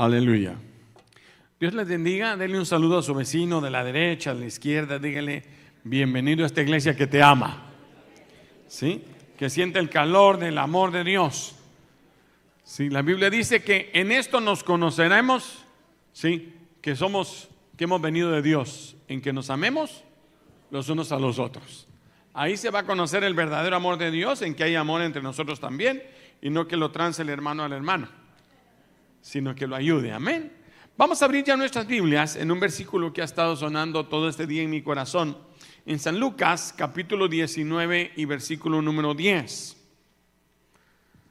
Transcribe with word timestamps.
Aleluya. 0.00 0.54
Dios 1.60 1.74
les 1.74 1.86
bendiga. 1.86 2.34
Denle 2.34 2.58
un 2.58 2.64
saludo 2.64 2.96
a 2.96 3.02
su 3.02 3.12
vecino 3.12 3.60
de 3.60 3.70
la 3.70 3.84
derecha, 3.84 4.32
de 4.32 4.40
la 4.40 4.46
izquierda. 4.46 4.98
Dígale, 4.98 5.44
bienvenido 5.84 6.42
a 6.42 6.46
esta 6.46 6.62
iglesia 6.62 6.96
que 6.96 7.06
te 7.06 7.22
ama. 7.22 7.66
¿Sí? 8.66 9.04
Que 9.36 9.50
siente 9.50 9.78
el 9.78 9.90
calor 9.90 10.38
del 10.38 10.56
amor 10.56 10.90
de 10.90 11.04
Dios. 11.04 11.54
Sí, 12.64 12.88
la 12.88 13.02
Biblia 13.02 13.28
dice 13.28 13.62
que 13.62 13.90
en 13.92 14.10
esto 14.10 14.40
nos 14.40 14.64
conoceremos, 14.64 15.66
sí, 16.14 16.50
que 16.80 16.96
somos, 16.96 17.50
que 17.76 17.84
hemos 17.84 18.00
venido 18.00 18.30
de 18.30 18.40
Dios, 18.40 18.96
en 19.06 19.20
que 19.20 19.34
nos 19.34 19.50
amemos 19.50 20.02
los 20.70 20.88
unos 20.88 21.12
a 21.12 21.18
los 21.18 21.38
otros. 21.38 21.86
Ahí 22.32 22.56
se 22.56 22.70
va 22.70 22.78
a 22.78 22.86
conocer 22.86 23.22
el 23.22 23.34
verdadero 23.34 23.76
amor 23.76 23.98
de 23.98 24.10
Dios, 24.10 24.40
en 24.40 24.54
que 24.54 24.64
hay 24.64 24.76
amor 24.76 25.02
entre 25.02 25.20
nosotros 25.20 25.60
también, 25.60 26.02
y 26.40 26.48
no 26.48 26.66
que 26.66 26.78
lo 26.78 26.90
trance 26.90 27.20
el 27.20 27.28
hermano 27.28 27.64
al 27.64 27.74
hermano, 27.74 28.08
sino 29.20 29.54
que 29.54 29.66
lo 29.66 29.76
ayude. 29.76 30.12
Amén. 30.12 30.52
Vamos 30.96 31.22
a 31.22 31.24
abrir 31.24 31.44
ya 31.44 31.56
nuestras 31.56 31.86
Biblias 31.86 32.36
en 32.36 32.50
un 32.50 32.60
versículo 32.60 33.12
que 33.12 33.22
ha 33.22 33.24
estado 33.24 33.56
sonando 33.56 34.06
todo 34.06 34.28
este 34.28 34.46
día 34.46 34.62
en 34.62 34.70
mi 34.70 34.82
corazón, 34.82 35.36
en 35.86 35.98
San 35.98 36.20
Lucas 36.20 36.74
capítulo 36.76 37.26
19 37.26 38.12
y 38.16 38.24
versículo 38.26 38.82
número 38.82 39.14
10. 39.14 39.76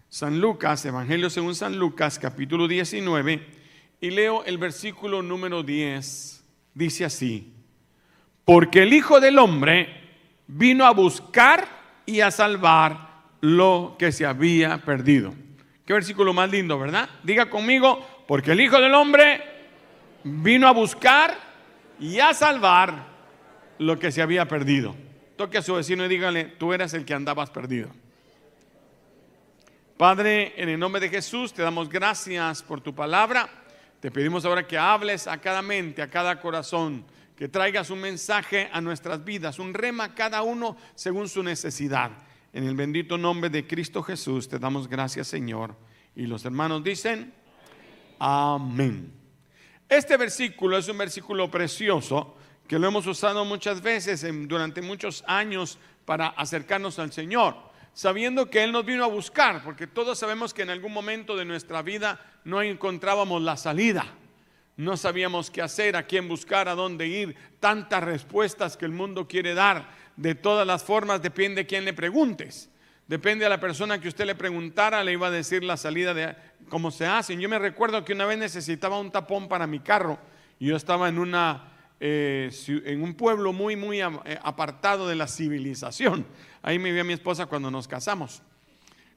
San 0.10 0.42
Lucas, 0.42 0.84
Evangelio 0.86 1.30
según 1.30 1.54
San 1.54 1.78
Lucas, 1.78 2.18
capítulo 2.18 2.68
19, 2.68 3.46
y 4.02 4.10
leo 4.10 4.44
el 4.44 4.58
versículo 4.58 5.22
número 5.22 5.62
10. 5.62 6.44
Dice 6.74 7.06
así, 7.06 7.54
porque 8.44 8.82
el 8.82 8.94
Hijo 8.94 9.20
del 9.20 9.38
Hombre 9.38 9.88
vino 10.48 10.86
a 10.86 10.94
buscar 10.94 12.02
y 12.08 12.22
a 12.22 12.32
salvar 12.32 13.26
lo 13.42 13.98
que 14.00 14.12
se 14.12 14.26
había 14.26 14.84
perdido. 14.84 15.36
Qué 15.90 15.94
versículo 15.94 16.34
más 16.34 16.52
lindo, 16.52 16.78
¿verdad? 16.78 17.10
Diga 17.24 17.50
conmigo, 17.50 18.24
porque 18.28 18.52
el 18.52 18.62
Hijo 18.62 18.80
del 18.80 18.94
Hombre 18.94 19.42
vino 20.24 20.68
a 20.68 20.72
buscar 20.72 21.36
y 22.00 22.20
a 22.20 22.32
salvar 22.36 23.08
lo 23.80 23.98
que 23.98 24.12
se 24.12 24.22
había 24.22 24.48
perdido. 24.48 24.96
Toque 25.36 25.58
a 25.58 25.64
su 25.64 25.74
vecino 25.74 26.06
y 26.06 26.08
dígale, 26.08 26.46
tú 26.46 26.74
eras 26.74 26.94
el 26.94 27.06
que 27.06 27.16
andabas 27.16 27.50
perdido. 27.50 27.90
Padre, 29.98 30.54
en 30.62 30.70
el 30.70 30.80
nombre 30.80 31.02
de 31.02 31.10
Jesús 31.10 31.54
te 31.54 31.64
damos 31.64 31.90
gracias 31.90 32.62
por 32.62 32.82
tu 32.82 32.94
palabra. 32.94 33.50
Te 34.00 34.12
pedimos 34.12 34.46
ahora 34.46 34.68
que 34.68 34.78
hables 34.78 35.26
a 35.26 35.42
cada 35.42 35.64
mente, 35.64 36.04
a 36.04 36.08
cada 36.08 36.40
corazón, 36.40 37.04
que 37.36 37.48
traigas 37.48 37.90
un 37.90 38.02
mensaje 38.02 38.70
a 38.72 38.80
nuestras 38.80 39.26
vidas, 39.26 39.58
un 39.58 39.74
rema 39.74 40.04
a 40.04 40.14
cada 40.14 40.44
uno 40.44 40.78
según 40.94 41.28
su 41.28 41.42
necesidad. 41.42 42.12
En 42.54 42.64
el 42.64 42.76
bendito 42.76 43.18
nombre 43.18 43.50
de 43.50 43.68
Cristo 43.68 44.02
Jesús 44.02 44.48
te 44.48 44.60
damos 44.60 44.88
gracias, 44.88 45.28
Señor. 45.28 45.76
Y 46.16 46.26
los 46.26 46.46
hermanos 46.46 46.84
dicen, 46.84 47.34
amén. 48.20 49.14
Este 49.88 50.18
versículo 50.18 50.78
es 50.78 50.88
un 50.88 50.98
versículo 50.98 51.50
precioso 51.50 52.36
que 52.68 52.78
lo 52.78 52.88
hemos 52.88 53.08
usado 53.08 53.46
muchas 53.46 53.82
veces 53.82 54.26
durante 54.48 54.82
muchos 54.82 55.24
años 55.28 55.80
para 56.06 56.28
acercarnos 56.28 57.00
al 57.00 57.12
Señor 57.12 57.70
sabiendo 57.94 58.50
que 58.50 58.64
Él 58.64 58.72
nos 58.72 58.86
vino 58.86 59.04
a 59.04 59.08
buscar, 59.08 59.62
porque 59.64 59.88
todos 59.88 60.18
sabemos 60.18 60.54
que 60.54 60.62
en 60.62 60.70
algún 60.70 60.94
momento 60.94 61.36
de 61.36 61.44
nuestra 61.44 61.82
vida 61.82 62.20
no 62.46 62.62
encontrábamos 62.62 63.42
la 63.42 63.58
salida. 63.58 64.06
No 64.78 64.96
sabíamos 64.96 65.52
qué 65.52 65.62
hacer, 65.62 65.98
a 65.98 66.04
quién 66.04 66.30
buscar, 66.30 66.70
a 66.70 66.76
dónde 66.76 67.08
ir. 67.08 67.36
Tantas 67.60 68.02
respuestas 68.02 68.78
que 68.78 68.86
el 68.86 68.94
mundo 68.94 69.28
quiere 69.28 69.54
dar. 69.54 69.90
De 70.20 70.36
todas 70.36 70.68
las 70.68 70.84
formas 70.84 71.22
depende 71.22 71.62
de 71.62 71.66
quién 71.66 71.86
le 71.86 71.94
preguntes. 71.94 72.70
Depende 73.08 73.46
a 73.46 73.50
la 73.50 73.62
persona 73.62 74.02
que 74.02 74.10
usted 74.10 74.26
le 74.26 74.36
preguntara, 74.36 75.02
le 75.02 75.14
iba 75.14 75.28
a 75.28 75.32
decir 75.32 75.64
la 75.64 75.78
salida 75.78 76.14
de 76.14 76.36
cómo 76.68 76.92
se 76.92 77.06
hacen. 77.06 77.40
Yo 77.40 77.48
me 77.48 77.58
recuerdo 77.58 78.04
que 78.04 78.12
una 78.12 78.26
vez 78.26 78.38
necesitaba 78.38 79.00
un 79.00 79.12
tapón 79.12 79.48
para 79.48 79.66
mi 79.66 79.80
carro. 79.80 80.20
Y 80.60 80.68
yo 80.68 80.76
estaba 80.76 81.08
en 81.08 81.20
una 81.20 81.72
eh, 82.02 82.52
en 82.84 83.02
un 83.02 83.14
pueblo 83.14 83.54
muy, 83.54 83.78
muy 83.78 84.02
eh, 84.02 84.10
apartado 84.44 85.08
de 85.08 85.16
la 85.16 85.26
civilización. 85.26 86.26
Ahí 86.64 86.80
me 86.80 86.92
vi 86.92 87.02
mi 87.06 87.14
esposa 87.14 87.46
cuando 87.46 87.72
nos 87.72 87.88
casamos, 87.88 88.42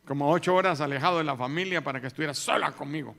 como 0.05 0.31
ocho 0.31 0.55
horas 0.55 0.81
alejado 0.81 1.19
de 1.19 1.25
la 1.25 1.37
familia 1.37 1.83
para 1.83 2.01
que 2.01 2.07
estuviera 2.07 2.33
sola 2.33 2.71
conmigo. 2.71 3.17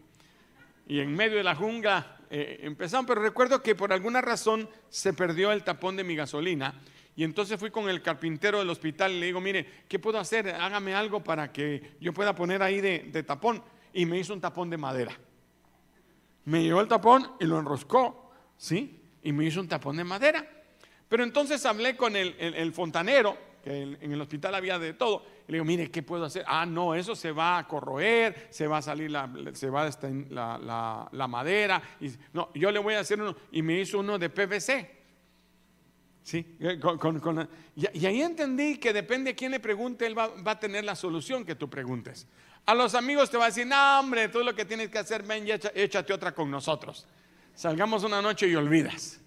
Y 0.87 1.01
en 1.01 1.13
medio 1.13 1.35
de 1.35 1.43
la 1.43 1.55
jungla 1.55 2.15
eh, 2.29 2.61
empezaron, 2.63 3.05
pero 3.05 3.21
recuerdo 3.21 3.61
que 3.61 3.75
por 3.75 3.91
alguna 3.91 4.21
razón 4.21 4.69
se 4.87 5.11
perdió 5.11 5.51
el 5.51 5.65
tapón 5.65 5.97
de 5.97 6.05
mi 6.05 6.15
gasolina. 6.15 6.75
Y 7.15 7.23
entonces 7.23 7.59
fui 7.59 7.69
con 7.69 7.89
el 7.89 8.01
carpintero 8.01 8.59
del 8.59 8.69
hospital 8.69 9.11
y 9.11 9.19
le 9.19 9.25
digo, 9.27 9.39
mire, 9.39 9.83
¿qué 9.87 9.99
puedo 9.99 10.17
hacer? 10.17 10.49
Hágame 10.49 10.95
algo 10.95 11.23
para 11.23 11.51
que 11.51 11.95
yo 11.99 12.13
pueda 12.13 12.33
poner 12.33 12.63
ahí 12.63 12.81
de, 12.81 13.23
tapón. 13.23 13.63
Y 13.93 14.05
me 14.05 14.17
hizo 14.17 14.33
un 14.33 14.41
tapón 14.41 14.69
de 14.69 14.77
madera. 14.77 15.15
Me 16.45 16.63
llevó 16.63 16.81
el 16.81 16.87
tapón 16.87 17.33
y 17.39 17.45
lo 17.45 17.59
enroscó, 17.59 18.31
¿sí? 18.57 18.99
y 19.23 19.31
me 19.31 19.45
hizo 19.45 19.61
un 19.61 19.67
tapón 19.67 19.97
de 19.97 20.03
madera. 20.03 20.45
Pero 21.07 21.23
entonces 21.23 21.65
hablé 21.65 21.95
con 21.95 22.15
el, 22.15 22.73
fontanero, 22.73 23.37
que 23.63 23.81
en, 23.81 24.11
el 24.11 24.21
hospital 24.21 24.55
había 24.55 24.77
de 24.77 24.93
todo, 24.93 25.25
le 25.47 25.55
digo, 25.55 25.65
mire, 25.65 25.89
¿qué 25.91 26.03
puedo 26.03 26.25
hacer? 26.25 26.43
Ah, 26.47 26.65
no, 26.65 26.95
eso 26.95 27.15
se 27.15 27.31
va 27.31 27.57
a 27.57 27.67
corroer, 27.67 28.47
se 28.49 28.67
va 28.67 28.77
a 28.77 28.81
salir 28.81 29.11
la, 29.11 29.29
se 29.53 29.69
va 29.69 29.89
la, 31.11 31.27
madera. 31.27 31.81
No, 32.33 32.49
yo 32.53 32.71
le 32.71 32.79
voy 32.79 32.95
a 32.95 32.99
hacer 32.99 33.21
uno, 33.21 33.35
y 33.51 33.61
me 33.61 33.79
hizo 33.79 33.99
uno 33.99 34.17
de 34.17 34.29
PVC. 34.29 35.02
¿Sí? 36.23 36.55
Eh, 36.59 36.79
y, 37.75 38.05
ahí 38.05 38.21
entendí 38.21 38.77
que 38.77 38.93
depende 38.93 39.31
de 39.31 39.35
quién 39.35 39.51
le 39.51 39.59
pregunte, 39.59 40.05
él 40.05 40.17
va, 40.17 40.31
a 40.45 40.59
tener 40.59 40.85
la 40.85 40.95
solución 40.95 41.45
que 41.45 41.55
tú 41.55 41.69
preguntes. 41.69 42.27
A 42.65 42.73
los 42.73 42.95
amigos 42.95 43.29
te 43.29 43.37
va 43.37 43.45
a 43.45 43.47
decir, 43.47 43.67
no, 43.67 43.99
hombre, 43.99 44.29
tú 44.29 44.41
lo 44.41 44.55
que 44.55 44.63
tienes 44.63 44.89
que 44.89 44.99
hacer, 44.99 45.23
ven 45.23 45.45
y 45.45 45.51
échate 45.51 46.13
otra 46.13 46.33
con 46.33 46.49
nosotros 46.49 47.05
salgamos 47.55 48.03
una 48.03 48.21
noche 48.21 48.47
y 48.47 48.55
olvidas. 48.55 49.19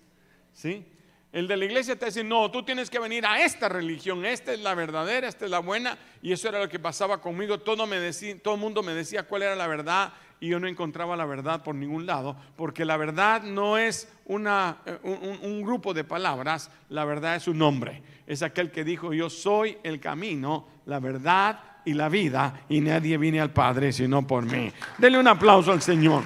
¿Sí? 0.53 0.84
El 1.33 1.49
de 1.49 1.57
la 1.57 1.65
iglesia 1.67 1.97
te 1.97 2.07
dice, 2.07 2.25
no, 2.25 2.51
tú 2.51 2.65
tienes 2.65 2.89
que 2.89 2.99
venir 2.99 3.27
a 3.27 3.45
esta 3.45 3.69
religión, 3.69 4.25
esta 4.25 4.55
es 4.55 4.61
la 4.61 4.75
verdadera, 4.75 5.28
esta 5.28 5.45
es 5.45 5.51
la 5.51 5.59
buena, 5.59 5.99
y 6.23 6.33
eso 6.33 6.49
era 6.49 6.61
lo 6.61 6.69
que 6.69 6.78
pasaba 6.78 7.21
conmigo. 7.21 7.61
Todo, 7.61 7.87
me 7.87 8.13
todo 8.43 8.55
el 8.55 8.61
mundo 8.61 8.83
me 8.83 8.95
decía 8.95 9.25
cuál 9.25 9.43
era 9.43 9.55
la 9.55 9.67
verdad 9.67 10.13
y 10.41 10.48
yo 10.48 10.60
no 10.60 10.69
encontraba 10.69 11.16
la 11.16 11.24
verdad 11.24 11.62
por 11.62 11.74
ningún 11.74 12.06
lado, 12.06 12.36
porque 12.56 12.84
la 12.84 12.97
verdad 12.97 13.42
no 13.42 13.78
es 13.78 14.12
una, 14.26 14.78
eh, 14.84 14.98
un, 15.02 15.62
grupo 15.62 15.94
de 15.94 16.04
palabras, 16.04 16.70
la 16.91 17.04
verdad 17.04 17.36
es 17.36 17.48
un 17.48 17.58
nombre. 17.58 18.02
Es 18.26 18.42
aquel 18.42 18.70
que 18.70 18.84
dijo, 18.84 19.14
yo 19.14 19.30
soy 19.30 19.78
el 19.82 19.98
camino, 20.00 20.66
la 20.86 21.00
verdad 21.00 21.60
y 21.84 21.94
la 21.94 22.08
vida, 22.08 22.64
y 22.69 22.80
nadie 22.80 23.16
viene 23.16 23.41
al 23.41 23.52
Padre 23.52 23.92
sino 23.92 24.26
por 24.26 24.44
mí. 24.44 24.70
Denle 24.98 25.19
un 25.19 25.28
aplauso 25.28 25.72
al 25.72 25.80
Señor. 25.80 26.22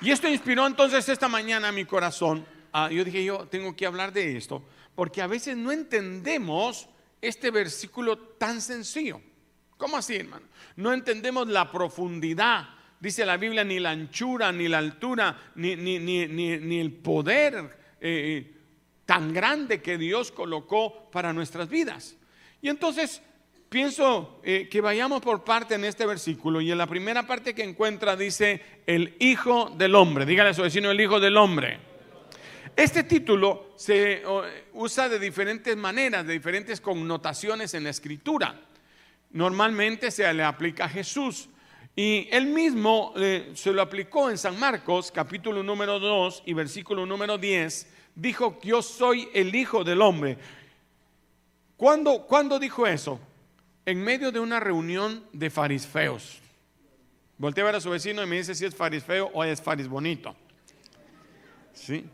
Y 0.00 0.10
esto 0.10 0.28
inspiró 0.28 0.66
entonces 0.66 1.08
esta 1.08 1.28
mañana 1.28 1.72
mi 1.72 1.84
corazón. 1.84 2.44
Yo 2.90 3.04
dije, 3.04 3.24
yo 3.24 3.46
tengo 3.46 3.74
que 3.74 3.86
hablar 3.86 4.12
de 4.12 4.36
esto, 4.36 4.62
porque 4.94 5.22
a 5.22 5.26
veces 5.26 5.56
no 5.56 5.72
entendemos 5.72 6.88
este 7.22 7.50
versículo 7.50 8.18
tan 8.18 8.60
sencillo. 8.60 9.20
¿Cómo 9.76 9.96
así, 9.96 10.16
hermano? 10.16 10.46
No 10.76 10.92
entendemos 10.92 11.48
la 11.48 11.70
profundidad, 11.70 12.68
dice 13.00 13.26
la 13.26 13.36
Biblia, 13.36 13.64
ni 13.64 13.80
la 13.80 13.90
anchura, 13.90 14.52
ni 14.52 14.68
la 14.68 14.78
altura, 14.78 15.36
ni, 15.56 15.76
ni, 15.76 15.98
ni, 15.98 16.80
el 16.80 16.92
poder 16.92 17.54
eh, 18.00 18.00
eh, 18.00 18.54
tan 19.04 19.32
grande 19.32 19.82
que 19.82 19.98
Dios 19.98 20.30
colocó 20.30 21.10
para 21.10 21.32
nuestras 21.32 21.68
vidas. 21.68 22.16
Y 22.62 22.68
entonces 22.68 23.20
pienso 23.68 24.40
eh, 24.44 24.68
que 24.70 24.80
vayamos 24.80 25.20
por 25.20 25.42
parte 25.42 25.74
en 25.74 25.84
este 25.84 26.06
versículo 26.06 26.60
y 26.60 26.70
en 26.70 26.78
la 26.78 26.86
primera 26.86 27.26
parte 27.26 27.54
que 27.54 27.64
encuentra 27.64 28.16
dice 28.16 28.62
el 28.86 29.16
Hijo 29.18 29.70
del 29.76 29.96
Hombre. 29.96 30.24
Dígale 30.24 30.50
a 30.50 30.54
su 30.54 30.62
vecino 30.62 30.90
el 30.90 31.00
Hijo 31.00 31.18
del 31.18 31.36
Hombre. 31.36 31.78
Este 32.76 33.04
título 33.04 33.74
se 33.76 34.22
usa 34.72 35.08
de 35.08 35.18
diferentes 35.20 35.76
maneras, 35.76 36.26
de 36.26 36.32
diferentes 36.32 36.80
connotaciones 36.80 37.74
en 37.74 37.84
la 37.84 37.90
escritura. 37.90 38.60
Normalmente 39.34 40.10
se 40.10 40.32
le 40.32 40.42
aplica 40.42 40.86
a 40.86 40.88
Jesús. 40.88 41.50
Y 41.94 42.26
él 42.32 42.46
mismo 42.46 43.12
eh, 43.16 43.52
se 43.54 43.70
lo 43.70 43.82
aplicó 43.82 44.30
en 44.30 44.38
San 44.38 44.58
Marcos, 44.58 45.12
capítulo 45.12 45.62
número 45.62 46.00
2 46.00 46.44
y 46.46 46.54
versículo 46.54 47.04
número 47.04 47.36
10. 47.36 47.86
Dijo, 48.14 48.58
yo 48.62 48.80
soy 48.80 49.28
el 49.34 49.54
Hijo 49.54 49.84
del 49.84 50.00
Hombre. 50.00 50.38
¿Cuándo, 51.76 52.26
¿Cuándo 52.26 52.58
dijo 52.58 52.86
eso? 52.86 53.20
en 53.86 54.02
medio 54.02 54.32
de 54.32 54.40
una 54.40 54.60
reunión 54.60 55.24
de 55.32 55.50
fariseos. 55.50 56.40
Voltea 57.36 57.64
a 57.64 57.66
ver 57.66 57.74
a 57.76 57.80
su 57.80 57.90
vecino 57.90 58.22
y 58.22 58.26
me 58.26 58.36
dice 58.36 58.54
si 58.54 58.64
es 58.64 58.74
fariseo 58.74 59.30
o 59.32 59.44
es 59.44 59.60
faris 59.60 59.88
bonito. 59.88 60.34
¿Sí? 61.72 62.04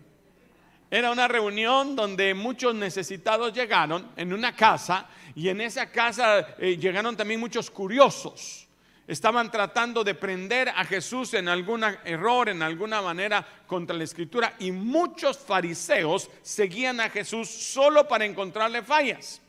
Era 0.91 1.13
una 1.13 1.29
reunión 1.29 1.95
donde 1.95 2.35
muchos 2.35 2.75
necesitados 2.75 3.53
llegaron 3.53 4.11
en 4.17 4.33
una 4.33 4.57
casa 4.57 5.07
y 5.37 5.49
en 5.49 5.61
esa 5.61 5.89
casa 5.89 6.57
eh, 6.59 6.77
llegaron 6.77 7.17
también 7.17 7.39
muchos 7.39 7.71
curiosos. 7.71 8.67
Estaban 9.07 9.53
tratando 9.53 10.03
de 10.03 10.15
prender 10.15 10.69
a 10.69 10.85
Jesús 10.85 11.35
en 11.35 11.49
algún 11.49 11.85
error, 12.05 12.49
en 12.49 12.63
alguna 12.63 13.01
manera 13.03 13.47
contra 13.69 13.97
la 13.97 14.05
escritura 14.05 14.55
y 14.59 14.73
muchos 14.73 15.39
fariseos 15.39 16.29
seguían 16.43 17.01
a 17.01 17.09
Jesús 17.09 17.49
solo 17.49 18.09
para 18.09 18.25
encontrarle 18.25 18.83
fallas. 18.83 19.41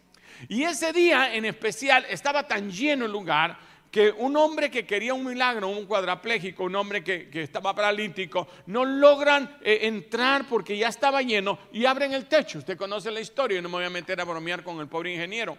Y 0.47 0.63
ese 0.63 0.93
día 0.93 1.33
en 1.33 1.45
especial 1.45 2.05
estaba 2.09 2.47
tan 2.47 2.71
lleno 2.71 3.05
el 3.05 3.11
lugar 3.11 3.57
que 3.91 4.09
un 4.09 4.37
hombre 4.37 4.71
que 4.71 4.85
quería 4.85 5.13
un 5.13 5.25
milagro, 5.25 5.67
un 5.67 5.85
cuadraplégico, 5.85 6.63
un 6.63 6.75
hombre 6.77 7.03
que, 7.03 7.29
estaba 7.33 7.75
paralítico, 7.75 8.47
no 8.67 8.85
logran 8.85 9.57
eh, 9.61 9.79
entrar 9.81 10.47
porque 10.47 10.77
ya 10.77 10.87
estaba 10.87 11.21
lleno 11.21 11.59
y 11.73 11.85
abren 11.85 12.13
el 12.13 12.25
techo. 12.25 12.59
Usted 12.59 12.77
conoce 12.77 13.11
la 13.11 13.19
historia 13.19 13.59
y 13.59 13.61
no 13.61 13.67
me 13.67 13.75
voy 13.75 13.85
a 13.85 13.89
meter 13.89 14.21
a 14.21 14.23
bromear 14.23 14.63
con 14.63 14.79
el 14.79 14.87
pobre 14.87 15.13
ingeniero. 15.13 15.57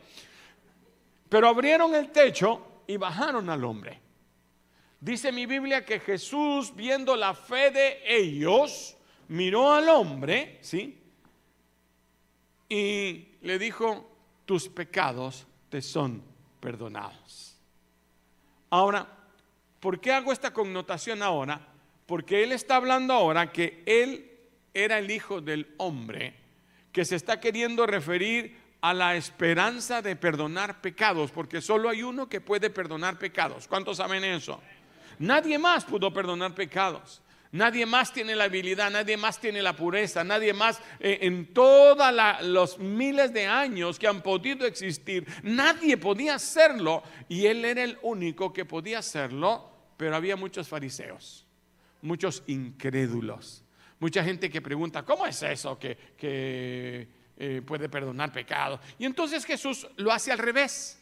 Pero 1.28 1.46
abrieron 1.46 1.94
el 1.94 2.10
techo 2.10 2.82
y 2.86 2.96
bajaron 2.96 3.50
al 3.50 3.62
hombre. 3.64 4.00
Dice 4.98 5.30
mi 5.30 5.44
Biblia 5.44 5.84
que 5.84 6.00
Jesús, 6.00 6.74
viendo 6.74 7.16
la 7.16 7.34
fe 7.34 7.70
de 7.70 8.00
ellos, 8.06 8.96
miró 9.28 9.74
al 9.74 9.90
hombre, 9.90 10.58
¿sí? 10.62 10.98
Y 12.66 13.28
le 13.42 13.58
dijo, 13.58 14.10
tus 14.46 14.68
pecados 14.68 15.46
te 15.68 15.82
son 15.82 16.22
perdonados. 16.60 17.51
Ahora, 18.72 19.06
¿por 19.80 20.00
qué 20.00 20.12
hago 20.12 20.32
esta 20.32 20.54
connotación 20.54 21.22
ahora? 21.22 21.60
Porque 22.06 22.42
él 22.42 22.52
está 22.52 22.76
hablando 22.76 23.12
ahora 23.12 23.52
que 23.52 23.82
él 23.84 24.30
era 24.72 24.98
el 24.98 25.10
hijo 25.10 25.42
del 25.42 25.74
hombre, 25.76 26.34
que 26.90 27.04
se 27.04 27.16
está 27.16 27.38
queriendo 27.38 27.86
referir 27.86 28.58
a 28.80 28.94
la 28.94 29.14
esperanza 29.14 30.00
de 30.00 30.16
perdonar 30.16 30.80
pecados, 30.80 31.30
porque 31.32 31.60
solo 31.60 31.90
hay 31.90 32.02
uno 32.02 32.30
que 32.30 32.40
puede 32.40 32.70
perdonar 32.70 33.18
pecados. 33.18 33.68
¿Cuántos 33.68 33.98
saben 33.98 34.24
eso? 34.24 34.58
Nadie 35.18 35.58
más 35.58 35.84
pudo 35.84 36.10
perdonar 36.10 36.54
pecados. 36.54 37.21
Nadie 37.52 37.84
más 37.84 38.14
tiene 38.14 38.34
la 38.34 38.44
habilidad, 38.44 38.90
nadie 38.90 39.18
más 39.18 39.38
tiene 39.38 39.60
la 39.60 39.76
pureza, 39.76 40.24
nadie 40.24 40.54
más 40.54 40.80
eh, 40.98 41.18
en 41.20 41.52
todos 41.52 42.10
los 42.44 42.78
miles 42.78 43.30
de 43.34 43.46
años 43.46 43.98
que 43.98 44.08
han 44.08 44.22
podido 44.22 44.66
existir, 44.66 45.26
nadie 45.42 45.98
podía 45.98 46.36
hacerlo 46.36 47.02
y 47.28 47.44
él 47.44 47.62
era 47.66 47.84
el 47.84 47.98
único 48.00 48.54
que 48.54 48.64
podía 48.64 49.00
hacerlo, 49.00 49.70
pero 49.98 50.16
había 50.16 50.34
muchos 50.34 50.66
fariseos, 50.66 51.46
muchos 52.00 52.42
incrédulos, 52.46 53.62
mucha 54.00 54.24
gente 54.24 54.48
que 54.48 54.62
pregunta, 54.62 55.04
¿cómo 55.04 55.26
es 55.26 55.42
eso 55.42 55.78
que, 55.78 55.98
eh, 57.36 57.62
puede 57.66 57.90
perdonar 57.90 58.32
pecados? 58.32 58.80
Y 58.98 59.04
entonces 59.04 59.44
Jesús 59.44 59.86
lo 59.96 60.10
hace 60.10 60.32
al 60.32 60.38
revés. 60.38 60.98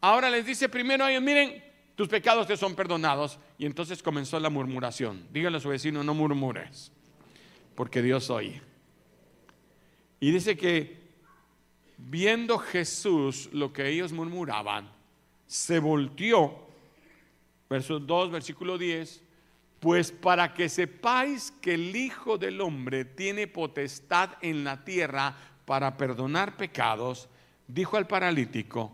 Ahora 0.00 0.30
les 0.30 0.46
dice 0.46 0.68
primero 0.68 1.04
a 1.04 1.10
ellos, 1.10 1.22
miren, 1.22 1.64
tus 1.96 2.08
pecados 2.08 2.46
te 2.46 2.56
son 2.56 2.76
perdonados. 2.76 3.38
Y 3.58 3.66
entonces 3.66 4.02
comenzó 4.02 4.38
la 4.38 4.50
murmuración. 4.50 5.26
Dígale 5.32 5.56
a 5.56 5.60
su 5.60 5.70
vecino, 5.70 6.04
no 6.04 6.14
murmures, 6.14 6.92
porque 7.74 8.02
Dios 8.02 8.30
oye. 8.30 8.62
Y 10.20 10.30
dice 10.30 10.56
que 10.56 10.98
viendo 11.96 12.58
Jesús 12.58 13.48
lo 13.52 13.72
que 13.72 13.88
ellos 13.88 14.12
murmuraban, 14.12 14.90
se 15.46 15.78
volteó, 15.78 16.66
verso 17.68 17.98
2, 17.98 18.30
versículo 18.30 18.78
10, 18.78 19.22
pues 19.80 20.10
para 20.10 20.52
que 20.52 20.68
sepáis 20.68 21.52
que 21.60 21.74
el 21.74 21.94
Hijo 21.94 22.38
del 22.38 22.60
Hombre 22.60 23.04
tiene 23.04 23.46
potestad 23.46 24.30
en 24.42 24.64
la 24.64 24.84
tierra 24.84 25.36
para 25.64 25.96
perdonar 25.96 26.56
pecados, 26.56 27.28
dijo 27.66 27.96
al 27.96 28.06
paralítico, 28.06 28.92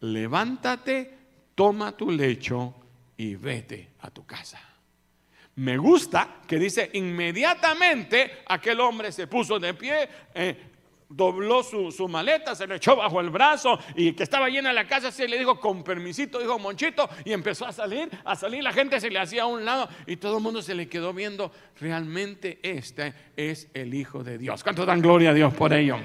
levántate, 0.00 1.21
toma 1.54 1.96
tu 1.96 2.10
lecho 2.10 2.74
y 3.16 3.34
vete 3.34 3.90
a 4.00 4.10
tu 4.10 4.24
casa. 4.24 4.60
Me 5.54 5.76
gusta 5.76 6.40
que 6.46 6.58
dice 6.58 6.90
inmediatamente 6.94 8.42
aquel 8.46 8.80
hombre 8.80 9.12
se 9.12 9.26
puso 9.26 9.58
de 9.58 9.74
pie, 9.74 10.08
eh, 10.34 10.72
dobló 11.14 11.62
su, 11.62 12.08
maleta, 12.08 12.54
se 12.54 12.66
le 12.66 12.76
echó 12.76 12.96
bajo 12.96 13.20
el 13.20 13.28
brazo 13.28 13.78
y 13.94 14.12
que 14.12 14.22
estaba 14.22 14.48
llena 14.48 14.72
la 14.72 14.86
casa, 14.86 15.12
se 15.12 15.28
le 15.28 15.38
dijo 15.38 15.60
con 15.60 15.84
permisito, 15.84 16.38
dijo 16.38 16.58
Monchito, 16.58 17.08
y 17.24 17.32
empezó 17.32 17.66
a 17.66 17.72
salir, 17.72 18.08
a 18.24 18.34
salir, 18.34 18.62
la 18.62 18.72
gente 18.72 18.98
se 18.98 19.10
le 19.10 19.18
hacía 19.18 19.42
a 19.42 19.46
un 19.46 19.64
lado 19.64 19.88
y 20.06 20.16
todo 20.16 20.38
el 20.38 20.42
mundo 20.42 20.62
se 20.62 20.74
le 20.74 20.88
quedó 20.88 21.12
viendo, 21.12 21.52
realmente 21.78 22.58
este 22.62 23.12
es 23.36 23.68
el 23.74 23.92
Hijo 23.92 24.24
de 24.24 24.38
Dios. 24.38 24.62
¿Cuánto 24.62 24.86
dan 24.86 25.02
gloria 25.02 25.30
a 25.30 25.34
Dios 25.34 25.52
por 25.52 25.72
ello? 25.74 25.98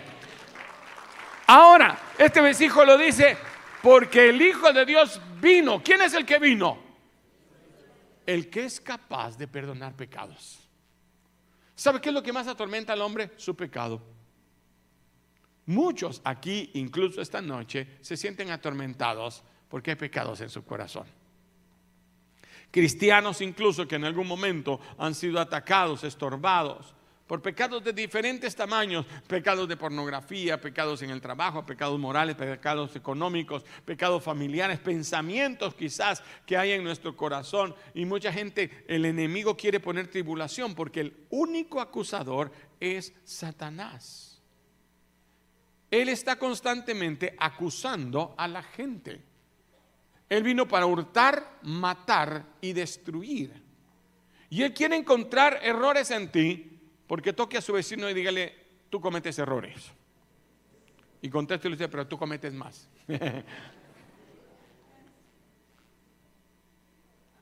Ahora, 1.48 1.98
este 2.18 2.42
versículo 2.42 2.86
lo 2.86 2.98
dice, 2.98 3.38
porque 3.88 4.32
el 4.32 4.42
Hijo 4.42 4.74
de 4.74 4.86
Dios 4.86 5.22
vino. 5.40 5.82
¿Quién 5.82 6.02
es 6.02 6.14
el 6.14 6.26
que 6.26 6.40
vino? 6.40 6.78
El 8.26 8.50
que 8.50 8.66
es 8.66 8.82
capaz 8.82 9.38
de 9.38 9.48
perdonar 9.48 9.96
pecados. 9.96 10.60
¿Sabe 11.74 12.02
qué 12.02 12.10
es 12.10 12.14
lo 12.14 12.22
que 12.22 12.34
más 12.34 12.48
atormenta 12.48 12.92
al 12.92 13.02
hombre? 13.02 13.32
Su 13.38 13.56
pecado. 13.56 14.02
Muchos 15.68 16.20
aquí, 16.26 16.70
incluso 16.74 17.22
esta 17.22 17.40
noche, 17.40 17.88
se 18.02 18.18
sienten 18.18 18.52
atormentados 18.52 19.42
porque 19.70 19.92
hay 19.92 19.96
pecados 19.96 20.42
en 20.42 20.50
su 20.50 20.66
corazón. 20.66 21.08
Cristianos 22.70 23.40
incluso 23.40 23.88
que 23.88 23.96
en 23.96 24.04
algún 24.04 24.28
momento 24.28 24.82
han 24.98 25.16
sido 25.16 25.40
atacados, 25.40 26.04
estorbados, 26.04 26.94
por 27.28 27.42
pecados 27.42 27.84
de 27.84 27.92
diferentes 27.92 28.56
tamaños, 28.56 29.06
pecados 29.28 29.68
de 29.68 29.76
pornografía, 29.76 30.60
pecados 30.60 31.02
en 31.02 31.10
el 31.10 31.20
trabajo, 31.20 31.66
pecados 31.66 32.00
morales, 32.00 32.38
pecados 32.38 32.96
económicos, 32.96 33.66
pecados 33.84 34.24
familiares, 34.24 34.80
pensamientos 34.80 35.76
quizás 35.76 36.24
que 36.46 36.58
hay 36.58 36.72
en 36.72 36.86
nuestro 36.86 37.16
corazón. 37.18 37.76
Y 37.94 38.06
mucha 38.06 38.32
gente, 38.32 38.86
el 38.88 39.04
enemigo 39.04 39.58
quiere 39.58 39.82
poner 39.82 40.08
tribulación 40.08 40.74
porque 40.74 41.02
el 41.02 41.28
único 41.30 41.82
acusador 41.82 42.50
es 42.80 43.14
Satanás. 43.26 44.42
Él 45.92 46.08
está 46.10 46.38
constantemente 46.38 47.36
acusando 47.38 48.36
a 48.38 48.48
la 48.48 48.64
gente. 48.64 49.22
Él 50.30 50.44
vino 50.44 50.68
para 50.68 50.86
hurtar, 50.86 51.60
matar 51.64 52.46
y 52.62 52.72
destruir. 52.72 53.52
Y 54.50 54.64
él 54.64 54.74
quiere 54.74 54.96
encontrar 54.96 55.60
errores 55.62 56.10
en 56.12 56.32
ti 56.32 56.77
porque 57.08 57.34
toque 57.34 57.58
a 57.58 57.62
su 57.62 57.74
vecino 57.74 58.10
y 58.10 58.14
dígale, 58.14 58.54
tú 58.90 59.02
cometes 59.02 59.40
errores. 59.40 59.92
Y 61.22 61.30
contéstele 61.30 61.74
usted, 61.74 61.90
pero 61.90 62.06
tú 62.06 62.18
cometes 62.18 62.54
más. 62.54 62.88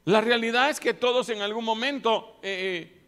La 0.05 0.21
realidad 0.21 0.69
es 0.69 0.79
que 0.79 0.93
todos 0.93 1.29
en 1.29 1.41
algún 1.41 1.65
momento 1.65 2.39
eh, 2.43 2.91
eh, 2.93 3.01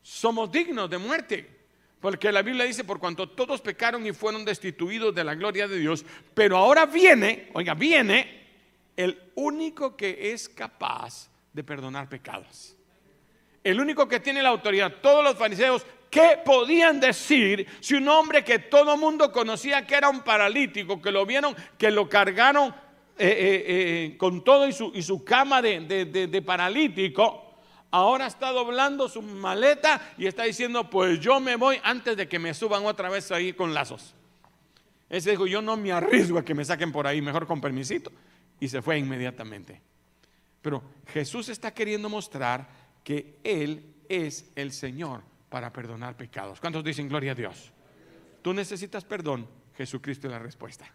somos 0.00 0.50
dignos 0.52 0.88
de 0.88 0.98
muerte. 0.98 1.58
Porque 2.00 2.32
la 2.32 2.40
Biblia 2.40 2.64
dice, 2.64 2.84
por 2.84 2.98
cuanto 2.98 3.28
todos 3.28 3.60
pecaron 3.60 4.06
y 4.06 4.12
fueron 4.12 4.44
destituidos 4.44 5.14
de 5.14 5.22
la 5.22 5.34
gloria 5.34 5.68
de 5.68 5.78
Dios, 5.78 6.06
pero 6.32 6.56
ahora 6.56 6.86
viene, 6.86 7.50
oiga, 7.52 7.74
viene 7.74 8.46
el 8.96 9.32
único 9.34 9.96
que 9.98 10.32
es 10.32 10.48
capaz 10.48 11.28
de 11.52 11.62
perdonar 11.62 12.08
pecados 12.08 12.74
el 13.62 13.80
único 13.80 14.08
que 14.08 14.20
tiene 14.20 14.42
la 14.42 14.48
autoridad, 14.48 14.94
todos 15.02 15.22
los 15.22 15.36
fariseos, 15.36 15.84
¿qué 16.08 16.38
podían 16.44 17.00
decir 17.00 17.66
si 17.80 17.94
un 17.94 18.08
hombre 18.08 18.44
que 18.44 18.58
todo 18.58 18.96
mundo 18.96 19.30
conocía 19.32 19.86
que 19.86 19.94
era 19.94 20.08
un 20.08 20.20
paralítico, 20.20 21.00
que 21.00 21.10
lo 21.12 21.26
vieron, 21.26 21.54
que 21.78 21.90
lo 21.90 22.08
cargaron 22.08 22.68
eh, 22.68 22.74
eh, 23.18 23.64
eh, 23.66 24.16
con 24.16 24.42
todo 24.42 24.66
y 24.66 24.72
su, 24.72 24.92
y 24.94 25.02
su 25.02 25.24
cama 25.24 25.60
de, 25.60 25.80
de 25.80 26.42
paralítico, 26.42 27.54
ahora 27.90 28.26
está 28.26 28.50
doblando 28.50 29.08
su 29.08 29.20
maleta 29.20 30.14
y 30.16 30.26
está 30.26 30.44
diciendo, 30.44 30.88
pues 30.88 31.20
yo 31.20 31.40
me 31.40 31.56
voy 31.56 31.80
antes 31.82 32.16
de 32.16 32.28
que 32.28 32.38
me 32.38 32.54
suban 32.54 32.86
otra 32.86 33.10
vez 33.10 33.30
ahí 33.30 33.52
con 33.52 33.74
lazos. 33.74 34.14
Ese 35.10 35.32
dijo, 35.32 35.46
yo 35.46 35.60
no 35.60 35.76
me 35.76 35.90
arriesgo 35.90 36.38
a 36.38 36.44
que 36.44 36.54
me 36.54 36.64
saquen 36.64 36.92
por 36.92 37.06
ahí, 37.06 37.20
mejor 37.20 37.46
con 37.46 37.60
permisito. 37.60 38.12
Y 38.60 38.68
se 38.68 38.80
fue 38.80 38.96
inmediatamente. 38.96 39.82
Pero 40.62 40.82
Jesús 41.08 41.48
está 41.48 41.74
queriendo 41.74 42.08
mostrar 42.08 42.68
que 43.04 43.38
Él 43.44 43.94
es 44.08 44.50
el 44.56 44.72
Señor 44.72 45.22
para 45.48 45.72
perdonar 45.72 46.16
pecados. 46.16 46.60
¿Cuántos 46.60 46.84
dicen 46.84 47.08
gloria 47.08 47.32
a 47.32 47.34
Dios? 47.34 47.72
Tú 48.42 48.54
necesitas 48.54 49.04
perdón, 49.04 49.48
Jesucristo 49.76 50.26
es 50.26 50.32
la 50.32 50.38
respuesta. 50.38 50.90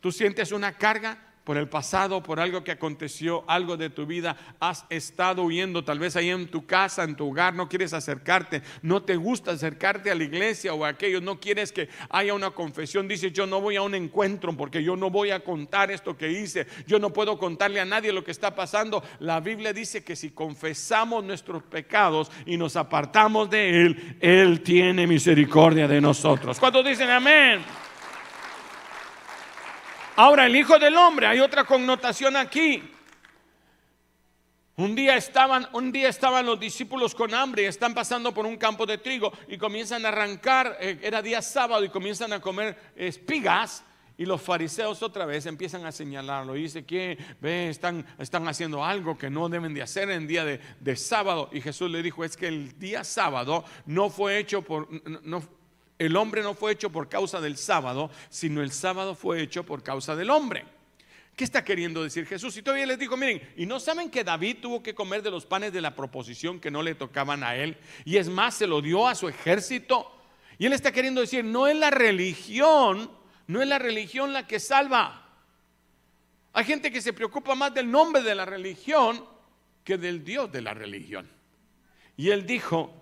Tú 0.00 0.10
sientes 0.10 0.52
una 0.52 0.76
carga, 0.76 1.29
por 1.50 1.58
el 1.58 1.68
pasado, 1.68 2.22
por 2.22 2.38
algo 2.38 2.62
que 2.62 2.70
aconteció, 2.70 3.42
algo 3.48 3.76
de 3.76 3.90
tu 3.90 4.06
vida, 4.06 4.36
has 4.60 4.86
estado 4.88 5.42
huyendo, 5.42 5.82
tal 5.82 5.98
vez 5.98 6.14
ahí 6.14 6.30
en 6.30 6.46
tu 6.46 6.64
casa, 6.64 7.02
en 7.02 7.16
tu 7.16 7.28
hogar, 7.28 7.54
no 7.54 7.68
quieres 7.68 7.92
acercarte, 7.92 8.62
no 8.82 9.02
te 9.02 9.16
gusta 9.16 9.50
acercarte 9.50 10.12
a 10.12 10.14
la 10.14 10.22
iglesia 10.22 10.74
o 10.74 10.84
a 10.84 10.90
aquello, 10.90 11.20
no 11.20 11.40
quieres 11.40 11.72
que 11.72 11.88
haya 12.08 12.34
una 12.34 12.52
confesión, 12.52 13.08
dices 13.08 13.32
yo 13.32 13.48
no 13.48 13.60
voy 13.60 13.74
a 13.74 13.82
un 13.82 13.96
encuentro 13.96 14.56
porque 14.56 14.84
yo 14.84 14.94
no 14.94 15.10
voy 15.10 15.32
a 15.32 15.40
contar 15.40 15.90
esto 15.90 16.16
que 16.16 16.30
hice, 16.30 16.68
yo 16.86 17.00
no 17.00 17.12
puedo 17.12 17.36
contarle 17.36 17.80
a 17.80 17.84
nadie 17.84 18.12
lo 18.12 18.22
que 18.22 18.30
está 18.30 18.54
pasando. 18.54 19.02
La 19.18 19.40
Biblia 19.40 19.72
dice 19.72 20.04
que 20.04 20.14
si 20.14 20.30
confesamos 20.30 21.24
nuestros 21.24 21.64
pecados 21.64 22.30
y 22.46 22.56
nos 22.58 22.76
apartamos 22.76 23.50
de 23.50 23.86
Él, 23.86 24.16
Él 24.20 24.60
tiene 24.60 25.04
misericordia 25.04 25.88
de 25.88 26.00
nosotros. 26.00 26.60
¿Cuántos 26.60 26.84
dicen 26.84 27.10
amén? 27.10 27.89
Ahora, 30.22 30.44
el 30.44 30.54
Hijo 30.54 30.78
del 30.78 30.98
Hombre, 30.98 31.26
hay 31.26 31.40
otra 31.40 31.64
connotación 31.64 32.36
aquí. 32.36 32.82
Un 34.76 34.94
día 34.94 35.16
estaban, 35.16 35.66
un 35.72 35.90
día 35.90 36.10
estaban 36.10 36.44
los 36.44 36.60
discípulos 36.60 37.14
con 37.14 37.32
hambre, 37.32 37.66
están 37.66 37.94
pasando 37.94 38.34
por 38.34 38.44
un 38.44 38.58
campo 38.58 38.84
de 38.84 38.98
trigo 38.98 39.32
y 39.48 39.56
comienzan 39.56 40.04
a 40.04 40.08
arrancar, 40.08 40.76
eh, 40.78 40.98
era 41.00 41.22
día 41.22 41.40
sábado 41.40 41.82
y 41.86 41.88
comienzan 41.88 42.34
a 42.34 42.40
comer 42.40 42.92
espigas 42.96 43.82
y 44.18 44.26
los 44.26 44.42
fariseos 44.42 45.02
otra 45.02 45.24
vez 45.24 45.46
empiezan 45.46 45.86
a 45.86 45.90
señalarlo. 45.90 46.54
Y 46.54 46.64
dice 46.64 46.84
que 46.84 47.16
están, 47.40 48.04
están 48.18 48.46
haciendo 48.46 48.84
algo 48.84 49.16
que 49.16 49.30
no 49.30 49.48
deben 49.48 49.72
de 49.72 49.80
hacer 49.80 50.10
en 50.10 50.26
día 50.26 50.44
de, 50.44 50.60
de, 50.80 50.96
sábado. 50.96 51.48
Y 51.50 51.62
Jesús 51.62 51.90
le 51.90 52.02
dijo, 52.02 52.24
es 52.24 52.36
que 52.36 52.48
el 52.48 52.78
día 52.78 53.04
sábado 53.04 53.64
no 53.86 54.10
fue 54.10 54.36
hecho 54.36 54.60
por... 54.60 54.86
No, 55.24 55.42
el 56.00 56.16
hombre 56.16 56.42
no 56.42 56.54
fue 56.54 56.72
hecho 56.72 56.90
por 56.90 57.08
causa 57.08 57.40
del 57.40 57.56
sábado, 57.56 58.10
sino 58.28 58.62
el 58.62 58.72
sábado 58.72 59.14
fue 59.14 59.40
hecho 59.40 59.64
por 59.64 59.84
causa 59.84 60.16
del 60.16 60.30
hombre. 60.30 60.64
¿Qué 61.36 61.44
está 61.44 61.64
queriendo 61.64 62.02
decir 62.02 62.26
Jesús? 62.26 62.56
Y 62.56 62.62
todavía 62.62 62.86
les 62.86 62.98
digo, 62.98 63.16
miren, 63.16 63.40
¿y 63.56 63.66
no 63.66 63.78
saben 63.78 64.10
que 64.10 64.24
David 64.24 64.56
tuvo 64.60 64.82
que 64.82 64.94
comer 64.94 65.22
de 65.22 65.30
los 65.30 65.46
panes 65.46 65.72
de 65.72 65.80
la 65.80 65.94
proposición 65.94 66.58
que 66.58 66.72
no 66.72 66.82
le 66.82 66.96
tocaban 66.96 67.44
a 67.44 67.54
él? 67.54 67.78
Y 68.04 68.16
es 68.16 68.28
más, 68.28 68.54
se 68.54 68.66
lo 68.66 68.82
dio 68.82 69.06
a 69.06 69.14
su 69.14 69.28
ejército. 69.28 70.10
Y 70.58 70.66
él 70.66 70.72
está 70.72 70.90
queriendo 70.90 71.20
decir, 71.20 71.44
no 71.44 71.68
es 71.68 71.76
la 71.76 71.90
religión 71.90 73.20
no 73.50 73.60
es 73.60 73.66
la 73.66 73.80
religión 73.80 74.32
la 74.32 74.46
que 74.46 74.60
salva. 74.60 75.26
Hay 76.52 76.64
gente 76.64 76.92
que 76.92 77.02
se 77.02 77.12
preocupa 77.12 77.56
más 77.56 77.74
del 77.74 77.90
nombre 77.90 78.22
de 78.22 78.36
la 78.36 78.44
religión 78.44 79.24
que 79.82 79.98
del 79.98 80.22
Dios 80.22 80.52
de 80.52 80.62
la 80.62 80.72
religión. 80.72 81.28
Y 82.16 82.30
él 82.30 82.46
dijo, 82.46 82.99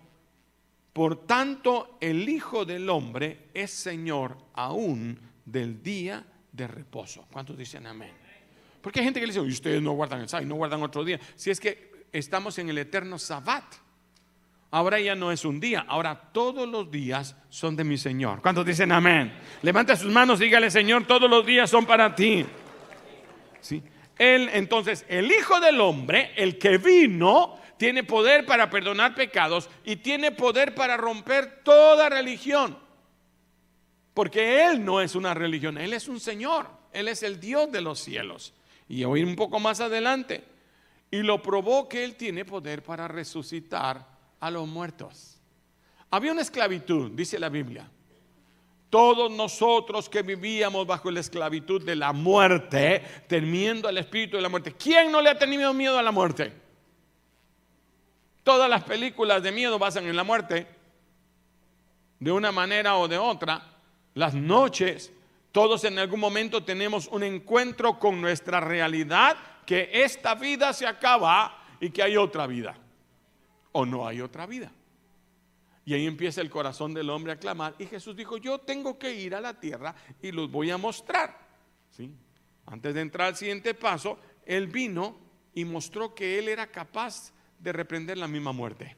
por 0.99 1.27
tanto 1.29 1.97
el 2.01 2.29
Hijo 2.29 2.65
del 2.65 2.91
Hombre 2.91 3.51
es 3.55 3.71
Señor 3.71 4.37
aún 4.55 5.17
del 5.45 5.81
día 5.81 6.25
de 6.51 6.67
reposo. 6.67 7.25
¿Cuántos 7.31 7.57
dicen 7.57 7.87
amén? 7.87 8.11
Porque 8.83 8.99
hay 8.99 9.05
gente 9.05 9.21
que 9.21 9.27
le 9.29 9.33
dice, 9.33 9.41
ustedes 9.41 9.81
no 9.81 9.93
guardan 9.93 10.23
el 10.23 10.29
sábado 10.29 10.49
no 10.49 10.57
guardan 10.57 10.83
otro 10.83 11.05
día. 11.05 11.21
Si 11.37 11.53
es 11.53 11.61
que 11.61 12.09
estamos 12.11 12.59
en 12.59 12.69
el 12.71 12.79
eterno 12.79 13.17
sabbat. 13.17 13.63
Ahora 14.73 14.99
ya 14.99 15.15
no 15.15 15.31
es 15.31 15.45
un 15.45 15.61
día, 15.61 15.85
ahora 15.87 16.21
todos 16.33 16.69
los 16.69 16.91
días 16.91 17.37
son 17.49 17.77
de 17.77 17.85
mi 17.85 17.97
Señor. 17.97 18.43
¿Cuántos 18.43 18.67
dicen 18.67 18.91
amén? 18.91 19.33
Levanta 19.63 19.95
sus 19.95 20.11
manos 20.11 20.41
dígale, 20.41 20.69
Señor, 20.69 21.07
todos 21.07 21.31
los 21.31 21.47
días 21.47 21.71
son 21.71 21.87
para 21.87 22.13
ti. 22.13 22.45
¿Sí? 23.61 23.81
Él, 24.19 24.51
entonces, 24.53 25.07
el 25.09 25.31
Hijo 25.31 25.61
del 25.61 25.81
Hombre, 25.81 26.33
el 26.35 26.59
que 26.59 26.77
vino, 26.77 27.55
tiene 27.79 28.03
poder 28.05 28.45
para 28.45 28.69
perdonar 28.69 29.15
pecados 29.15 29.71
y 29.85 29.97
tiene 29.97 30.33
poder 30.33 30.75
para 30.75 30.97
romper 30.97 31.63
toda 31.63 32.09
religión. 32.09 32.77
Porque 34.13 34.67
Él 34.67 34.85
no 34.85 35.01
es 35.01 35.15
una 35.15 35.33
religión, 35.33 35.79
Él 35.79 35.93
es 35.93 36.09
un 36.09 36.21
Señor, 36.21 36.69
Él 36.93 37.09
es 37.09 37.23
el 37.23 37.41
Dios 37.41 37.71
de 37.71 37.81
los 37.81 38.01
cielos. 38.01 38.53
Y 38.89 39.05
hoy 39.05 39.23
un 39.23 39.37
poco 39.37 39.61
más 39.61 39.81
adelante, 39.81 40.45
y 41.11 41.19
lo 41.23 41.41
probó 41.41 41.89
que 41.89 42.05
Él 42.05 42.17
tiene 42.17 42.45
poder 42.45 42.83
para 42.83 43.07
resucitar 43.07 44.05
a 44.41 44.51
los 44.51 44.67
muertos. 44.67 45.39
Había 46.11 46.33
una 46.33 46.43
esclavitud, 46.43 47.13
dice 47.13 47.39
la 47.39 47.49
Biblia. 47.49 47.89
Todos 48.91 49.31
nosotros 49.31 50.09
que 50.09 50.23
vivíamos 50.23 50.87
bajo 50.87 51.11
la 51.11 51.21
esclavitud 51.21 51.85
de 51.85 51.95
la 51.95 52.13
muerte, 52.13 53.03
temiendo 53.29 53.87
al 53.87 53.99
espíritu 53.99 54.37
de 54.37 54.43
la 54.43 54.49
muerte. 54.49 54.73
¿Quién 54.73 55.13
no 55.13 55.21
le 55.21 55.29
ha 55.29 55.39
tenido 55.39 55.73
miedo 55.75 55.99
a 55.99 56.03
la 56.03 56.11
muerte? 56.11 56.68
Todas 58.49 58.71
las 58.71 58.83
películas 58.83 59.43
de 59.43 59.53
miedo 59.53 59.79
basan 59.79 60.07
en 60.07 60.17
la 60.17 60.25
muerte, 60.25 60.67
de 62.19 62.33
una 62.33 62.51
manera 62.51 62.97
o 62.97 63.07
de 63.07 63.19
otra. 63.19 63.61
Las 64.15 64.33
noches, 64.33 65.13
todos 65.53 65.85
en 65.85 65.99
algún 65.99 66.19
momento 66.19 66.65
tenemos 66.65 67.09
un 67.09 67.25
encuentro 67.25 67.99
con 67.99 68.23
nuestra 68.23 68.59
realidad, 68.59 69.37
que 69.67 69.91
esta 69.93 70.35
vida 70.35 70.73
se 70.73 70.87
acaba 70.87 71.63
y 71.79 71.91
que 71.91 72.03
hay 72.03 72.17
otra 72.17 72.47
vida 72.47 72.75
o 73.73 73.85
no 73.85 74.09
hay 74.09 74.23
otra 74.23 74.47
vida. 74.47 74.73
Y 75.85 75.93
ahí 75.93 76.07
empieza 76.07 76.41
el 76.41 76.49
corazón 76.49 76.95
del 76.95 77.11
hombre 77.11 77.33
a 77.33 77.39
clamar. 77.39 77.75
Y 77.79 77.85
Jesús 77.85 78.17
dijo, 78.17 78.39
yo 78.39 78.61
tengo 78.61 78.99
que 78.99 79.13
ir 79.13 79.35
a 79.35 79.43
la 79.43 79.61
tierra 79.61 79.95
y 80.23 80.33
los 80.33 80.51
voy 80.51 80.71
a 80.71 80.79
mostrar. 80.79 81.39
¿Sí? 81.91 82.11
Antes 82.65 82.95
de 82.95 83.03
entrar 83.03 83.27
al 83.27 83.37
siguiente 83.37 83.75
paso, 83.75 84.19
él 84.47 84.69
vino 84.69 85.19
y 85.53 85.67
mostró 85.67 86.15
que 86.15 86.39
él 86.39 86.49
era 86.49 86.67
capaz 86.69 87.35
de 87.59 87.73
reprender 87.73 88.19
la 88.19 88.29
misma 88.29 88.53
muerte. 88.53 88.97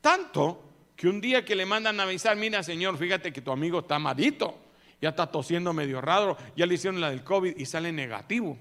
Tanto 0.00 0.62
que 0.96 1.08
un 1.08 1.20
día 1.20 1.44
que 1.44 1.54
le 1.54 1.66
mandan 1.66 1.98
a 2.00 2.04
avisar, 2.04 2.36
mira 2.36 2.62
Señor, 2.62 2.96
fíjate 2.98 3.32
que 3.32 3.40
tu 3.40 3.50
amigo 3.50 3.80
está 3.80 3.98
malito, 3.98 4.58
ya 5.00 5.10
está 5.10 5.26
tosiendo 5.26 5.72
medio 5.72 6.00
raro, 6.00 6.36
ya 6.56 6.66
le 6.66 6.74
hicieron 6.74 7.00
la 7.00 7.10
del 7.10 7.24
COVID 7.24 7.56
y 7.56 7.66
sale 7.66 7.92
negativo. 7.92 8.56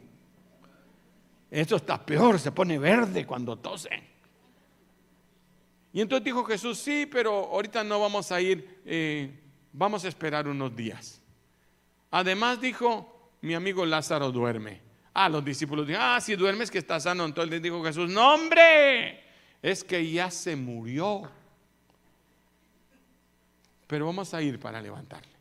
Esto 1.52 1.76
está 1.76 2.04
peor, 2.04 2.40
se 2.40 2.52
pone 2.52 2.80
verde 2.80 3.26
cuando 3.26 3.58
tose. 3.58 3.90
Y 5.94 6.02
entonces 6.02 6.26
dijo 6.26 6.44
Jesús, 6.44 6.80
sí, 6.80 7.06
pero 7.06 7.32
ahorita 7.32 7.84
no 7.84 8.00
vamos 8.00 8.32
a 8.32 8.42
ir, 8.42 8.82
eh, 8.86 9.40
vamos 9.72 10.04
a 10.06 10.08
esperar 10.08 10.48
unos 10.48 10.76
días. 10.76 11.22
Además 12.10 12.60
dijo, 12.60 13.32
mi 13.42 13.54
amigo 13.54 13.86
Lázaro 13.86 14.32
duerme. 14.32 14.82
Ah, 15.14 15.30
los 15.30 15.46
discípulos 15.46 15.86
dijeron, 15.86 16.08
ah, 16.08 16.20
si 16.20 16.36
duermes 16.36 16.72
que 16.72 16.80
está 16.80 17.00
sano. 17.00 17.26
Entonces 17.26 17.52
le 17.52 17.60
dijo 17.60 17.84
Jesús, 17.84 18.10
no 18.10 18.34
hombre, 18.34 19.24
es 19.62 19.84
que 19.84 20.10
ya 20.12 20.32
se 20.32 20.56
murió. 20.56 21.30
Pero 23.86 24.08
vamos 24.08 24.34
a 24.34 24.42
ir 24.42 24.60
para 24.60 24.82
levantarle. 24.82 25.34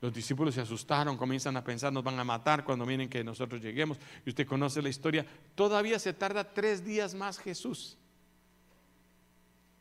Los 0.00 0.12
discípulos 0.12 0.54
se 0.54 0.60
asustaron, 0.60 1.16
comienzan 1.16 1.56
a 1.56 1.64
pensar, 1.64 1.92
nos 1.92 2.04
van 2.04 2.18
a 2.18 2.24
matar 2.24 2.64
cuando 2.64 2.84
miren 2.84 3.08
que 3.08 3.24
nosotros 3.24 3.62
lleguemos. 3.62 3.96
Y 4.26 4.30
usted 4.30 4.46
conoce 4.46 4.82
la 4.82 4.88
historia. 4.88 5.24
Todavía 5.54 5.98
se 5.98 6.12
tarda 6.12 6.52
tres 6.52 6.84
días 6.84 7.14
más 7.14 7.38
Jesús. 7.38 7.96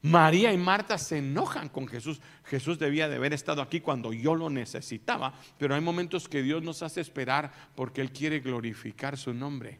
María 0.03 0.51
y 0.51 0.57
Marta 0.57 0.97
se 0.97 1.19
enojan 1.19 1.69
con 1.69 1.87
Jesús. 1.87 2.19
Jesús 2.43 2.77
debía 2.77 3.07
de 3.07 3.15
haber 3.15 3.31
estado 3.31 3.61
aquí 3.61 3.79
cuando 3.79 4.11
yo 4.11 4.35
lo 4.35 4.49
necesitaba, 4.49 5.33
pero 5.57 5.75
hay 5.75 5.81
momentos 5.81 6.27
que 6.27 6.43
Dios 6.43 6.61
nos 6.61 6.83
hace 6.83 6.99
esperar 6.99 7.51
porque 7.73 8.01
Él 8.01 8.11
quiere 8.11 8.41
glorificar 8.41 9.17
su 9.17 9.33
nombre. 9.33 9.79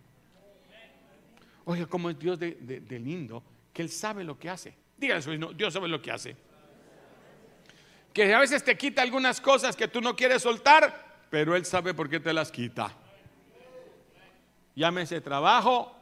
Oye, 1.65 1.85
cómo 1.87 2.09
es 2.09 2.17
Dios 2.17 2.39
de, 2.39 3.01
lindo, 3.03 3.43
que 3.73 3.81
Él 3.81 3.89
sabe 3.89 4.23
lo 4.23 4.39
que 4.39 4.49
hace. 4.49 4.73
Dígale, 4.97 5.39
Dios 5.55 5.73
sabe 5.73 5.89
lo 5.89 6.01
que 6.01 6.11
hace. 6.11 6.37
Que 8.13 8.33
a 8.33 8.39
veces 8.39 8.63
te 8.63 8.77
quita 8.77 9.01
algunas 9.01 9.41
cosas 9.41 9.75
que 9.75 9.89
tú 9.89 9.99
no 9.99 10.15
quieres 10.15 10.41
soltar, 10.41 11.25
pero 11.29 11.53
Él 11.53 11.65
sabe 11.65 11.93
por 11.93 12.09
qué 12.09 12.21
te 12.21 12.31
las 12.31 12.49
quita. 12.49 12.95
Llámese 14.73 15.19
trabajo, 15.19 15.93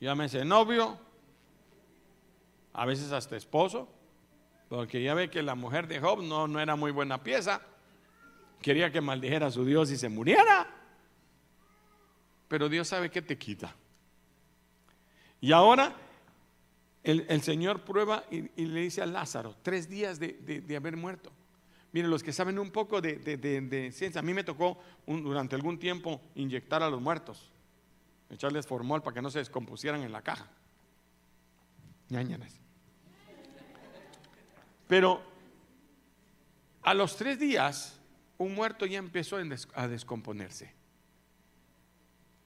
llámese 0.00 0.44
novio, 0.44 0.98
a 2.78 2.86
veces 2.86 3.10
hasta 3.10 3.36
esposo, 3.36 3.88
porque 4.68 5.02
ya 5.02 5.12
ve 5.14 5.30
que 5.30 5.42
la 5.42 5.56
mujer 5.56 5.88
de 5.88 5.98
Job 5.98 6.22
no, 6.22 6.46
no 6.46 6.60
era 6.60 6.76
muy 6.76 6.92
buena 6.92 7.24
pieza, 7.24 7.60
quería 8.62 8.92
que 8.92 9.00
maldijera 9.00 9.48
a 9.48 9.50
su 9.50 9.64
Dios 9.64 9.90
y 9.90 9.96
se 9.96 10.08
muriera, 10.08 10.66
pero 12.46 12.68
Dios 12.68 12.86
sabe 12.86 13.10
que 13.10 13.20
te 13.20 13.36
quita. 13.36 13.74
Y 15.40 15.50
ahora 15.50 15.92
el, 17.02 17.42
Señor 17.42 17.80
prueba 17.82 18.24
y, 18.30 18.42
le 18.64 18.80
dice 18.80 19.02
a 19.02 19.06
Lázaro, 19.06 19.56
tres 19.62 19.88
días 19.88 20.20
de, 20.20 20.76
haber 20.76 20.96
muerto. 20.96 21.32
Miren, 21.92 22.10
los 22.10 22.22
que 22.22 22.32
saben 22.32 22.60
un 22.60 22.70
poco 22.70 23.00
de, 23.00 23.90
ciencia, 23.92 24.20
a 24.20 24.22
mí 24.22 24.34
me 24.34 24.44
tocó 24.44 24.78
durante 25.04 25.56
algún 25.56 25.80
tiempo 25.80 26.20
inyectar 26.36 26.82
a 26.84 26.90
los 26.90 27.00
muertos, 27.00 27.50
echarles 28.30 28.68
formol 28.68 29.02
para 29.02 29.14
que 29.14 29.22
no 29.22 29.30
se 29.30 29.40
descompusieran 29.40 30.02
en 30.02 30.12
la 30.12 30.22
caja. 30.22 30.48
Ñañanas. 32.08 32.67
Pero 34.88 35.22
a 36.82 36.94
los 36.94 37.16
tres 37.16 37.38
días, 37.38 38.00
un 38.38 38.54
muerto 38.54 38.86
ya 38.86 38.98
empezó 38.98 39.36
a 39.74 39.88
descomponerse. 39.88 40.72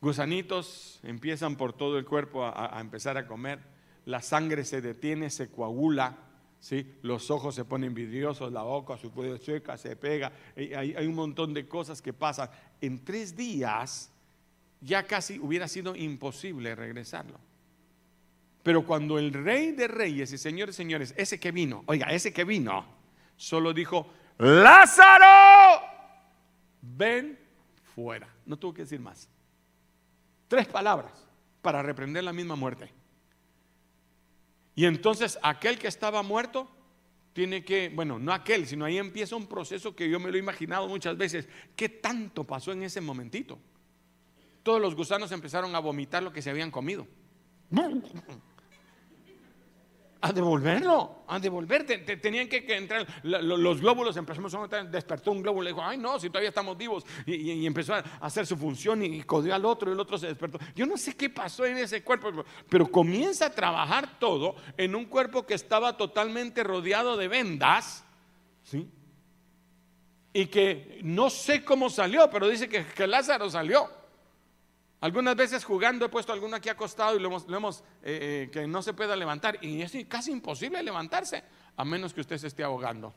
Gusanitos 0.00 0.98
empiezan 1.04 1.56
por 1.56 1.72
todo 1.72 1.96
el 1.96 2.04
cuerpo 2.04 2.44
a, 2.44 2.76
empezar 2.80 3.16
a 3.16 3.26
comer, 3.26 3.60
la 4.04 4.20
sangre 4.20 4.64
se 4.64 4.80
detiene, 4.80 5.30
se 5.30 5.48
coagula, 5.48 6.18
¿sí? 6.58 6.92
los 7.02 7.30
ojos 7.30 7.54
se 7.54 7.64
ponen 7.64 7.94
vidriosos, 7.94 8.52
la 8.52 8.62
boca 8.62 8.98
se 8.98 9.08
puede 9.10 9.38
seca, 9.38 9.78
se 9.78 9.94
pega, 9.94 10.32
hay, 10.56 10.74
hay 10.74 11.06
un 11.06 11.14
montón 11.14 11.54
de 11.54 11.68
cosas 11.68 12.02
que 12.02 12.12
pasan. 12.12 12.50
En 12.80 13.04
tres 13.04 13.36
días 13.36 14.10
ya 14.80 15.04
casi 15.04 15.38
hubiera 15.38 15.68
sido 15.68 15.94
imposible 15.94 16.74
regresarlo. 16.74 17.38
Pero 18.62 18.86
cuando 18.86 19.18
el 19.18 19.32
rey 19.32 19.72
de 19.72 19.88
reyes 19.88 20.32
y 20.32 20.38
señores, 20.38 20.76
señores, 20.76 21.14
ese 21.16 21.40
que 21.40 21.50
vino, 21.50 21.82
oiga, 21.86 22.06
ese 22.08 22.32
que 22.32 22.44
vino, 22.44 22.84
solo 23.36 23.72
dijo, 23.72 24.08
Lázaro, 24.38 25.84
ven 26.80 27.38
fuera. 27.94 28.28
No 28.46 28.56
tuvo 28.56 28.74
que 28.74 28.82
decir 28.82 29.00
más. 29.00 29.28
Tres 30.48 30.66
palabras 30.66 31.12
para 31.60 31.82
reprender 31.82 32.24
la 32.24 32.32
misma 32.32 32.56
muerte. 32.56 32.90
Y 34.74 34.86
entonces 34.86 35.38
aquel 35.42 35.78
que 35.78 35.88
estaba 35.88 36.22
muerto 36.22 36.68
tiene 37.32 37.64
que, 37.64 37.90
bueno, 37.94 38.18
no 38.18 38.32
aquel, 38.32 38.66
sino 38.66 38.84
ahí 38.84 38.98
empieza 38.98 39.36
un 39.36 39.46
proceso 39.46 39.94
que 39.96 40.08
yo 40.08 40.20
me 40.20 40.30
lo 40.30 40.36
he 40.36 40.40
imaginado 40.40 40.88
muchas 40.88 41.16
veces. 41.16 41.48
¿Qué 41.74 41.88
tanto 41.88 42.44
pasó 42.44 42.72
en 42.72 42.82
ese 42.82 43.00
momentito? 43.00 43.58
Todos 44.62 44.80
los 44.80 44.94
gusanos 44.94 45.32
empezaron 45.32 45.74
a 45.74 45.78
vomitar 45.78 46.22
lo 46.22 46.32
que 46.32 46.42
se 46.42 46.50
habían 46.50 46.70
comido. 46.70 47.06
A 50.24 50.32
devolverlo, 50.32 51.24
a 51.26 51.38
devolverte. 51.40 51.98
tenían 51.98 52.48
que, 52.48 52.64
entrar 52.68 53.04
los 53.24 53.80
glóbulos, 53.80 54.16
empezamos 54.16 54.54
a 54.54 54.84
despertó 54.84 55.32
un 55.32 55.42
glóbulo, 55.42 55.64
le 55.64 55.70
dijo, 55.70 55.82
ay 55.82 55.98
no, 55.98 56.18
si 56.20 56.28
todavía 56.28 56.50
estamos 56.50 56.78
vivos, 56.78 57.04
y, 57.26 57.66
empezó 57.66 57.94
a 57.94 58.04
hacer 58.20 58.46
su 58.46 58.56
función 58.56 59.02
y, 59.02 59.22
codió 59.24 59.52
al 59.52 59.64
otro 59.64 59.90
y 59.90 59.94
el 59.94 60.00
otro 60.00 60.16
se 60.16 60.28
despertó. 60.28 60.58
Yo 60.76 60.86
no 60.86 60.96
sé 60.96 61.16
qué 61.16 61.28
pasó 61.28 61.66
en 61.66 61.76
ese 61.76 62.04
cuerpo, 62.04 62.44
pero 62.68 62.86
comienza 62.88 63.46
a 63.46 63.50
trabajar 63.50 64.20
todo 64.20 64.54
en 64.76 64.94
un 64.94 65.06
cuerpo 65.06 65.44
que 65.44 65.54
estaba 65.54 65.96
totalmente 65.96 66.62
rodeado 66.62 67.16
de 67.16 67.26
vendas, 67.26 68.04
¿sí? 68.62 68.88
Y 70.32 70.46
que 70.46 71.00
no 71.02 71.30
sé 71.30 71.64
cómo 71.64 71.90
salió, 71.90 72.30
pero 72.30 72.48
dice 72.48 72.68
que, 72.68 72.86
que 72.86 73.08
Lázaro 73.08 73.50
salió. 73.50 74.01
Algunas 75.02 75.34
veces 75.34 75.64
jugando 75.64 76.06
he 76.06 76.08
puesto 76.08 76.32
alguno 76.32 76.54
aquí 76.54 76.68
acostado 76.68 77.16
y 77.16 77.18
lo 77.18 77.26
hemos, 77.48 77.80
eh, 78.04 78.44
eh, 78.44 78.50
que 78.52 78.68
no 78.68 78.82
se 78.82 78.92
pueda 78.92 79.16
levantar. 79.16 79.58
Y 79.60 79.82
es 79.82 79.92
casi 80.08 80.30
imposible 80.30 80.80
levantarse, 80.80 81.42
a 81.76 81.84
menos 81.84 82.14
que 82.14 82.20
usted 82.20 82.38
se 82.38 82.46
esté 82.46 82.62
ahogando. 82.62 83.12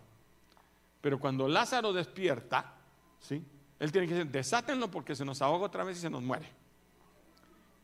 Pero 1.00 1.20
cuando 1.20 1.48
Lázaro 1.48 1.94
despierta, 1.94 2.74
¿sí? 3.20 3.46
él 3.80 3.92
tiene 3.92 4.08
que 4.08 4.15
decir, 4.15 4.32
desátenlo 4.32 4.89
porque 4.89 5.15
se 5.15 5.24
nos 5.24 5.44
ahoga 5.44 5.68
otra 5.68 5.84
vez 5.84 6.00
y 6.00 6.01
se 6.01 6.10
nos 6.10 6.24
muere. 6.24 6.50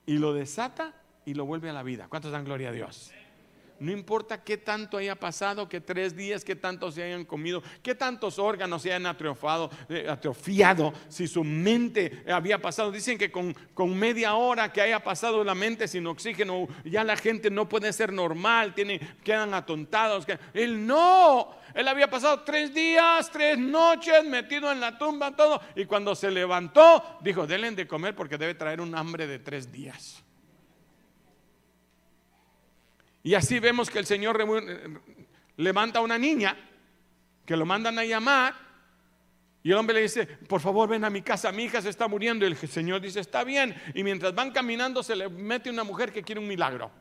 Y 0.07 0.17
lo 0.17 0.33
desata 0.33 0.95
y 1.23 1.35
lo 1.35 1.45
vuelve 1.45 1.69
a 1.69 1.73
la 1.73 1.83
vida. 1.83 2.07
¿Cuántos 2.09 2.31
dan 2.31 2.43
gloria 2.43 2.69
a 2.69 2.71
Dios? 2.71 3.11
No 3.81 3.91
importa 3.91 4.43
qué 4.43 4.57
tanto 4.57 4.97
haya 4.97 5.15
pasado, 5.15 5.67
que 5.67 5.81
tres 5.81 6.15
días, 6.15 6.45
qué 6.45 6.55
tanto 6.55 6.91
se 6.91 7.01
hayan 7.01 7.25
comido, 7.25 7.63
qué 7.81 7.95
tantos 7.95 8.37
órganos 8.37 8.83
se 8.83 8.93
hayan 8.93 9.07
eh, 9.89 10.07
atrofiado, 10.07 10.93
si 11.09 11.27
su 11.27 11.43
mente 11.43 12.23
había 12.31 12.61
pasado. 12.61 12.91
Dicen 12.91 13.17
que 13.17 13.31
con, 13.31 13.55
con, 13.73 13.97
media 13.97 14.35
hora 14.35 14.71
que 14.71 14.81
haya 14.81 15.03
pasado 15.03 15.43
la 15.43 15.55
mente 15.55 15.87
sin 15.87 16.05
oxígeno, 16.05 16.67
ya 16.85 17.03
la 17.03 17.17
gente 17.17 17.49
no 17.49 17.67
puede 17.67 17.91
ser 17.91 18.13
normal, 18.13 18.75
tiene, 18.75 18.99
quedan 19.23 19.55
atontados. 19.55 20.27
Él 20.53 20.85
no, 20.85 21.49
él 21.73 21.87
había 21.87 22.07
pasado 22.07 22.41
tres 22.41 22.71
días, 22.75 23.31
tres 23.31 23.57
noches 23.57 24.23
metido 24.25 24.71
en 24.71 24.79
la 24.79 24.99
tumba, 24.99 25.35
todo. 25.35 25.59
Y 25.75 25.85
cuando 25.85 26.13
se 26.13 26.29
levantó, 26.29 27.17
dijo, 27.21 27.47
denle 27.47 27.71
de 27.71 27.87
comer 27.87 28.15
porque 28.15 28.37
debe 28.37 28.53
traer 28.53 28.79
un 28.79 28.93
hambre 28.93 29.25
de 29.25 29.39
tres 29.39 29.71
días. 29.71 30.23
Y 33.23 33.35
así 33.35 33.59
vemos 33.59 33.89
que 33.89 33.99
el 33.99 34.05
Señor 34.05 34.39
levanta 35.57 35.99
a 35.99 36.01
una 36.01 36.17
niña 36.17 36.57
que 37.45 37.55
lo 37.55 37.65
mandan 37.65 37.99
a 37.99 38.05
llamar 38.05 38.71
y 39.63 39.71
el 39.71 39.77
hombre 39.77 39.95
le 39.95 40.01
dice, 40.01 40.25
por 40.25 40.59
favor 40.59 40.89
ven 40.89 41.03
a 41.03 41.09
mi 41.09 41.21
casa, 41.21 41.51
mi 41.51 41.65
hija 41.65 41.81
se 41.81 41.89
está 41.89 42.07
muriendo. 42.07 42.45
Y 42.45 42.51
el 42.51 42.57
Señor 42.57 42.99
dice, 42.99 43.19
está 43.19 43.43
bien. 43.43 43.75
Y 43.93 44.03
mientras 44.03 44.33
van 44.33 44.51
caminando 44.51 45.03
se 45.03 45.15
le 45.15 45.29
mete 45.29 45.69
una 45.69 45.83
mujer 45.83 46.11
que 46.11 46.23
quiere 46.23 46.41
un 46.41 46.47
milagro. 46.47 46.91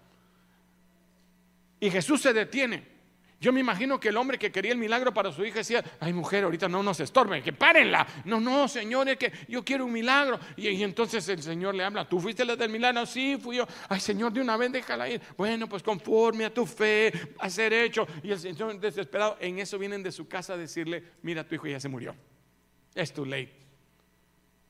Y 1.81 1.91
Jesús 1.91 2.21
se 2.21 2.35
detiene. 2.35 3.00
Yo 3.41 3.55
me 3.55 3.61
imagino 3.61 3.99
que 3.99 4.11
el 4.11 4.19
hombre 4.19 4.39
que 4.39 4.53
quería 4.53 4.73
el 4.73 4.77
milagro 4.77 5.15
para 5.15 5.33
su 5.33 5.43
hija 5.47 5.61
decía, 5.61 5.83
ay 5.99 6.13
mujer, 6.13 6.45
ahorita 6.45 6.69
no 6.69 6.83
nos 6.83 7.01
estorbe, 7.01 7.43
que 7.43 7.55
párenla. 7.55 8.07
No, 8.27 8.39
no, 8.39 8.69
Señor, 8.69 9.09
es 9.09 9.17
que 9.17 9.33
yo 9.49 9.65
quiero 9.65 9.87
un 9.87 9.93
milagro. 9.93 10.39
Y, 10.59 10.83
entonces 10.83 11.27
el 11.31 11.43
Señor 11.43 11.75
le 11.75 11.83
habla, 11.83 12.07
¿tú 12.07 12.21
fuiste 12.21 12.45
la 12.45 12.55
del 12.55 12.71
milagro? 12.71 13.07
Sí, 13.07 13.39
fui 13.41 13.57
yo. 13.57 13.67
Ay 13.89 13.99
Señor, 13.99 14.31
de 14.35 14.43
una 14.43 14.59
vez 14.59 14.71
déjala 14.71 15.09
ir. 15.09 15.23
Bueno, 15.39 15.67
pues 15.71 15.83
conforme 15.83 16.45
a 16.45 16.53
tu 16.53 16.67
fe, 16.67 17.11
a 17.39 17.49
ser 17.49 17.73
hecho. 17.73 18.07
Y 18.23 18.31
el 18.31 18.39
Señor 18.39 18.79
desesperado, 18.79 19.39
en 19.41 19.59
eso 19.59 19.79
vienen 19.79 20.03
de 20.03 20.13
su 20.13 20.29
casa 20.29 20.53
a 20.53 20.57
decirle, 20.59 21.03
mira, 21.23 21.43
tu 21.43 21.55
hijo 21.55 21.67
ya 21.67 21.81
se 21.81 21.89
murió. 21.89 22.15
Es 22.95 23.11
tu 23.15 23.25
ley. 23.25 23.51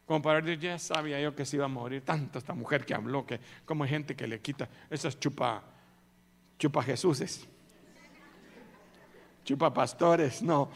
Como 0.06 0.22
para 0.22 0.40
decir, 0.40 0.60
ya 0.60 0.78
sabía 0.78 1.20
yo 1.20 1.34
que 1.34 1.44
se 1.44 1.56
iba 1.56 1.64
a 1.64 1.68
morir. 1.68 2.02
Tanto 2.02 2.38
esta 2.38 2.54
mujer 2.54 2.84
que 2.84 2.94
habló, 2.94 3.26
que 3.26 3.40
como 3.64 3.82
hay 3.82 3.90
gente 3.90 4.14
que 4.14 4.28
le 4.28 4.38
quita 4.38 4.68
esas 4.88 5.18
chupa, 5.18 5.64
chupa 6.56 6.84
Jesuses 6.84 7.48
chupa 9.50 9.74
pastores, 9.74 10.42
no. 10.42 10.70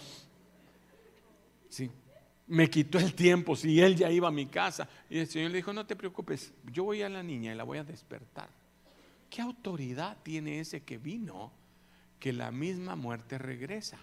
Sí, 1.68 1.88
me 2.48 2.68
quitó 2.68 2.98
el 2.98 3.14
tiempo, 3.14 3.54
si 3.54 3.80
él 3.80 3.94
ya 3.94 4.10
iba 4.10 4.26
a 4.26 4.32
mi 4.32 4.46
casa. 4.46 4.88
Y 5.08 5.20
el 5.20 5.28
Señor 5.28 5.52
le 5.52 5.58
dijo, 5.58 5.72
no 5.72 5.86
te 5.86 5.94
preocupes, 5.94 6.52
yo 6.72 6.82
voy 6.82 7.00
a 7.02 7.08
la 7.08 7.22
niña 7.22 7.52
y 7.52 7.54
la 7.54 7.62
voy 7.62 7.78
a 7.78 7.84
despertar. 7.84 8.48
¿Qué 9.30 9.42
autoridad 9.42 10.16
tiene 10.24 10.58
ese 10.58 10.82
que 10.82 10.98
vino 10.98 11.52
que 12.18 12.32
la 12.32 12.50
misma 12.50 12.96
muerte 12.96 13.38
regresa? 13.38 13.96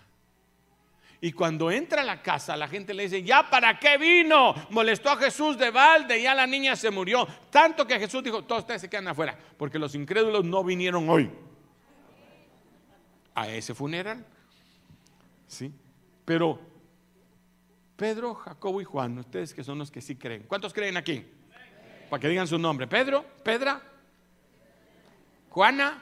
Y 1.20 1.34
cuando 1.34 1.70
entra 1.70 2.02
a 2.02 2.06
la 2.06 2.22
casa, 2.22 2.56
la 2.56 2.70
gente 2.70 2.94
le 2.94 3.04
dice, 3.04 3.24
¿ya 3.24 3.50
para 3.50 3.78
qué 3.78 3.98
vino? 3.98 4.56
Molestó 4.70 5.10
a 5.10 5.18
Jesús 5.18 5.58
de 5.58 5.70
balde, 5.70 6.22
ya 6.22 6.34
la 6.34 6.48
niña 6.48 6.78
se 6.78 6.90
murió. 6.92 7.28
Tanto 7.50 7.86
que 7.86 8.00
Jesús 8.00 8.24
dijo, 8.24 8.46
todos 8.46 8.62
ustedes 8.62 8.80
se 8.80 8.90
quedan 8.90 9.10
afuera, 9.10 9.38
porque 9.58 9.78
los 9.78 9.96
incrédulos 9.96 10.46
no 10.46 10.64
vinieron 10.64 11.10
hoy 11.10 11.30
a 13.36 13.50
ese 13.50 13.74
funeral. 13.74 14.26
¿Sí? 15.52 15.70
Pero 16.24 16.62
Pedro, 17.98 18.34
Jacobo 18.36 18.80
y 18.80 18.86
Juan, 18.86 19.18
ustedes 19.18 19.54
que 19.54 19.66
son 19.66 19.78
los 19.80 19.92
que 19.92 20.00
sí 20.00 20.16
creen. 20.16 20.44
¿Cuántos 20.48 20.74
creen 20.74 20.96
aquí? 20.96 21.26
Para 22.10 22.22
que 22.22 22.30
digan 22.30 22.48
su 22.48 22.58
nombre. 22.58 22.88
Pedro, 22.88 23.26
Pedra, 23.44 23.82
Juana, 25.50 26.02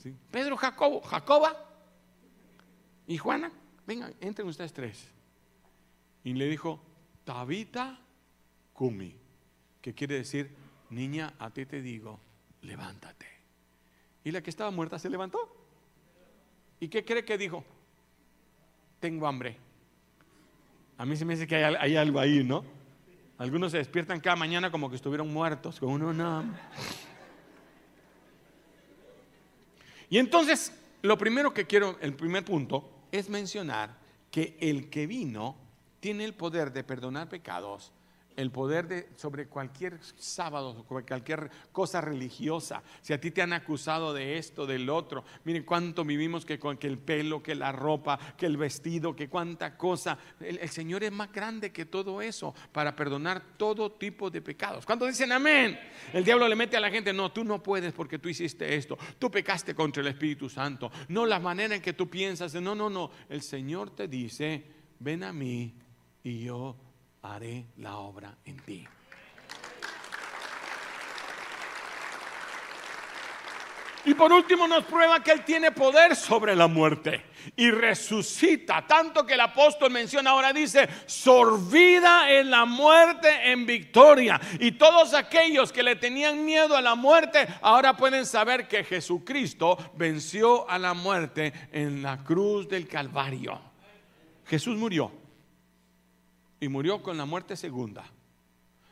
¿sí? 0.00 0.14
Pedro, 0.30 0.56
Jacobo, 0.56 1.00
Jacoba 1.00 1.52
y 3.08 3.18
Juana. 3.18 3.50
Vengan, 3.88 4.14
entren 4.20 4.46
ustedes 4.46 4.72
tres. 4.72 5.08
Y 6.22 6.34
le 6.34 6.48
dijo, 6.48 6.80
Tabita 7.24 7.98
Kumi, 8.72 9.16
que 9.82 9.94
quiere 9.94 10.14
decir, 10.14 10.54
niña, 10.90 11.34
a 11.40 11.50
ti 11.50 11.66
te 11.66 11.82
digo, 11.82 12.20
levántate. 12.62 13.26
Y 14.22 14.30
la 14.30 14.42
que 14.42 14.50
estaba 14.50 14.70
muerta 14.70 15.00
se 15.00 15.10
levantó. 15.10 15.57
¿Y 16.80 16.88
qué 16.88 17.04
cree 17.04 17.24
que 17.24 17.36
dijo? 17.36 17.64
Tengo 19.00 19.26
hambre. 19.26 19.56
A 20.96 21.04
mí 21.04 21.16
se 21.16 21.24
me 21.24 21.34
dice 21.34 21.46
que 21.46 21.56
hay, 21.56 21.96
algo 21.96 22.18
ahí, 22.18 22.42
¿no? 22.42 22.64
Algunos 23.38 23.70
se 23.70 23.78
despiertan 23.78 24.20
cada 24.20 24.36
mañana 24.36 24.70
como 24.70 24.90
que 24.90 24.96
estuvieron 24.96 25.32
muertos, 25.32 25.78
con 25.78 25.90
uno 25.90 26.12
no. 26.12 26.44
Y 30.10 30.18
entonces, 30.18 30.72
lo 31.02 31.16
primero 31.16 31.54
que 31.54 31.66
quiero, 31.66 31.98
el 32.00 32.14
primer 32.14 32.44
punto, 32.44 32.90
es 33.12 33.28
mencionar 33.28 33.96
que 34.30 34.56
el 34.60 34.90
que 34.90 35.06
vino 35.06 35.56
tiene 36.00 36.24
el 36.24 36.34
poder 36.34 36.72
de 36.72 36.82
perdonar 36.82 37.28
pecados 37.28 37.92
el 38.38 38.52
poder 38.52 38.86
de, 38.86 39.08
sobre 39.16 39.48
cualquier 39.48 39.98
sábado, 40.16 40.84
sobre 40.88 41.04
cualquier 41.04 41.50
cosa 41.72 42.00
religiosa. 42.00 42.84
Si 43.02 43.12
a 43.12 43.20
ti 43.20 43.32
te 43.32 43.42
han 43.42 43.52
acusado 43.52 44.14
de 44.14 44.38
esto, 44.38 44.64
del 44.64 44.88
otro, 44.90 45.24
miren 45.42 45.64
cuánto 45.64 46.04
vivimos 46.04 46.46
que, 46.46 46.56
que 46.56 46.86
el 46.86 46.98
pelo, 46.98 47.42
que 47.42 47.56
la 47.56 47.72
ropa, 47.72 48.16
que 48.36 48.46
el 48.46 48.56
vestido, 48.56 49.16
que 49.16 49.28
cuánta 49.28 49.76
cosa. 49.76 50.16
El, 50.38 50.68
Señor 50.68 51.02
es 51.02 51.10
más 51.10 51.32
grande 51.32 51.72
que 51.72 51.86
todo 51.86 52.22
eso 52.22 52.54
para 52.70 52.94
perdonar 52.94 53.42
todo 53.56 53.90
tipo 53.90 54.30
de 54.30 54.40
pecados. 54.40 54.86
¿Cuánto 54.86 55.06
dicen 55.06 55.32
amén? 55.32 55.76
El 56.12 56.24
diablo 56.24 56.46
le 56.46 56.54
mete 56.54 56.76
a 56.76 56.80
la 56.80 56.90
gente, 56.90 57.12
no, 57.12 57.32
tú 57.32 57.42
no 57.42 57.60
puedes 57.60 57.92
porque 57.92 58.20
tú 58.20 58.28
hiciste 58.28 58.72
esto, 58.76 58.96
tú 59.18 59.32
pecaste 59.32 59.74
contra 59.74 60.00
el 60.00 60.06
Espíritu 60.06 60.48
Santo, 60.48 60.92
no 61.08 61.26
la 61.26 61.40
manera 61.40 61.74
en 61.74 61.82
que 61.82 61.92
tú 61.92 62.08
piensas, 62.08 62.54
no, 62.54 62.76
no, 62.76 62.88
no. 62.88 63.10
El 63.28 63.42
Señor 63.42 63.90
te 63.96 64.06
dice, 64.06 64.64
ven 65.00 65.24
a 65.24 65.32
mí 65.32 65.74
y 66.22 66.44
yo 66.44 66.76
haré 67.34 67.66
la 67.76 67.96
obra 67.96 68.36
en 68.44 68.56
ti. 68.58 68.86
Y 74.04 74.14
por 74.14 74.32
último 74.32 74.66
nos 74.66 74.84
prueba 74.84 75.22
que 75.22 75.32
Él 75.32 75.44
tiene 75.44 75.70
poder 75.70 76.16
sobre 76.16 76.56
la 76.56 76.66
muerte 76.66 77.26
y 77.56 77.70
resucita. 77.70 78.86
Tanto 78.86 79.26
que 79.26 79.34
el 79.34 79.40
apóstol 79.40 79.90
menciona 79.90 80.30
ahora, 80.30 80.52
dice, 80.52 80.88
sorbida 81.04 82.30
en 82.30 82.50
la 82.50 82.64
muerte 82.64 83.52
en 83.52 83.66
victoria. 83.66 84.40
Y 84.60 84.72
todos 84.72 85.12
aquellos 85.12 85.72
que 85.72 85.82
le 85.82 85.96
tenían 85.96 86.42
miedo 86.44 86.74
a 86.74 86.80
la 86.80 86.94
muerte, 86.94 87.46
ahora 87.60 87.98
pueden 87.98 88.24
saber 88.24 88.66
que 88.66 88.82
Jesucristo 88.82 89.76
venció 89.94 90.68
a 90.70 90.78
la 90.78 90.94
muerte 90.94 91.52
en 91.70 92.00
la 92.00 92.24
cruz 92.24 92.66
del 92.66 92.88
Calvario. 92.88 93.60
Jesús 94.46 94.78
murió 94.78 95.12
y 96.60 96.68
murió 96.68 97.02
con 97.02 97.16
la 97.16 97.24
muerte 97.24 97.56
segunda. 97.56 98.04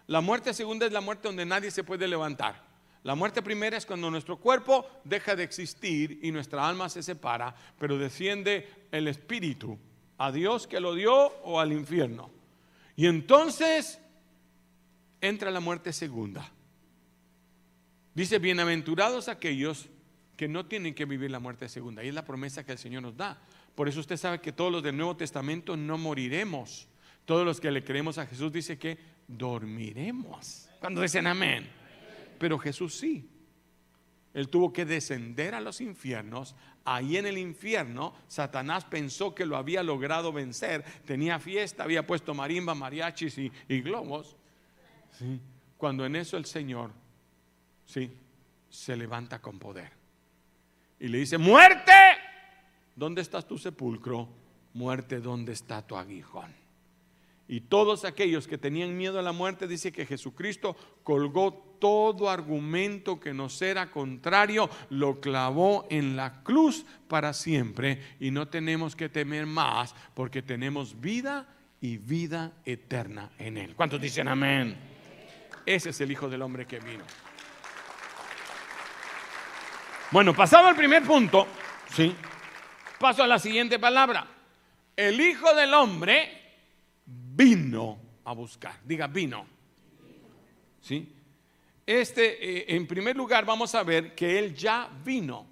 La 0.06 0.20
muerte 0.20 0.54
segunda 0.54 0.86
es 0.86 0.92
la 0.92 1.00
muerte 1.00 1.28
donde 1.28 1.46
nadie 1.46 1.70
se 1.70 1.84
puede 1.84 2.06
levantar. 2.06 2.64
La 3.02 3.14
muerte 3.14 3.42
primera 3.42 3.76
es 3.76 3.86
cuando 3.86 4.10
nuestro 4.10 4.36
cuerpo 4.38 4.86
deja 5.04 5.36
de 5.36 5.44
existir 5.44 6.18
y 6.22 6.32
nuestra 6.32 6.66
alma 6.68 6.88
se 6.88 7.02
separa, 7.02 7.54
pero 7.78 7.98
desciende 7.98 8.68
el 8.90 9.08
espíritu 9.08 9.78
a 10.18 10.32
Dios 10.32 10.66
que 10.66 10.80
lo 10.80 10.94
dio 10.94 11.14
o 11.14 11.60
al 11.60 11.72
infierno. 11.72 12.30
Y 12.96 13.06
entonces 13.06 14.00
entra 15.20 15.50
la 15.50 15.60
muerte 15.60 15.92
segunda. 15.92 16.50
Dice, 18.14 18.38
bienaventurados 18.38 19.28
aquellos 19.28 19.88
que 20.36 20.48
no 20.48 20.66
tienen 20.66 20.94
que 20.94 21.04
vivir 21.04 21.30
la 21.30 21.38
muerte 21.38 21.68
segunda. 21.68 22.02
Y 22.02 22.08
es 22.08 22.14
la 22.14 22.24
promesa 22.24 22.64
que 22.64 22.72
el 22.72 22.78
Señor 22.78 23.02
nos 23.02 23.16
da. 23.16 23.38
Por 23.74 23.88
eso 23.88 24.00
usted 24.00 24.16
sabe 24.16 24.40
que 24.40 24.52
todos 24.52 24.72
los 24.72 24.82
del 24.82 24.96
Nuevo 24.96 25.16
Testamento 25.16 25.76
no 25.76 25.98
moriremos 25.98 26.88
todos 27.26 27.44
los 27.44 27.60
que 27.60 27.70
le 27.70 27.84
creemos 27.84 28.16
a 28.18 28.26
Jesús 28.26 28.50
dice 28.52 28.78
que 28.78 28.96
dormiremos. 29.26 30.70
Cuando 30.80 31.02
dicen 31.02 31.26
amén. 31.26 31.68
Pero 32.38 32.58
Jesús 32.58 32.94
sí. 32.94 33.28
Él 34.32 34.48
tuvo 34.48 34.72
que 34.72 34.84
descender 34.84 35.54
a 35.54 35.60
los 35.60 35.80
infiernos. 35.80 36.54
Ahí 36.84 37.16
en 37.16 37.26
el 37.26 37.36
infierno, 37.36 38.14
Satanás 38.28 38.84
pensó 38.84 39.34
que 39.34 39.44
lo 39.44 39.56
había 39.56 39.82
logrado 39.82 40.32
vencer. 40.32 40.84
Tenía 41.04 41.40
fiesta, 41.40 41.82
había 41.82 42.06
puesto 42.06 42.32
marimba, 42.32 42.74
mariachis 42.74 43.38
y, 43.38 43.50
globos. 43.80 44.36
Cuando 45.76 46.06
en 46.06 46.16
eso 46.16 46.36
el 46.36 46.44
Señor 46.44 46.92
¿sí? 47.86 48.12
se 48.68 48.96
levanta 48.96 49.40
con 49.40 49.58
poder. 49.58 49.90
Y 51.00 51.08
le 51.08 51.18
dice, 51.18 51.38
muerte, 51.38 51.92
¿dónde 52.94 53.22
está 53.22 53.42
tu 53.42 53.58
sepulcro? 53.58 54.28
Muerte, 54.74 55.20
¿dónde 55.20 55.54
está 55.54 55.84
tu 55.84 55.96
aguijón? 55.96 56.65
Y 57.48 57.60
todos 57.60 58.04
aquellos 58.04 58.48
que 58.48 58.58
tenían 58.58 58.96
miedo 58.96 59.18
a 59.18 59.22
la 59.22 59.32
muerte, 59.32 59.68
dice 59.68 59.92
que 59.92 60.06
Jesucristo 60.06 60.76
colgó 61.04 61.76
todo 61.78 62.28
argumento 62.28 63.20
que 63.20 63.32
nos 63.32 63.60
era 63.62 63.90
contrario, 63.90 64.68
lo 64.90 65.20
clavó 65.20 65.86
en 65.90 66.16
la 66.16 66.42
cruz 66.42 66.84
para 67.06 67.32
siempre 67.32 68.00
y 68.18 68.30
no 68.30 68.48
tenemos 68.48 68.96
que 68.96 69.08
temer 69.08 69.46
más 69.46 69.94
porque 70.14 70.42
tenemos 70.42 71.00
vida 71.00 71.46
y 71.80 71.98
vida 71.98 72.52
eterna 72.64 73.30
en 73.38 73.58
Él. 73.58 73.76
¿Cuántos 73.76 74.00
dicen 74.00 74.26
amén? 74.26 74.76
Ese 75.64 75.90
es 75.90 76.00
el 76.00 76.10
Hijo 76.10 76.28
del 76.28 76.42
Hombre 76.42 76.66
que 76.66 76.80
vino. 76.80 77.04
Bueno, 80.10 80.34
pasado 80.34 80.68
el 80.68 80.76
primer 80.76 81.02
punto, 81.02 81.46
¿sí? 81.92 82.14
Paso 82.98 83.22
a 83.22 83.26
la 83.26 83.38
siguiente 83.38 83.78
palabra. 83.78 84.26
El 84.96 85.20
Hijo 85.20 85.54
del 85.54 85.74
Hombre 85.74 86.35
vino 87.36 87.98
a 88.24 88.32
buscar. 88.32 88.80
Diga, 88.84 89.06
vino. 89.06 89.46
¿Sí? 90.80 91.12
Este, 91.84 92.58
eh, 92.58 92.76
en 92.76 92.86
primer 92.86 93.16
lugar, 93.16 93.44
vamos 93.44 93.74
a 93.74 93.82
ver 93.82 94.14
que 94.14 94.38
Él 94.38 94.54
ya 94.54 94.90
vino. 95.04 95.46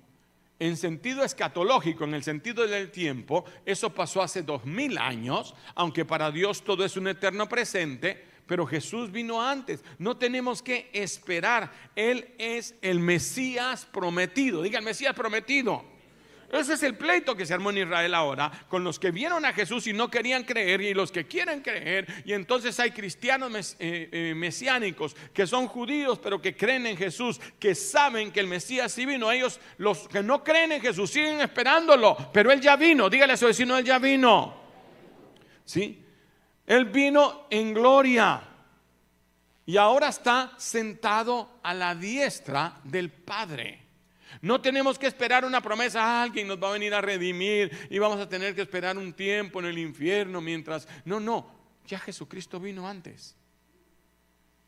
En 0.58 0.76
sentido 0.76 1.24
escatológico, 1.24 2.04
en 2.04 2.14
el 2.14 2.22
sentido 2.22 2.66
del 2.66 2.90
tiempo, 2.90 3.44
eso 3.66 3.90
pasó 3.90 4.22
hace 4.22 4.42
dos 4.42 4.64
mil 4.64 4.98
años, 4.98 5.54
aunque 5.74 6.04
para 6.04 6.30
Dios 6.30 6.62
todo 6.62 6.84
es 6.84 6.96
un 6.96 7.08
eterno 7.08 7.48
presente, 7.48 8.24
pero 8.46 8.66
Jesús 8.66 9.10
vino 9.10 9.42
antes. 9.42 9.84
No 9.98 10.16
tenemos 10.16 10.62
que 10.62 10.90
esperar. 10.92 11.70
Él 11.96 12.34
es 12.38 12.74
el 12.82 13.00
Mesías 13.00 13.86
prometido. 13.86 14.62
Diga 14.62 14.78
el 14.78 14.84
Mesías 14.84 15.14
prometido. 15.14 15.93
Ese 16.54 16.74
es 16.74 16.82
el 16.84 16.96
pleito 16.96 17.34
que 17.34 17.46
se 17.46 17.52
armó 17.52 17.70
en 17.70 17.78
Israel 17.78 18.14
ahora 18.14 18.50
con 18.68 18.84
los 18.84 19.00
que 19.00 19.10
vieron 19.10 19.44
a 19.44 19.52
Jesús 19.52 19.88
y 19.88 19.92
no 19.92 20.08
querían 20.08 20.44
creer 20.44 20.80
y 20.82 20.94
los 20.94 21.10
que 21.10 21.26
quieren 21.26 21.62
creer. 21.62 22.06
Y 22.24 22.32
entonces 22.32 22.78
hay 22.78 22.92
cristianos 22.92 23.76
eh, 23.80 24.08
eh, 24.12 24.34
mesiánicos 24.36 25.16
que 25.32 25.48
son 25.48 25.66
judíos 25.66 26.20
pero 26.22 26.40
que 26.40 26.56
creen 26.56 26.86
en 26.86 26.96
Jesús, 26.96 27.40
que 27.58 27.74
saben 27.74 28.30
que 28.30 28.38
el 28.38 28.46
Mesías 28.46 28.92
sí 28.92 29.04
vino. 29.04 29.32
Ellos, 29.32 29.58
los 29.78 30.06
que 30.06 30.22
no 30.22 30.44
creen 30.44 30.70
en 30.70 30.80
Jesús, 30.80 31.10
siguen 31.10 31.40
esperándolo, 31.40 32.16
pero 32.32 32.52
Él 32.52 32.60
ya 32.60 32.76
vino. 32.76 33.10
Dígale 33.10 33.32
a 33.32 33.36
su 33.36 33.46
vecino, 33.46 33.76
Él 33.76 33.84
ya 33.84 33.98
vino. 33.98 34.54
¿Sí? 35.64 36.04
Él 36.66 36.84
vino 36.84 37.46
en 37.50 37.74
gloria. 37.74 38.42
Y 39.66 39.76
ahora 39.76 40.08
está 40.08 40.52
sentado 40.56 41.58
a 41.64 41.74
la 41.74 41.96
diestra 41.96 42.80
del 42.84 43.10
Padre. 43.10 43.83
No 44.44 44.60
tenemos 44.60 44.98
que 44.98 45.06
esperar 45.06 45.46
una 45.46 45.62
promesa, 45.62 46.22
alguien 46.22 46.46
nos 46.46 46.62
va 46.62 46.68
a 46.68 46.72
venir 46.72 46.92
a 46.92 47.00
redimir 47.00 47.88
y 47.88 47.98
vamos 47.98 48.20
a 48.20 48.28
tener 48.28 48.54
que 48.54 48.60
esperar 48.60 48.98
un 48.98 49.14
tiempo 49.14 49.58
en 49.58 49.64
el 49.64 49.78
infierno 49.78 50.42
mientras... 50.42 50.86
No, 51.06 51.18
no, 51.18 51.50
ya 51.86 51.98
Jesucristo 51.98 52.60
vino 52.60 52.86
antes. 52.86 53.34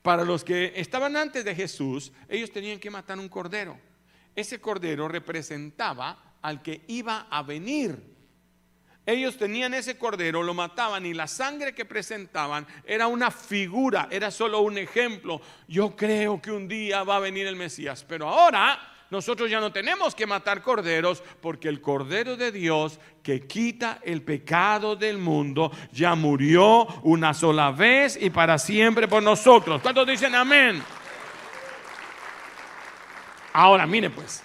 Para 0.00 0.24
los 0.24 0.44
que 0.44 0.72
estaban 0.76 1.14
antes 1.14 1.44
de 1.44 1.54
Jesús, 1.54 2.10
ellos 2.26 2.50
tenían 2.50 2.80
que 2.80 2.88
matar 2.88 3.18
un 3.18 3.28
cordero. 3.28 3.78
Ese 4.34 4.62
cordero 4.62 5.08
representaba 5.08 6.38
al 6.40 6.62
que 6.62 6.80
iba 6.86 7.26
a 7.28 7.42
venir 7.42 8.16
ellos 9.04 9.36
tenían 9.36 9.72
ese 9.72 9.96
cordero, 9.96 10.42
lo 10.42 10.52
mataban 10.52 11.06
y 11.06 11.14
la 11.14 11.28
sangre 11.28 11.76
que 11.76 11.84
presentaban 11.84 12.66
era 12.84 13.06
una 13.06 13.30
figura, 13.30 14.08
era 14.10 14.32
solo 14.32 14.62
un 14.62 14.78
ejemplo. 14.78 15.40
Yo 15.68 15.94
creo 15.94 16.42
que 16.42 16.50
un 16.50 16.66
día 16.66 17.04
va 17.04 17.16
a 17.16 17.20
venir 17.20 17.46
el 17.46 17.54
Mesías, 17.54 18.04
pero 18.08 18.28
ahora 18.28 18.95
nosotros 19.10 19.50
ya 19.50 19.60
no 19.60 19.72
tenemos 19.72 20.14
que 20.14 20.26
matar 20.26 20.62
corderos 20.62 21.22
porque 21.40 21.68
el 21.68 21.80
Cordero 21.80 22.36
de 22.36 22.50
Dios 22.50 22.98
que 23.22 23.46
quita 23.46 24.00
el 24.02 24.22
pecado 24.22 24.96
del 24.96 25.18
mundo 25.18 25.70
ya 25.92 26.14
murió 26.14 26.86
una 27.02 27.32
sola 27.32 27.70
vez 27.70 28.18
y 28.20 28.30
para 28.30 28.58
siempre 28.58 29.06
por 29.06 29.22
nosotros. 29.22 29.80
¿Cuántos 29.80 30.06
dicen 30.06 30.34
amén? 30.34 30.82
Ahora, 33.52 33.86
mire 33.86 34.10
pues, 34.10 34.42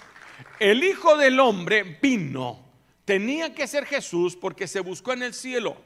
el 0.58 0.82
Hijo 0.84 1.16
del 1.16 1.38
Hombre 1.40 1.98
vino 2.00 2.60
tenía 3.04 3.54
que 3.54 3.66
ser 3.66 3.84
Jesús 3.84 4.36
porque 4.36 4.66
se 4.66 4.80
buscó 4.80 5.12
en 5.12 5.24
el 5.24 5.34
cielo. 5.34 5.76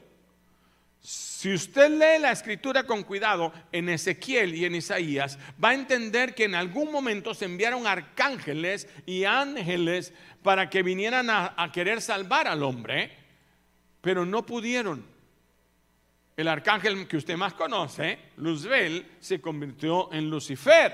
Si 1.37 1.53
usted 1.53 1.91
lee 1.91 2.19
la 2.19 2.31
escritura 2.31 2.81
con 2.87 3.03
cuidado 3.03 3.53
en 3.71 3.89
Ezequiel 3.89 4.55
y 4.55 4.65
en 4.65 4.73
Isaías, 4.73 5.37
va 5.63 5.69
a 5.69 5.75
entender 5.75 6.33
que 6.33 6.45
en 6.45 6.55
algún 6.55 6.91
momento 6.91 7.35
se 7.35 7.45
enviaron 7.45 7.85
arcángeles 7.85 8.87
y 9.05 9.23
ángeles 9.23 10.13
para 10.41 10.67
que 10.67 10.81
vinieran 10.81 11.29
a, 11.29 11.69
querer 11.71 12.01
salvar 12.01 12.47
al 12.47 12.63
hombre, 12.63 13.15
pero 14.01 14.25
no 14.25 14.47
pudieron. 14.47 15.05
El 16.35 16.47
arcángel 16.47 17.07
que 17.07 17.17
usted 17.17 17.37
más 17.37 17.53
conoce, 17.53 18.17
Luzbel, 18.37 19.05
se 19.19 19.39
convirtió 19.39 20.11
en 20.11 20.31
Lucifer. 20.31 20.91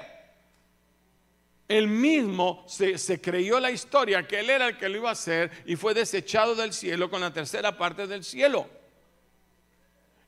Él 1.69 1.87
mismo 1.87 2.65
se, 2.67 3.21
creyó 3.21 3.61
la 3.61 3.71
historia 3.71 4.27
que 4.27 4.41
él 4.41 4.49
era 4.49 4.67
el 4.67 4.77
que 4.77 4.89
lo 4.89 4.97
iba 4.97 5.07
a 5.07 5.13
hacer 5.13 5.51
y 5.65 5.77
fue 5.77 5.93
desechado 5.93 6.53
del 6.53 6.73
cielo 6.73 7.09
con 7.09 7.21
la 7.21 7.31
tercera 7.31 7.77
parte 7.77 8.07
del 8.07 8.25
cielo. 8.25 8.82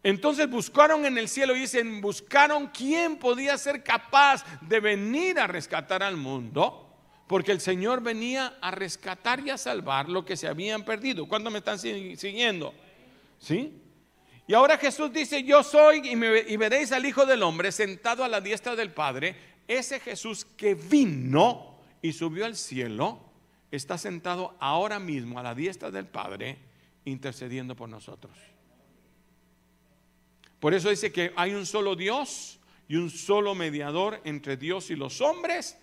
Entonces 0.05 0.47
buscaron 0.47 1.03
en 1.07 1.17
el 1.17 1.27
cielo 1.27 1.55
y 1.55 1.61
dicen, 1.61 1.99
buscaron 1.99 2.67
quién 2.67 3.17
podía 3.17 3.57
ser 3.57 3.83
capaz 3.83 4.45
de 4.61 4.79
venir 4.79 5.39
a 5.39 5.47
rescatar 5.47 6.03
al 6.03 6.15
mundo, 6.15 6.95
porque 7.25 7.51
el 7.51 7.59
Señor 7.59 8.03
venía 8.03 8.55
a 8.61 8.69
rescatar 8.69 9.39
y 9.39 9.49
a 9.49 9.57
salvar 9.57 10.07
lo 10.07 10.23
que 10.23 10.37
se 10.37 10.47
habían 10.47 10.85
perdido. 10.85 11.27
¿Cuándo 11.27 11.49
me 11.49 11.57
están 11.57 11.79
siguiendo? 11.79 12.71
¿Sí? 13.39 13.81
Y 14.45 14.53
ahora 14.53 14.77
Jesús 14.77 15.11
dice, 15.11 15.41
yo 15.41 15.63
soy 15.63 16.07
y, 16.07 16.15
me, 16.15 16.37
y 16.47 16.55
veréis 16.55 16.91
al 16.91 17.03
Hijo 17.03 17.25
del 17.25 17.41
Hombre 17.41 17.71
sentado 17.71 18.23
a 18.23 18.27
la 18.27 18.41
diestra 18.41 18.75
del 18.75 18.93
Padre 18.93 19.35
ese 19.67 19.99
Jesús 19.99 20.45
que 20.45 20.75
vino 20.75 21.79
y 22.03 22.13
subió 22.13 22.45
al 22.45 22.55
cielo, 22.55 23.21
está 23.71 23.97
sentado 23.97 24.55
ahora 24.59 24.99
mismo 24.99 25.39
a 25.39 25.41
la 25.41 25.55
diestra 25.55 25.89
del 25.89 26.05
Padre, 26.05 26.59
intercediendo 27.05 27.75
por 27.75 27.89
nosotros. 27.89 28.37
Por 30.65 30.73
eso 30.73 30.89
dice 30.89 31.11
que 31.11 31.31
hay 31.35 31.53
un 31.53 31.63
solo 31.63 31.95
Dios 31.95 32.59
y 32.87 32.95
un 32.95 33.11
solo 33.11 33.53
mediador 33.53 34.19
entre 34.23 34.57
Dios 34.57 34.89
y 34.89 34.95
los 34.95 35.21
hombres, 35.21 35.77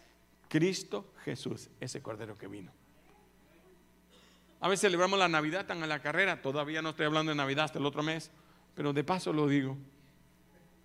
Cristo 0.48 1.14
Jesús, 1.24 1.70
ese 1.78 2.02
Cordero 2.02 2.36
que 2.36 2.48
vino. 2.48 2.72
A 4.58 4.66
veces 4.66 4.80
celebramos 4.80 5.20
la 5.20 5.28
Navidad 5.28 5.66
tan 5.66 5.84
a 5.84 5.86
la 5.86 6.02
carrera, 6.02 6.42
todavía 6.42 6.82
no 6.82 6.88
estoy 6.88 7.06
hablando 7.06 7.30
de 7.30 7.36
Navidad 7.36 7.66
hasta 7.66 7.78
el 7.78 7.86
otro 7.86 8.02
mes, 8.02 8.32
pero 8.74 8.92
de 8.92 9.04
paso 9.04 9.32
lo 9.32 9.46
digo 9.46 9.78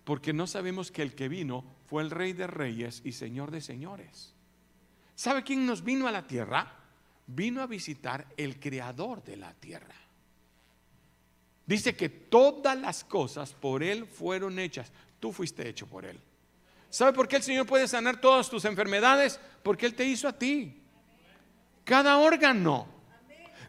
porque 0.04 0.32
no 0.32 0.46
sabemos 0.46 0.92
que 0.92 1.02
el 1.02 1.16
que 1.16 1.28
vino 1.28 1.64
fue 1.86 2.04
el 2.04 2.12
rey 2.12 2.34
de 2.34 2.46
reyes 2.46 3.02
y 3.04 3.10
señor 3.10 3.50
de 3.50 3.60
señores. 3.60 4.32
¿Sabe 5.16 5.42
quién 5.42 5.66
nos 5.66 5.82
vino 5.82 6.06
a 6.06 6.12
la 6.12 6.24
tierra? 6.24 6.72
Vino 7.26 7.62
a 7.62 7.66
visitar 7.66 8.28
el 8.36 8.60
creador 8.60 9.24
de 9.24 9.38
la 9.38 9.54
tierra. 9.54 10.07
Dice 11.68 11.94
que 11.94 12.08
todas 12.08 12.78
las 12.78 13.04
cosas 13.04 13.52
por 13.52 13.82
él 13.82 14.06
fueron 14.06 14.58
hechas. 14.58 14.90
Tú 15.20 15.32
fuiste 15.32 15.68
hecho 15.68 15.86
por 15.86 16.06
él. 16.06 16.18
¿Sabe 16.88 17.12
por 17.12 17.28
qué 17.28 17.36
el 17.36 17.42
Señor 17.42 17.66
puede 17.66 17.86
sanar 17.86 18.22
todas 18.22 18.48
tus 18.48 18.64
enfermedades? 18.64 19.38
Porque 19.62 19.84
Él 19.84 19.94
te 19.94 20.06
hizo 20.06 20.26
a 20.26 20.32
ti. 20.32 20.80
Cada 21.84 22.16
órgano. 22.16 22.86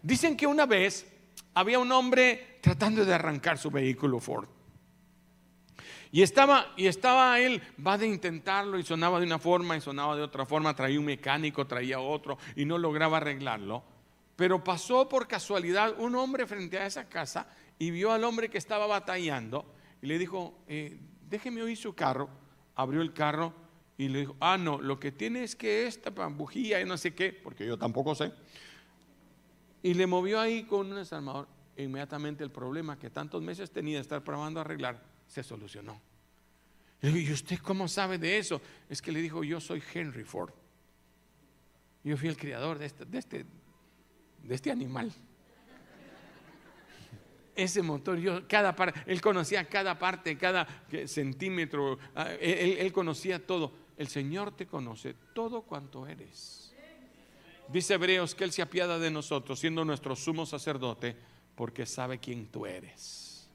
Dicen 0.02 0.38
que 0.38 0.48
una 0.48 0.66
vez 0.66 1.06
había 1.54 1.78
un 1.78 1.92
hombre 1.92 2.60
tratando 2.62 3.04
de 3.04 3.14
arrancar 3.14 3.58
su 3.58 3.70
vehículo 3.70 4.22
Ford. 4.22 4.48
Y 6.10 6.22
estaba, 6.22 6.74
y 6.78 6.88
estaba 6.88 7.38
él, 7.42 7.62
va 7.86 7.98
de 7.98 8.08
intentarlo 8.08 8.80
y 8.80 8.84
sonaba 8.84 9.20
de 9.20 9.26
una 9.26 9.40
forma 9.40 9.76
y 9.76 9.82
sonaba 9.82 10.16
de 10.16 10.24
otra 10.24 10.46
forma, 10.46 10.74
traía 10.74 10.98
un 10.98 11.06
mecánico, 11.06 11.68
traía 11.68 12.00
otro 12.00 12.38
y 12.56 12.64
no 12.64 12.78
lograba 12.78 13.18
arreglarlo. 13.18 13.84
Pero 14.38 14.64
pasó 14.64 15.10
por 15.10 15.28
casualidad 15.28 16.00
un 16.00 16.16
hombre 16.16 16.48
frente 16.48 16.80
a 16.80 16.86
esa 16.86 17.10
casa 17.10 17.46
y 17.80 17.92
vio 17.92 18.12
al 18.12 18.26
hombre 18.26 18.50
que 18.50 18.58
estaba 18.58 18.86
batallando 18.86 19.66
y 20.02 20.08
le 20.08 20.20
dijo, 20.20 20.60
eh, 20.68 21.00
déjeme 21.30 21.62
oír 21.64 21.78
su 21.78 21.96
carro. 21.96 22.30
Abrió 22.76 23.02
el 23.02 23.14
carro 23.14 23.54
y 23.98 24.10
le 24.10 24.20
dijo, 24.20 24.36
ah, 24.40 24.58
no, 24.58 24.80
lo 24.80 25.00
que 25.00 25.12
tiene 25.12 25.44
es 25.44 25.56
que 25.56 25.88
esta 25.88 26.10
bujía 26.10 26.82
y 26.82 26.86
no 26.86 26.98
sé 26.98 27.16
qué, 27.16 27.32
porque 27.32 27.66
yo 27.66 27.78
tampoco 27.78 28.16
sé. 28.16 28.34
Y 29.82 29.94
le 29.94 30.08
movió 30.08 30.40
ahí 30.40 30.64
con 30.64 30.88
un 30.92 30.96
desarmador. 30.96 31.48
E 31.76 31.84
inmediatamente 31.84 32.44
el 32.44 32.52
problema 32.52 33.00
que 33.00 33.10
tantos 33.10 33.42
meses 33.42 33.72
tenía 33.72 33.96
de 33.96 34.02
estar 34.02 34.22
probando 34.24 34.60
a 34.60 34.64
arreglar 34.64 35.02
se 35.28 35.44
solucionó. 35.44 36.02
Y 37.02 37.08
¿y 37.08 37.32
usted 37.32 37.60
cómo 37.60 37.88
sabe 37.88 38.18
de 38.18 38.38
eso? 38.38 38.62
Es 38.90 39.02
que 39.02 39.14
le 39.14 39.22
dijo, 39.22 39.44
yo 39.46 39.62
soy 39.62 39.82
Henry 39.94 40.26
Ford. 40.26 40.52
Yo 42.04 42.18
fui 42.18 42.28
el 42.28 42.36
criador 42.36 42.78
de 42.78 42.88
este, 42.88 43.06
de 43.06 43.18
este, 43.18 43.46
de 44.44 44.56
este 44.56 44.72
animal. 44.72 45.14
Ese 47.64 47.82
motor, 47.82 48.18
yo 48.18 48.48
cada 48.48 48.76
parte, 48.76 49.02
él 49.06 49.20
conocía 49.20 49.68
cada 49.68 50.00
parte, 50.00 50.38
cada 50.38 50.66
centímetro, 51.06 52.00
ah, 52.16 52.32
él, 52.40 52.78
él 52.80 52.94
conocía 52.94 53.46
todo. 53.46 53.74
El 53.98 54.08
Señor 54.08 54.56
te 54.56 54.66
conoce 54.66 55.14
todo 55.34 55.64
cuanto 55.64 56.08
eres. 56.08 56.74
Dice 57.68 57.96
Hebreos 57.96 58.34
que 58.34 58.46
Él 58.46 58.52
se 58.52 58.62
apiada 58.62 58.98
de 58.98 59.12
nosotros, 59.12 59.60
siendo 59.60 59.86
nuestro 59.86 60.16
sumo 60.16 60.46
sacerdote, 60.46 61.16
porque 61.56 61.86
sabe 61.86 62.18
quién 62.18 62.48
tú 62.48 62.66
eres. 62.66 63.48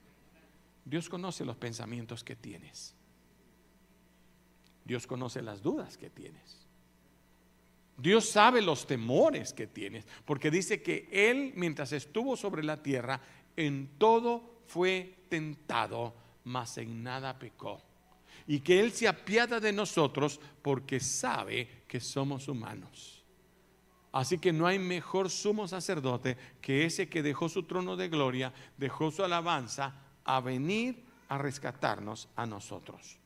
Dios 0.85 1.09
conoce 1.09 1.45
los 1.45 1.57
pensamientos 1.57 2.23
que 2.23 2.37
tienes. 2.37 2.95
Dios 4.85 5.07
conoce 5.07 5.43
las 5.43 5.63
dudas 5.63 5.97
que 5.97 6.11
tienes. 6.11 6.65
Dios 7.97 8.29
sabe 8.29 8.61
los 8.61 8.87
temores 8.87 9.53
que 9.53 9.67
tienes, 9.67 10.05
porque 10.25 10.51
dice 10.51 10.83
que 10.83 11.09
Él, 11.11 11.53
mientras 11.57 11.93
estuvo 11.93 12.37
sobre 12.37 12.63
la 12.63 12.83
tierra, 12.83 13.21
en 13.57 13.99
todo 13.99 14.63
fue 14.67 15.27
tentado, 15.29 16.15
mas 16.45 16.79
en 16.79 17.03
nada 17.03 17.39
pecó. 17.39 17.81
Y 18.47 18.61
que 18.61 18.81
Él 18.81 18.93
se 18.93 19.09
apiada 19.09 19.61
de 19.61 19.73
nosotros 19.73 20.41
porque 20.63 21.01
sabe 21.01 21.85
que 21.89 22.01
somos 22.01 22.49
humanos. 22.49 23.25
Así 24.13 24.39
que 24.39 24.53
no 24.53 24.67
hay 24.67 24.79
mejor 24.79 25.29
sumo 25.29 25.67
sacerdote 25.67 26.37
que 26.61 26.85
ese 26.85 27.09
que 27.09 27.23
dejó 27.23 27.49
su 27.49 27.65
trono 27.65 27.97
de 27.97 28.09
gloria, 28.09 28.53
dejó 28.77 29.11
su 29.11 29.25
alabanza 29.25 29.93
a 30.25 30.41
venir 30.41 31.05
a 31.29 31.39
rescatarnos 31.39 32.29
a 32.37 32.47
nosotros. 32.47 33.19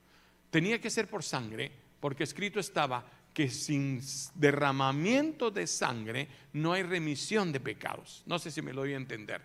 Tenía 0.51 0.81
que 0.81 0.88
ser 0.88 1.09
por 1.09 1.23
sangre, 1.23 1.71
porque 2.01 2.25
escrito 2.25 2.59
estaba 2.59 3.05
que 3.35 3.51
sin 3.51 4.01
derramamiento 4.35 5.51
de 5.51 5.67
sangre 5.67 6.29
no 6.55 6.73
hay 6.73 6.85
remisión 6.85 7.53
de 7.53 7.61
pecados. 7.61 8.23
No 8.27 8.38
sé 8.38 8.51
si 8.51 8.62
me 8.62 8.73
lo 8.73 8.81
voy 8.81 8.95
a 8.95 8.97
entender. 8.97 9.43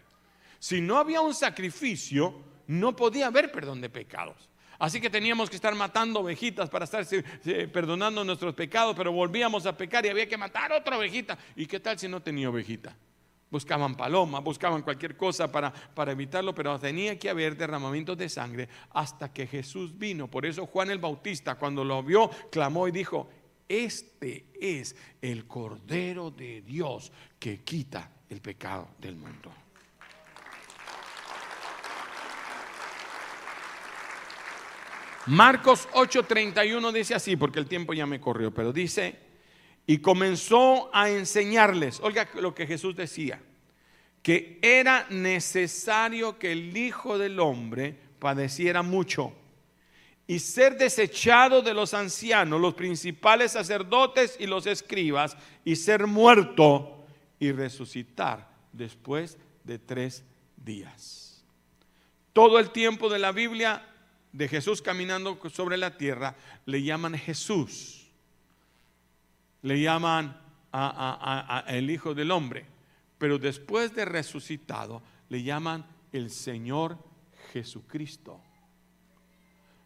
Si 0.63 0.80
no 0.80 0.97
había 0.97 1.19
un 1.19 1.34
sacrificio, 1.34 2.34
no 2.67 2.95
podía 2.95 3.28
haber 3.28 3.52
perdón 3.52 3.82
de 3.82 3.89
pecados. 3.89 4.49
Así 4.80 5.02
que 5.02 5.10
teníamos 5.10 5.49
que 5.49 5.58
estar 5.58 5.76
matando 5.76 6.21
ovejitas 6.21 6.69
para 6.69 6.86
estar 6.86 7.06
perdonando 7.73 8.23
nuestros 8.23 8.54
pecados, 8.54 8.95
pero 8.95 9.12
volvíamos 9.12 9.65
a 9.65 9.76
pecar 9.76 10.06
y 10.06 10.08
había 10.08 10.26
que 10.26 10.38
matar 10.38 10.71
otra 10.71 10.97
ovejita. 10.97 11.38
¿Y 11.58 11.65
qué 11.65 11.82
tal 11.82 11.99
si 11.99 12.08
no 12.08 12.21
tenía 12.21 12.49
ovejita? 12.49 12.95
Buscaban 13.52 13.95
paloma, 13.95 14.39
buscaban 14.39 14.84
cualquier 14.84 15.17
cosa 15.17 15.52
para, 15.52 15.73
para 15.73 16.13
evitarlo, 16.13 16.56
pero 16.56 16.80
tenía 16.80 17.19
que 17.19 17.30
haber 17.30 17.58
derramamientos 17.58 18.17
de 18.17 18.30
sangre 18.30 18.69
hasta 18.91 19.34
que 19.34 19.45
Jesús 19.45 19.97
vino. 19.97 20.32
Por 20.32 20.45
eso 20.45 20.65
Juan 20.65 20.91
el 20.91 20.99
Bautista, 20.99 21.56
cuando 21.56 21.84
lo 21.84 22.02
vio, 22.04 22.30
clamó 22.49 22.88
y 22.88 22.91
dijo, 22.91 23.30
este 23.67 24.45
es 24.58 24.95
el 25.21 25.45
Cordero 25.45 26.32
de 26.32 26.62
Dios 26.62 27.12
que 27.38 27.65
quita 27.65 28.10
el 28.30 28.39
pecado 28.39 28.91
del 29.02 29.17
mundo. 29.17 29.52
Marcos 35.27 35.88
8:31 35.93 36.91
dice 36.91 37.15
así, 37.15 37.36
porque 37.38 37.59
el 37.59 37.67
tiempo 37.67 37.93
ya 37.93 38.05
me 38.05 38.19
corrió, 38.19 38.53
pero 38.53 38.73
dice, 38.73 39.17
y 39.88 39.99
comenzó 39.99 40.89
a 40.93 41.09
enseñarles, 41.09 41.99
oiga 42.01 42.27
lo 42.36 42.53
que 42.53 42.67
Jesús 42.67 42.95
decía, 42.95 43.41
que 44.21 44.59
era 44.62 45.05
necesario 45.09 46.38
que 46.38 46.51
el 46.51 46.75
Hijo 46.75 47.17
del 47.17 47.39
Hombre 47.39 47.95
padeciera 48.19 48.81
mucho 48.81 49.33
y 50.27 50.39
ser 50.39 50.77
desechado 50.77 51.62
de 51.62 51.73
los 51.73 51.93
ancianos, 51.93 52.59
los 52.59 52.73
principales 52.73 53.51
sacerdotes 53.51 54.38
y 54.39 54.47
los 54.47 54.65
escribas, 54.67 55.38
y 55.65 55.75
ser 55.75 56.07
muerto 56.07 57.05
y 57.39 57.51
resucitar 57.51 58.49
después 58.71 59.38
de 59.63 59.79
tres 59.79 60.23
días. 60.55 61.45
Todo 62.31 62.57
el 62.57 62.71
tiempo 62.71 63.09
de 63.09 63.19
la 63.19 63.31
Biblia 63.31 63.86
de 64.34 64.48
Jesús 64.48 64.82
caminando 64.82 65.39
sobre 65.50 65.78
la 65.78 65.96
tierra 65.96 66.36
le 66.65 66.84
llaman 66.84 67.13
Jesús, 67.17 68.08
le 69.62 69.82
llaman 69.82 70.38
el 71.67 71.89
Hijo 71.89 72.13
del 72.13 72.32
Hombre, 72.32 72.65
pero 73.17 73.38
después 73.38 73.96
de 73.96 74.06
resucitado 74.06 75.02
le 75.30 75.43
llaman 75.43 75.86
el 76.12 76.32
Señor 76.32 76.98
Jesucristo. 77.54 78.41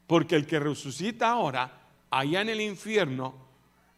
Porque 0.08 0.36
el 0.36 0.48
que 0.48 0.60
resucita 0.60 1.30
ahora, 1.30 1.82
allá 2.10 2.42
en 2.42 2.50
el 2.50 2.62
infierno, 2.62 3.36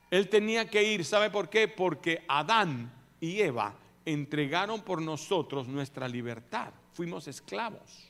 él 0.10 0.28
tenía 0.28 0.68
que 0.68 0.84
ir, 0.92 1.06
¿sabe 1.06 1.30
por 1.30 1.50
qué? 1.50 1.68
Porque 1.68 2.26
Adán 2.28 2.92
y 3.22 3.40
Eva 3.42 3.76
entregaron 4.06 4.82
por 4.82 5.00
nosotros 5.00 5.68
nuestra 5.68 6.08
libertad. 6.08 6.74
Fuimos 6.94 7.28
esclavos. 7.28 8.09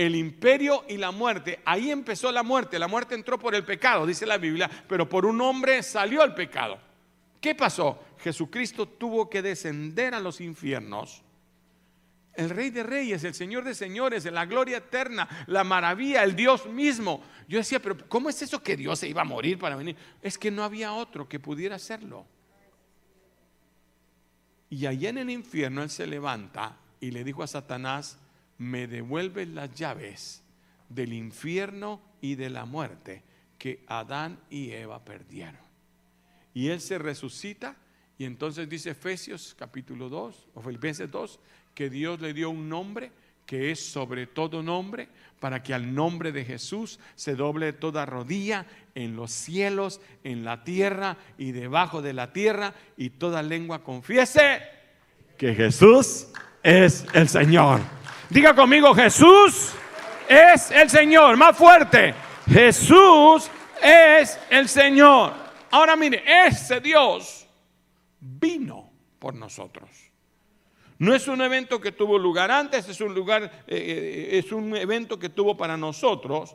El 0.00 0.16
imperio 0.16 0.86
y 0.88 0.96
la 0.96 1.10
muerte, 1.10 1.60
ahí 1.66 1.90
empezó 1.90 2.32
la 2.32 2.42
muerte. 2.42 2.78
La 2.78 2.88
muerte 2.88 3.14
entró 3.14 3.38
por 3.38 3.54
el 3.54 3.66
pecado, 3.66 4.06
dice 4.06 4.24
la 4.24 4.38
Biblia, 4.38 4.70
pero 4.88 5.06
por 5.06 5.26
un 5.26 5.38
hombre 5.42 5.82
salió 5.82 6.24
el 6.24 6.32
pecado. 6.32 6.80
¿Qué 7.38 7.54
pasó? 7.54 8.02
Jesucristo 8.20 8.88
tuvo 8.88 9.28
que 9.28 9.42
descender 9.42 10.14
a 10.14 10.20
los 10.20 10.40
infiernos 10.40 11.22
el 12.32 12.48
Rey 12.48 12.70
de 12.70 12.82
Reyes, 12.82 13.24
el 13.24 13.34
Señor 13.34 13.64
de 13.64 13.74
Señores, 13.74 14.24
la 14.24 14.46
gloria 14.46 14.78
eterna, 14.78 15.28
la 15.46 15.64
maravilla, 15.64 16.24
el 16.24 16.34
Dios 16.34 16.64
mismo. 16.64 17.22
Yo 17.46 17.58
decía, 17.58 17.82
pero 17.82 17.98
¿cómo 18.08 18.30
es 18.30 18.40
eso 18.40 18.62
que 18.62 18.78
Dios 18.78 19.00
se 19.00 19.08
iba 19.08 19.20
a 19.20 19.26
morir 19.26 19.58
para 19.58 19.76
venir? 19.76 19.96
Es 20.22 20.38
que 20.38 20.50
no 20.50 20.64
había 20.64 20.94
otro 20.94 21.28
que 21.28 21.38
pudiera 21.38 21.76
hacerlo. 21.76 22.24
Y 24.70 24.86
allá 24.86 25.10
en 25.10 25.18
el 25.18 25.28
infierno 25.28 25.82
Él 25.82 25.90
se 25.90 26.06
levanta 26.06 26.78
y 27.00 27.10
le 27.10 27.22
dijo 27.22 27.42
a 27.42 27.46
Satanás, 27.46 28.18
me 28.60 28.86
devuelves 28.86 29.48
las 29.48 29.74
llaves 29.74 30.42
del 30.90 31.14
infierno 31.14 31.98
y 32.20 32.34
de 32.34 32.50
la 32.50 32.66
muerte 32.66 33.22
que 33.56 33.82
Adán 33.86 34.38
y 34.50 34.72
Eva 34.72 35.02
perdieron. 35.02 35.62
Y 36.52 36.68
Él 36.68 36.82
se 36.82 36.98
resucita 36.98 37.74
y 38.18 38.26
entonces 38.26 38.68
dice 38.68 38.90
Efesios 38.90 39.56
capítulo 39.58 40.10
2 40.10 40.48
o 40.52 40.60
Filipenses 40.60 41.10
2 41.10 41.40
que 41.74 41.88
Dios 41.88 42.20
le 42.20 42.34
dio 42.34 42.50
un 42.50 42.68
nombre 42.68 43.12
que 43.46 43.70
es 43.70 43.80
sobre 43.84 44.26
todo 44.28 44.62
nombre, 44.62 45.08
para 45.40 45.60
que 45.60 45.74
al 45.74 45.92
nombre 45.92 46.30
de 46.30 46.44
Jesús 46.44 47.00
se 47.16 47.34
doble 47.34 47.72
toda 47.72 48.06
rodilla 48.06 48.66
en 48.94 49.16
los 49.16 49.32
cielos, 49.32 50.00
en 50.22 50.44
la 50.44 50.62
tierra 50.62 51.16
y 51.36 51.50
debajo 51.50 52.00
de 52.00 52.12
la 52.12 52.32
tierra, 52.32 52.74
y 52.96 53.10
toda 53.10 53.42
lengua 53.42 53.82
confiese 53.82 54.60
que 55.36 55.54
Jesús 55.56 56.28
es 56.62 57.06
el 57.12 57.28
Señor. 57.28 57.80
Diga 58.28 58.54
conmigo, 58.54 58.94
Jesús 58.94 59.72
es 60.28 60.70
el 60.70 60.88
Señor. 60.88 61.36
Más 61.36 61.56
fuerte, 61.56 62.14
Jesús 62.46 63.50
es 63.82 64.38
el 64.50 64.68
Señor. 64.68 65.32
Ahora 65.70 65.96
mire, 65.96 66.22
ese 66.46 66.80
Dios 66.80 67.46
vino 68.20 68.90
por 69.18 69.34
nosotros. 69.34 69.88
No 70.98 71.14
es 71.14 71.28
un 71.28 71.40
evento 71.40 71.80
que 71.80 71.92
tuvo 71.92 72.18
lugar 72.18 72.50
antes, 72.50 72.88
es 72.88 73.00
un 73.00 73.14
lugar, 73.14 73.64
eh, 73.66 74.28
eh, 74.32 74.38
es 74.38 74.52
un 74.52 74.76
evento 74.76 75.18
que 75.18 75.30
tuvo 75.30 75.56
para 75.56 75.76
nosotros. 75.76 76.54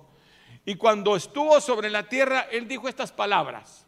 Y 0.65 0.75
cuando 0.75 1.15
estuvo 1.15 1.59
sobre 1.59 1.89
la 1.89 2.07
tierra, 2.07 2.47
él 2.51 2.67
dijo 2.67 2.87
estas 2.87 3.11
palabras. 3.11 3.85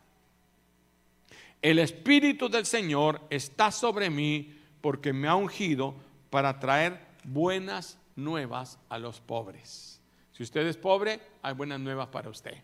El 1.61 1.79
Espíritu 1.79 2.49
del 2.49 2.65
Señor 2.65 3.21
está 3.29 3.71
sobre 3.71 4.09
mí 4.09 4.59
porque 4.81 5.13
me 5.13 5.27
ha 5.27 5.35
ungido 5.35 5.95
para 6.29 6.59
traer 6.59 7.05
buenas 7.23 7.99
nuevas 8.15 8.79
a 8.89 8.97
los 8.97 9.21
pobres. 9.21 10.01
Si 10.31 10.43
usted 10.43 10.65
es 10.67 10.77
pobre, 10.77 11.19
hay 11.41 11.53
buenas 11.53 11.79
nuevas 11.79 12.07
para 12.07 12.29
usted. 12.29 12.63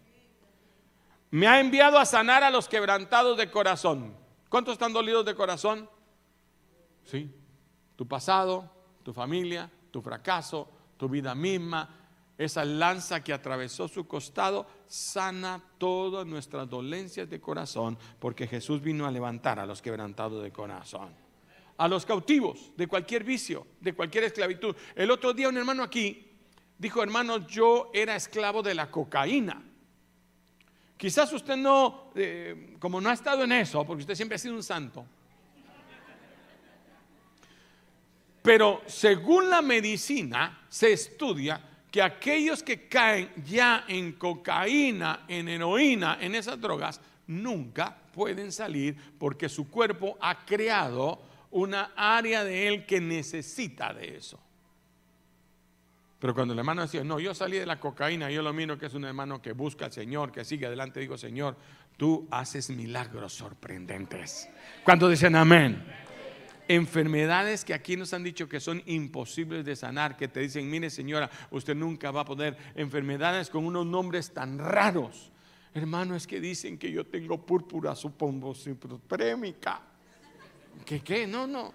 Me 1.32 1.47
ha 1.47 1.60
enviado 1.60 1.97
a 1.97 2.06
sanar 2.06 2.43
a 2.43 2.52
los 2.52 2.67
quebrantados 2.67 3.38
de 3.38 3.49
corazón. 3.49 4.15
¿Cuántos 4.49 4.73
están 4.73 4.93
dolidos 4.93 5.26
de 5.26 5.34
corazón? 5.34 5.89
Sí, 7.04 7.34
tu 7.95 8.08
pasado, 8.08 8.69
tu 9.02 9.13
familia, 9.13 9.69
tu 9.89 10.02
fracaso, 10.02 10.69
tu 10.97 11.10
vida 11.10 11.34
misma, 11.34 11.89
esa 12.38 12.65
lanza 12.65 13.23
que 13.23 13.34
atravesó 13.34 13.88
su 13.88 14.08
costado, 14.08 14.67
sana 14.88 15.62
todas 15.78 16.26
nuestras 16.26 16.69
dolencias 16.69 17.30
de 17.30 17.39
corazón, 17.39 17.97
porque 18.19 18.47
Jesús 18.47 18.82
vino 18.82 19.06
a 19.06 19.12
levantar 19.12 19.60
a 19.60 19.65
los 19.65 19.82
quebrantados 19.82 20.43
de 20.43 20.52
corazón, 20.52 21.13
a 21.77 21.88
los 21.88 22.05
cautivos 22.05 22.71
de 22.77 22.88
cualquier 22.88 23.23
vicio, 23.23 23.67
de 23.79 23.93
cualquier 23.93 24.25
esclavitud. 24.25 24.75
El 24.95 25.12
otro 25.12 25.33
día 25.33 25.49
un 25.49 25.57
hermano 25.57 25.83
aquí 25.83 26.31
dijo, 26.77 27.01
hermano, 27.01 27.47
yo 27.47 27.91
era 27.93 28.15
esclavo 28.15 28.62
de 28.62 28.75
la 28.75 28.89
cocaína. 28.91 29.62
Quizás 30.97 31.33
usted 31.33 31.57
no, 31.57 32.12
eh, 32.15 32.75
como 32.79 33.01
no 33.01 33.09
ha 33.09 33.13
estado 33.13 33.43
en 33.43 33.51
eso, 33.51 33.86
porque 33.86 34.01
usted 34.01 34.15
siempre 34.15 34.36
ha 34.36 34.39
sido 34.39 34.55
un 34.55 34.63
santo, 34.63 35.05
Pero 38.43 38.81
según 38.88 39.49
la 39.49 39.62
medicina 39.62 40.65
se 40.67 40.91
estudia 40.91 41.62
que 41.89 42.01
aquellos 42.01 42.62
que 42.62 42.89
caen 42.89 43.31
ya 43.45 43.86
en 43.88 44.13
cocaína, 44.13 45.23
en 45.29 45.47
heroína, 45.47 46.17
en 46.19 46.36
esas 46.36 46.59
drogas, 46.59 46.99
nunca 47.27 47.95
pueden 48.12 48.51
salir 48.51 48.97
porque 49.17 49.47
su 49.47 49.69
cuerpo 49.69 50.17
ha 50.19 50.45
creado 50.45 51.21
una 51.54 51.92
área 51.96 52.44
de 52.44 52.68
él 52.68 52.86
que 52.86 53.00
necesita 53.00 53.94
de 53.94 54.18
eso. 54.18 54.39
Pero 56.20 56.34
cuando 56.34 56.54
el 56.54 56.60
hermano 56.60 56.82
decía, 56.82 57.04
no, 57.04 57.20
yo 57.20 57.34
salí 57.34 57.58
de 57.58 57.66
la 57.66 57.80
cocaína, 57.80 58.32
yo 58.32 58.42
lo 58.42 58.54
miro 58.54 58.78
que 58.78 58.86
es 58.86 58.94
un 58.94 59.04
hermano 59.06 59.42
que 59.42 59.52
busca 59.52 59.86
al 59.86 59.92
Señor, 59.92 60.32
que 60.32 60.46
sigue 60.46 60.66
adelante, 60.66 61.00
digo, 61.00 61.18
Señor, 61.18 61.58
tú 61.98 62.28
haces 62.32 62.70
milagros 62.70 63.34
sorprendentes. 63.34 64.50
Cuando 64.84 65.10
dicen 65.10 65.36
amén? 65.36 65.86
Enfermedades 66.68 67.66
que 67.66 67.74
aquí 67.74 67.98
nos 67.98 68.13
han 68.13 68.24
dicho 68.24 68.48
que 68.48 68.62
son 68.62 68.82
imposibles 68.86 69.66
de 69.66 69.76
sanar, 69.76 70.16
que 70.16 70.30
te 70.30 70.39
dicen, 70.39 70.70
mire 70.70 70.89
señora, 70.89 71.30
usted 71.52 71.76
nunca 71.76 72.10
va 72.10 72.22
a 72.22 72.26
poder. 72.26 72.58
Enfermedades 72.74 73.50
con 73.50 73.66
unos 73.66 73.86
nombres 73.86 74.34
tan 74.34 74.58
raros. 74.58 75.30
Hermano, 75.74 76.16
es 76.16 76.26
que 76.26 76.39
dicen 76.39 76.78
que 76.78 76.89
yo 76.89 77.06
tengo 77.06 77.46
púrpura 77.46 77.96
supombocitoprémica. 77.96 79.92
¿Qué 80.86 81.01
qué? 81.01 81.27
No, 81.27 81.47
no. 81.47 81.73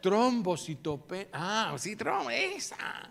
Trombocitopenia. 0.00 1.28
Ah, 1.32 1.74
sí, 1.78 1.96
trombo, 1.96 2.30
esa. 2.30 3.10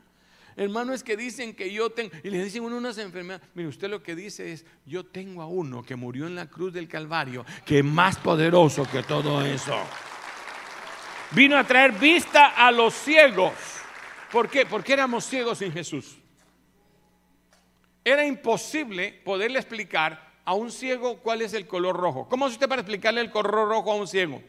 Hermano, 0.58 0.94
es 0.94 1.04
que 1.04 1.18
dicen 1.18 1.54
que 1.54 1.72
yo 1.72 1.90
tengo, 1.90 2.12
y 2.24 2.30
le 2.30 2.42
dicen 2.42 2.64
uno 2.64 2.78
unas 2.78 2.98
enfermedades. 2.98 3.46
Mire, 3.54 3.68
usted 3.68 3.90
lo 3.90 4.02
que 4.02 4.16
dice 4.16 4.54
es, 4.54 4.66
yo 4.86 5.06
tengo 5.06 5.42
a 5.42 5.48
uno 5.48 5.84
que 5.84 5.98
murió 5.98 6.28
en 6.28 6.36
la 6.36 6.50
cruz 6.50 6.72
del 6.72 6.88
Calvario, 6.88 7.46
que 7.66 7.80
es 7.80 7.86
más 7.86 8.18
poderoso 8.18 8.88
que 8.90 9.04
todo 9.04 9.44
eso. 9.44 9.78
Vino 11.32 11.58
a 11.58 11.66
traer 11.66 11.92
vista 11.92 12.54
a 12.56 12.72
los 12.72 12.94
ciegos. 12.94 13.54
¿Por 14.32 14.50
qué? 14.50 14.66
Porque 14.66 14.94
éramos 14.94 15.26
ciegos 15.26 15.58
sin 15.58 15.74
Jesús. 15.74 16.18
Era 18.04 18.26
imposible 18.26 19.12
poderle 19.26 19.60
explicar 19.60 20.36
a 20.46 20.54
un 20.54 20.72
ciego 20.72 21.18
cuál 21.18 21.42
es 21.42 21.54
el 21.54 21.68
color 21.68 21.98
rojo. 21.98 22.30
¿Cómo 22.30 22.48
es 22.48 22.54
usted 22.54 22.70
para 22.70 22.82
explicarle 22.82 23.20
el 23.20 23.32
color 23.32 23.68
rojo 23.68 23.92
a 23.92 23.96
un 23.96 24.08
ciego? 24.08 24.42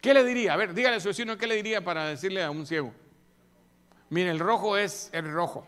¿Qué 0.00 0.14
le 0.14 0.24
diría? 0.24 0.52
A 0.54 0.56
ver, 0.56 0.74
dígale 0.74 0.96
a 0.96 1.00
su 1.00 1.08
vecino, 1.08 1.36
¿qué 1.36 1.46
le 1.46 1.56
diría 1.56 1.82
para 1.82 2.06
decirle 2.06 2.42
a 2.42 2.50
un 2.50 2.66
ciego? 2.66 2.92
Mire, 4.10 4.30
el 4.30 4.38
rojo 4.38 4.76
es 4.76 5.10
el 5.12 5.30
rojo. 5.32 5.66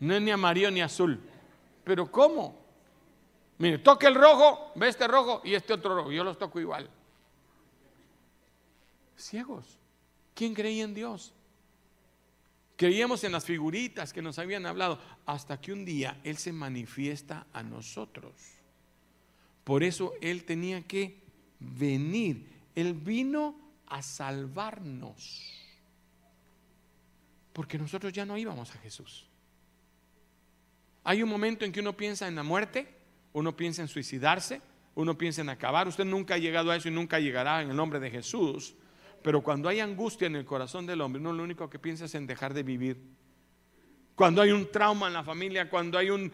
No 0.00 0.14
es 0.14 0.22
ni 0.22 0.30
amarillo 0.30 0.70
ni 0.70 0.80
azul. 0.80 1.20
Pero 1.84 2.10
¿cómo? 2.10 2.58
Mire, 3.58 3.78
toque 3.78 4.06
el 4.06 4.14
rojo, 4.14 4.72
ve 4.76 4.88
este 4.88 5.08
rojo 5.08 5.42
y 5.44 5.54
este 5.54 5.72
otro 5.72 5.94
rojo. 5.94 6.12
Yo 6.12 6.22
los 6.22 6.38
toco 6.38 6.60
igual. 6.60 6.88
Ciegos. 9.16 9.78
¿Quién 10.34 10.54
creía 10.54 10.84
en 10.84 10.94
Dios? 10.94 11.34
Creíamos 12.76 13.24
en 13.24 13.32
las 13.32 13.44
figuritas 13.44 14.12
que 14.12 14.22
nos 14.22 14.38
habían 14.38 14.64
hablado 14.64 15.00
hasta 15.26 15.60
que 15.60 15.72
un 15.72 15.84
día 15.84 16.20
Él 16.22 16.36
se 16.36 16.52
manifiesta 16.52 17.48
a 17.52 17.64
nosotros. 17.64 18.57
Por 19.68 19.82
eso 19.84 20.14
Él 20.22 20.44
tenía 20.44 20.80
que 20.80 21.20
venir. 21.60 22.48
Él 22.74 22.94
vino 22.94 23.54
a 23.86 24.00
salvarnos. 24.00 25.52
Porque 27.52 27.76
nosotros 27.76 28.10
ya 28.14 28.24
no 28.24 28.38
íbamos 28.38 28.74
a 28.74 28.78
Jesús. 28.78 29.28
Hay 31.04 31.22
un 31.22 31.28
momento 31.28 31.66
en 31.66 31.72
que 31.72 31.80
uno 31.80 31.94
piensa 31.94 32.26
en 32.26 32.34
la 32.34 32.42
muerte, 32.42 32.88
uno 33.34 33.54
piensa 33.54 33.82
en 33.82 33.88
suicidarse, 33.88 34.62
uno 34.94 35.18
piensa 35.18 35.42
en 35.42 35.50
acabar. 35.50 35.86
Usted 35.86 36.06
nunca 36.06 36.36
ha 36.36 36.38
llegado 36.38 36.70
a 36.70 36.76
eso 36.76 36.88
y 36.88 36.92
nunca 36.92 37.20
llegará 37.20 37.60
en 37.60 37.68
el 37.68 37.76
nombre 37.76 38.00
de 38.00 38.10
Jesús. 38.10 38.74
Pero 39.22 39.42
cuando 39.42 39.68
hay 39.68 39.80
angustia 39.80 40.28
en 40.28 40.36
el 40.36 40.46
corazón 40.46 40.86
del 40.86 41.02
hombre, 41.02 41.20
uno 41.20 41.34
lo 41.34 41.42
único 41.42 41.68
que 41.68 41.78
piensa 41.78 42.06
es 42.06 42.14
en 42.14 42.26
dejar 42.26 42.54
de 42.54 42.62
vivir 42.62 43.02
cuando 44.18 44.42
hay 44.42 44.50
un 44.50 44.68
trauma 44.72 45.06
en 45.06 45.12
la 45.12 45.22
familia, 45.22 45.70
cuando 45.70 45.96
hay 45.96 46.10
un, 46.10 46.32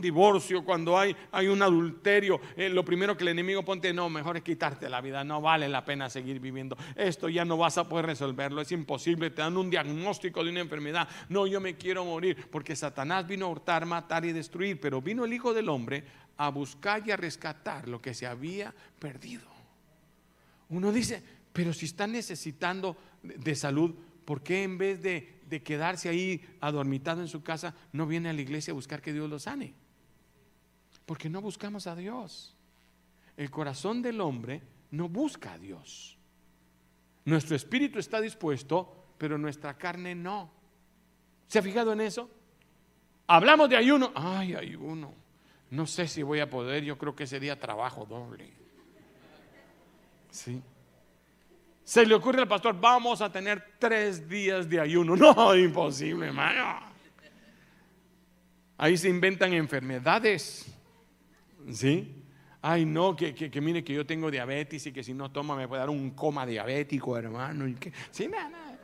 divorcio, 0.00 0.64
cuando 0.64 0.98
hay, 0.98 1.14
un 1.46 1.60
adulterio, 1.60 2.40
eh, 2.56 2.70
lo 2.70 2.82
primero 2.82 3.14
que 3.14 3.24
el 3.24 3.28
enemigo 3.28 3.62
ponte, 3.62 3.92
no, 3.92 4.08
mejor 4.08 4.38
es 4.38 4.42
quitarte 4.42 4.88
la 4.88 5.02
vida, 5.02 5.22
no 5.22 5.42
vale 5.42 5.68
la 5.68 5.84
pena 5.84 6.08
seguir 6.08 6.40
viviendo. 6.40 6.78
Esto 6.94 7.28
ya 7.28 7.44
no 7.44 7.58
vas 7.58 7.76
a 7.76 7.86
poder 7.86 8.06
resolverlo, 8.06 8.62
es 8.62 8.72
imposible, 8.72 9.28
te 9.28 9.42
dan 9.42 9.58
un 9.58 9.68
diagnóstico 9.68 10.42
de 10.42 10.48
una 10.48 10.60
enfermedad. 10.60 11.06
No, 11.28 11.46
yo 11.46 11.60
me 11.60 11.76
quiero 11.76 12.06
morir, 12.06 12.48
porque 12.50 12.74
Satanás 12.74 13.26
vino 13.26 13.44
a 13.44 13.50
hurtar, 13.50 13.84
matar 13.84 14.24
y 14.24 14.32
destruir, 14.32 14.80
pero 14.80 15.02
vino 15.02 15.26
el 15.26 15.32
Hijo 15.34 15.52
del 15.52 15.68
Hombre 15.68 16.04
a 16.38 16.48
buscar 16.48 17.06
y 17.06 17.10
a 17.10 17.18
rescatar 17.18 17.86
lo 17.86 18.00
que 18.00 18.14
se 18.14 18.26
había 18.26 18.74
perdido. 18.98 19.44
Uno 20.70 20.90
dice, 20.90 21.22
pero 21.52 21.74
si 21.74 21.84
está 21.84 22.06
necesitando 22.06 22.96
de 23.22 23.54
salud, 23.54 23.94
¿por 24.26 24.42
qué 24.42 24.64
en 24.64 24.76
vez 24.76 25.00
de 25.00 25.36
de 25.48 25.62
quedarse 25.62 26.08
ahí 26.08 26.44
adormitado 26.60 27.20
en 27.22 27.28
su 27.28 27.42
casa, 27.42 27.74
no 27.92 28.06
viene 28.06 28.28
a 28.28 28.32
la 28.32 28.40
iglesia 28.40 28.72
a 28.72 28.74
buscar 28.74 29.00
que 29.00 29.12
Dios 29.12 29.30
lo 29.30 29.38
sane. 29.38 29.74
Porque 31.06 31.30
no 31.30 31.40
buscamos 31.40 31.86
a 31.86 31.94
Dios. 31.94 32.54
El 33.36 33.50
corazón 33.50 34.02
del 34.02 34.20
hombre 34.20 34.62
no 34.90 35.08
busca 35.08 35.52
a 35.52 35.58
Dios. 35.58 36.18
Nuestro 37.24 37.54
espíritu 37.54 37.98
está 37.98 38.20
dispuesto, 38.20 39.06
pero 39.18 39.38
nuestra 39.38 39.78
carne 39.78 40.14
no. 40.14 40.50
¿Se 41.46 41.60
ha 41.60 41.62
fijado 41.62 41.92
en 41.92 42.00
eso? 42.00 42.28
Hablamos 43.28 43.68
de 43.68 43.76
ayuno. 43.76 44.12
Ay, 44.14 44.54
ayuno. 44.54 45.14
No 45.70 45.86
sé 45.86 46.08
si 46.08 46.22
voy 46.22 46.40
a 46.40 46.50
poder, 46.50 46.82
yo 46.84 46.98
creo 46.98 47.14
que 47.14 47.26
sería 47.26 47.58
trabajo 47.58 48.04
doble. 48.04 48.52
Sí. 50.30 50.60
Se 51.86 52.04
le 52.04 52.16
ocurre 52.16 52.42
al 52.42 52.48
pastor, 52.48 52.76
vamos 52.80 53.20
a 53.20 53.30
tener 53.30 53.74
tres 53.78 54.28
días 54.28 54.68
de 54.68 54.80
ayuno. 54.80 55.14
No, 55.36 55.54
imposible, 55.54 56.26
hermano. 56.26 56.80
Ahí 58.76 58.96
se 58.96 59.08
inventan 59.08 59.52
enfermedades. 59.52 60.66
¿Sí? 61.70 62.24
Ay, 62.60 62.84
no, 62.84 63.14
que, 63.14 63.60
mire 63.62 63.84
que 63.84 63.92
yo 63.92 64.04
tengo 64.04 64.32
diabetes 64.32 64.84
y 64.88 64.92
que 64.92 65.04
si 65.04 65.14
no 65.14 65.30
toma 65.30 65.54
me 65.54 65.68
puede 65.68 65.78
dar 65.78 65.90
un 65.90 66.10
coma 66.10 66.44
diabético, 66.44 67.16
hermano. 67.16 67.68
Y 67.68 67.76
sí, 68.10 68.26
nada, 68.26 68.76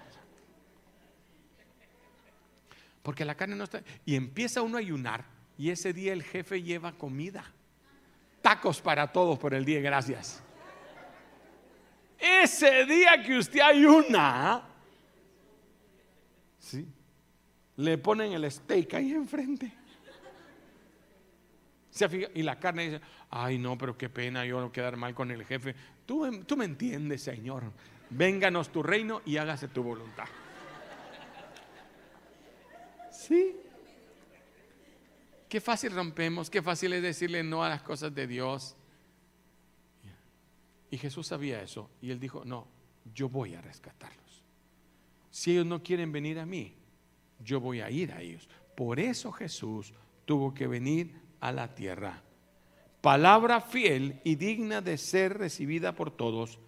Porque 3.02 3.24
la 3.24 3.34
carne 3.34 3.56
no 3.56 3.64
está. 3.64 3.82
Y 4.06 4.14
empieza 4.14 4.62
uno 4.62 4.76
a 4.76 4.80
ayunar 4.80 5.24
y 5.58 5.70
ese 5.70 5.92
día 5.92 6.12
el 6.12 6.22
jefe 6.22 6.62
lleva 6.62 6.92
comida. 6.92 7.44
Tacos 8.42 8.80
para 8.80 9.10
todos 9.10 9.40
por 9.40 9.54
el 9.54 9.64
día, 9.64 9.80
gracias. 9.80 10.40
Ese 12.22 12.86
día 12.86 13.20
que 13.20 13.36
usted 13.36 13.60
ayuna, 13.60 14.62
¿sí? 16.60 16.86
le 17.76 17.98
ponen 17.98 18.32
el 18.32 18.48
steak 18.48 18.94
ahí 18.94 19.12
enfrente. 19.12 19.72
Y 22.34 22.42
la 22.42 22.58
carne 22.60 22.84
dice, 22.84 23.00
ay 23.28 23.58
no, 23.58 23.76
pero 23.76 23.98
qué 23.98 24.08
pena 24.08 24.46
yo 24.46 24.60
no 24.60 24.70
quedar 24.70 24.96
mal 24.96 25.14
con 25.14 25.32
el 25.32 25.44
jefe. 25.44 25.74
Tú, 26.06 26.44
tú 26.44 26.56
me 26.56 26.64
entiendes, 26.64 27.22
Señor. 27.22 27.64
Vénganos 28.10 28.70
tu 28.70 28.82
reino 28.82 29.20
y 29.24 29.36
hágase 29.38 29.66
tu 29.66 29.82
voluntad. 29.82 30.26
Sí. 33.10 33.56
Qué 35.48 35.60
fácil 35.60 35.92
rompemos, 35.92 36.48
qué 36.48 36.62
fácil 36.62 36.92
es 36.92 37.02
decirle 37.02 37.42
no 37.42 37.64
a 37.64 37.68
las 37.68 37.82
cosas 37.82 38.14
de 38.14 38.26
Dios. 38.26 38.76
Y 40.92 40.98
Jesús 40.98 41.28
sabía 41.28 41.62
eso 41.62 41.88
y 42.02 42.10
él 42.10 42.20
dijo, 42.20 42.44
no, 42.44 42.68
yo 43.14 43.30
voy 43.30 43.54
a 43.54 43.62
rescatarlos. 43.62 44.44
Si 45.30 45.52
ellos 45.52 45.64
no 45.64 45.82
quieren 45.82 46.12
venir 46.12 46.38
a 46.38 46.44
mí, 46.44 46.74
yo 47.42 47.60
voy 47.60 47.80
a 47.80 47.90
ir 47.90 48.12
a 48.12 48.20
ellos. 48.20 48.46
Por 48.76 49.00
eso 49.00 49.32
Jesús 49.32 49.94
tuvo 50.26 50.52
que 50.52 50.66
venir 50.66 51.14
a 51.40 51.50
la 51.50 51.74
tierra. 51.74 52.22
Palabra 53.00 53.62
fiel 53.62 54.20
y 54.22 54.34
digna 54.34 54.82
de 54.82 54.98
ser 54.98 55.38
recibida 55.38 55.94
por 55.94 56.10
todos. 56.10 56.58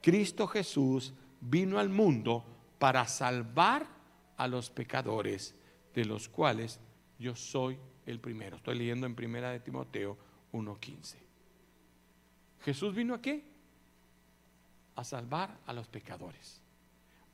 Cristo 0.00 0.46
Jesús 0.46 1.12
vino 1.40 1.80
al 1.80 1.88
mundo 1.88 2.44
para 2.78 3.08
salvar 3.08 3.88
a 4.36 4.46
los 4.46 4.70
pecadores, 4.70 5.56
de 5.92 6.04
los 6.04 6.28
cuales 6.28 6.78
yo 7.18 7.34
soy 7.34 7.76
el 8.06 8.20
primero. 8.20 8.58
Estoy 8.58 8.78
leyendo 8.78 9.04
en 9.04 9.16
primera 9.16 9.50
de 9.50 9.58
Timoteo 9.58 10.16
1:15. 10.52 11.16
Jesús 12.60 12.94
vino 12.94 13.14
aquí 13.14 13.42
a 14.96 15.04
salvar 15.04 15.58
a 15.66 15.72
los 15.72 15.88
pecadores. 15.88 16.60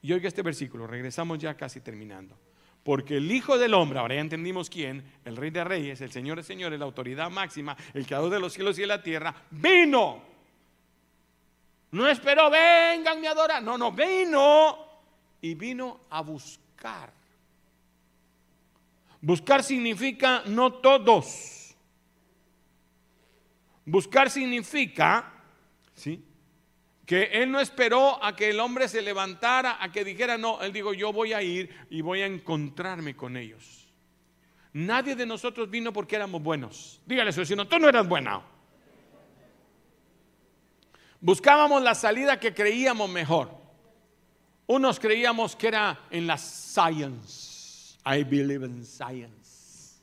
Y 0.02 0.12
oiga 0.12 0.28
este 0.28 0.42
versículo, 0.42 0.86
regresamos 0.86 1.38
ya 1.38 1.56
casi 1.56 1.80
terminando. 1.80 2.36
Porque 2.82 3.18
el 3.18 3.30
Hijo 3.30 3.58
del 3.58 3.74
Hombre, 3.74 3.98
ahora 3.98 4.14
ya 4.14 4.22
entendimos 4.22 4.70
quién, 4.70 5.04
el 5.24 5.36
Rey 5.36 5.50
de 5.50 5.64
Reyes, 5.64 6.00
el 6.00 6.11
Señor 6.11 6.38
de 6.38 6.42
Señores, 6.42 6.78
la 6.78 6.86
autoridad 6.86 7.30
máxima, 7.30 7.76
el 7.92 8.06
creador 8.06 8.30
de 8.30 8.40
los 8.40 8.54
cielos 8.54 8.78
y 8.78 8.82
de 8.82 8.86
la 8.86 9.02
tierra, 9.02 9.34
vino. 9.50 10.22
No 11.90 12.08
esperó, 12.08 12.50
vengan, 12.50 13.20
me 13.20 13.28
adoran. 13.28 13.64
No, 13.64 13.76
no, 13.76 13.92
vino 13.92 14.78
y 15.42 15.54
vino 15.54 16.00
a 16.08 16.22
buscar. 16.22 17.12
Buscar 19.20 19.62
significa 19.62 20.42
no 20.46 20.74
todos. 20.74 21.74
Buscar 23.84 24.30
significa, 24.30 25.32
¿sí? 25.94 26.24
Que 27.11 27.24
él 27.42 27.50
no 27.50 27.58
esperó 27.58 28.22
a 28.24 28.36
que 28.36 28.50
el 28.50 28.61
hombre 28.61 28.86
se 28.86 29.02
levantara, 29.02 29.82
a 29.82 29.90
que 29.90 30.04
dijera, 30.04 30.38
no, 30.38 30.62
él 30.62 30.72
dijo, 30.72 30.94
yo 30.94 31.12
voy 31.12 31.32
a 31.32 31.42
ir 31.42 31.68
y 31.90 32.02
voy 32.02 32.20
a 32.20 32.26
encontrarme 32.26 33.16
con 33.16 33.36
ellos. 33.36 33.92
Nadie 34.74 35.16
de 35.16 35.26
nosotros 35.26 35.68
vino 35.68 35.92
porque 35.92 36.14
éramos 36.14 36.40
buenos. 36.40 37.00
Dígale 37.04 37.30
a 37.30 37.32
su 37.32 37.40
vecino, 37.40 37.66
tú 37.66 37.80
no 37.80 37.88
eras 37.88 38.06
buena. 38.06 38.40
Buscábamos 41.20 41.82
la 41.82 41.96
salida 41.96 42.38
que 42.38 42.54
creíamos 42.54 43.11
mejor. 43.11 43.58
Unos 44.68 45.00
creíamos 45.00 45.56
que 45.56 45.66
era 45.66 46.06
en 46.12 46.28
la 46.28 46.38
science. 46.38 47.98
I 48.06 48.22
believe 48.22 48.64
in 48.64 48.84
science. 48.84 50.00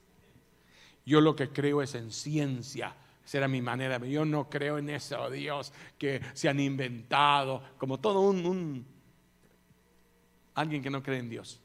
Yo 1.05 1.21
lo 1.21 1.37
que 1.37 1.53
creo 1.53 1.81
es 1.81 1.95
en 1.95 2.11
ciencia. 2.11 2.93
Esa 3.27 3.39
era 3.39 3.49
mi 3.49 3.61
manera. 3.61 3.97
Yo 4.05 4.23
no 4.23 4.49
creo 4.49 4.77
en 4.77 4.89
eso, 4.89 5.29
Dios, 5.29 5.73
que 5.97 6.21
se 6.33 6.47
han 6.47 6.61
inventado, 6.61 7.61
como 7.77 7.99
todo 7.99 8.21
un, 8.21 8.45
un 8.45 8.85
alguien 10.55 10.81
que 10.81 10.89
no 10.89 11.03
cree 11.03 11.19
en 11.19 11.29
Dios. 11.29 11.59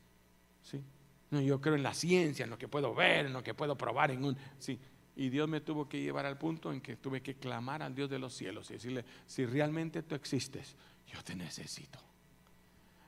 ¿Sí? 0.61 0.83
No, 1.31 1.41
yo 1.41 1.61
creo 1.61 1.77
en 1.77 1.85
la 1.85 1.95
ciencia, 1.95 2.43
en 2.43 2.51
lo 2.51 2.59
que 2.59 2.67
puedo 2.67 2.93
ver, 2.97 3.27
en 3.27 3.33
lo 3.33 3.45
que 3.45 3.55
puedo 3.55 3.79
probar 3.79 4.11
en 4.11 4.25
un... 4.25 4.37
Sí. 4.59 4.77
Y 5.15 5.29
Dios 5.29 5.49
me 5.49 5.61
tuvo 5.61 5.89
que 5.89 6.01
llevar 6.01 6.27
al 6.27 6.37
punto 6.37 6.73
en 6.73 6.81
que 6.81 6.97
tuve 6.97 7.23
que 7.23 7.37
clamar 7.37 7.81
al 7.81 7.95
Dios 7.95 8.11
de 8.11 8.19
los 8.19 8.35
cielos 8.35 8.69
y 8.71 8.73
decirle, 8.73 9.05
si 9.27 9.47
realmente 9.47 10.03
tú 10.03 10.17
existes, 10.17 10.75
yo 11.07 11.23
te 11.23 11.37
necesito. 11.37 12.01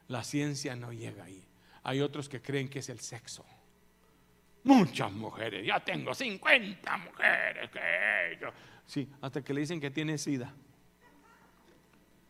La 0.07 0.23
ciencia 0.23 0.77
no 0.77 0.93
llega 0.93 1.25
ahí. 1.25 1.45
Hay 1.83 2.01
otros 2.01 2.29
que 2.29 2.41
creen 2.41 2.69
que 2.69 2.79
es 2.79 2.89
el 2.89 3.01
sexo. 3.01 3.45
Muchas 4.65 5.13
mujeres, 5.13 5.67
ya 5.67 5.81
tengo 5.81 6.15
50 6.15 6.97
mujeres 6.99 7.71
que 7.71 8.39
Sí, 8.87 9.09
hasta 9.21 9.43
que 9.43 9.55
le 9.55 9.61
dicen 9.61 9.81
que 9.81 9.91
tiene 9.91 10.19
sida. 10.19 10.53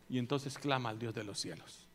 Y 0.09 0.19
entonces 0.19 0.57
clama 0.57 0.89
al 0.89 0.99
Dios 0.99 1.13
de 1.13 1.23
los 1.23 1.39
cielos 1.39 1.85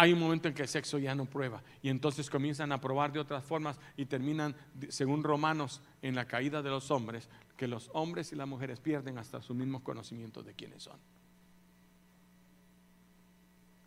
hay 0.00 0.14
un 0.14 0.18
momento 0.18 0.48
en 0.48 0.54
que 0.54 0.62
el 0.62 0.68
sexo 0.68 0.98
ya 0.98 1.14
no 1.14 1.26
prueba 1.26 1.62
y 1.82 1.90
entonces 1.90 2.30
comienzan 2.30 2.72
a 2.72 2.80
probar 2.80 3.12
de 3.12 3.20
otras 3.20 3.44
formas 3.44 3.78
y 3.98 4.06
terminan, 4.06 4.56
según 4.88 5.22
Romanos, 5.22 5.82
en 6.00 6.14
la 6.14 6.26
caída 6.26 6.62
de 6.62 6.70
los 6.70 6.90
hombres, 6.90 7.28
que 7.54 7.68
los 7.68 7.90
hombres 7.92 8.32
y 8.32 8.36
las 8.36 8.48
mujeres 8.48 8.80
pierden 8.80 9.18
hasta 9.18 9.42
su 9.42 9.54
mismo 9.54 9.84
conocimiento 9.84 10.42
de 10.42 10.54
quiénes 10.54 10.84
son. 10.84 10.98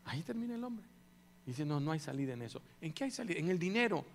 Ahí 0.05 0.21
termina 0.21 0.53
el 0.53 0.63
hombre. 0.63 0.85
Dice, 1.45 1.65
no, 1.65 1.79
no 1.79 1.91
hay 1.91 1.99
salida 1.99 2.33
en 2.33 2.41
eso. 2.41 2.61
¿En 2.81 2.93
qué 2.93 3.05
hay 3.05 3.11
salida? 3.11 3.39
En 3.39 3.49
el 3.49 3.59
dinero. 3.59 4.05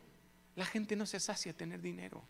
La 0.56 0.64
gente 0.64 0.96
no 0.96 1.06
se 1.06 1.20
sacia 1.20 1.52
tener 1.52 1.80
dinero. 1.80 2.22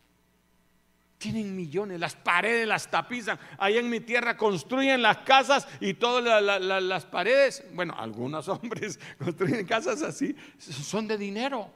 Tienen 1.18 1.56
millones, 1.56 1.98
las 1.98 2.14
paredes 2.14 2.66
las 2.66 2.90
tapizan. 2.90 3.38
Ahí 3.58 3.76
en 3.76 3.90
mi 3.90 4.00
tierra 4.00 4.36
construyen 4.36 5.02
las 5.02 5.18
casas 5.18 5.66
y 5.80 5.94
todas 5.94 6.42
las 6.62 7.06
paredes, 7.06 7.64
bueno, 7.74 7.94
algunos 7.96 8.48
hombres 8.48 9.00
construyen 9.18 9.66
casas 9.66 10.02
así, 10.02 10.36
son 10.58 11.08
de 11.08 11.18
dinero. 11.18 11.70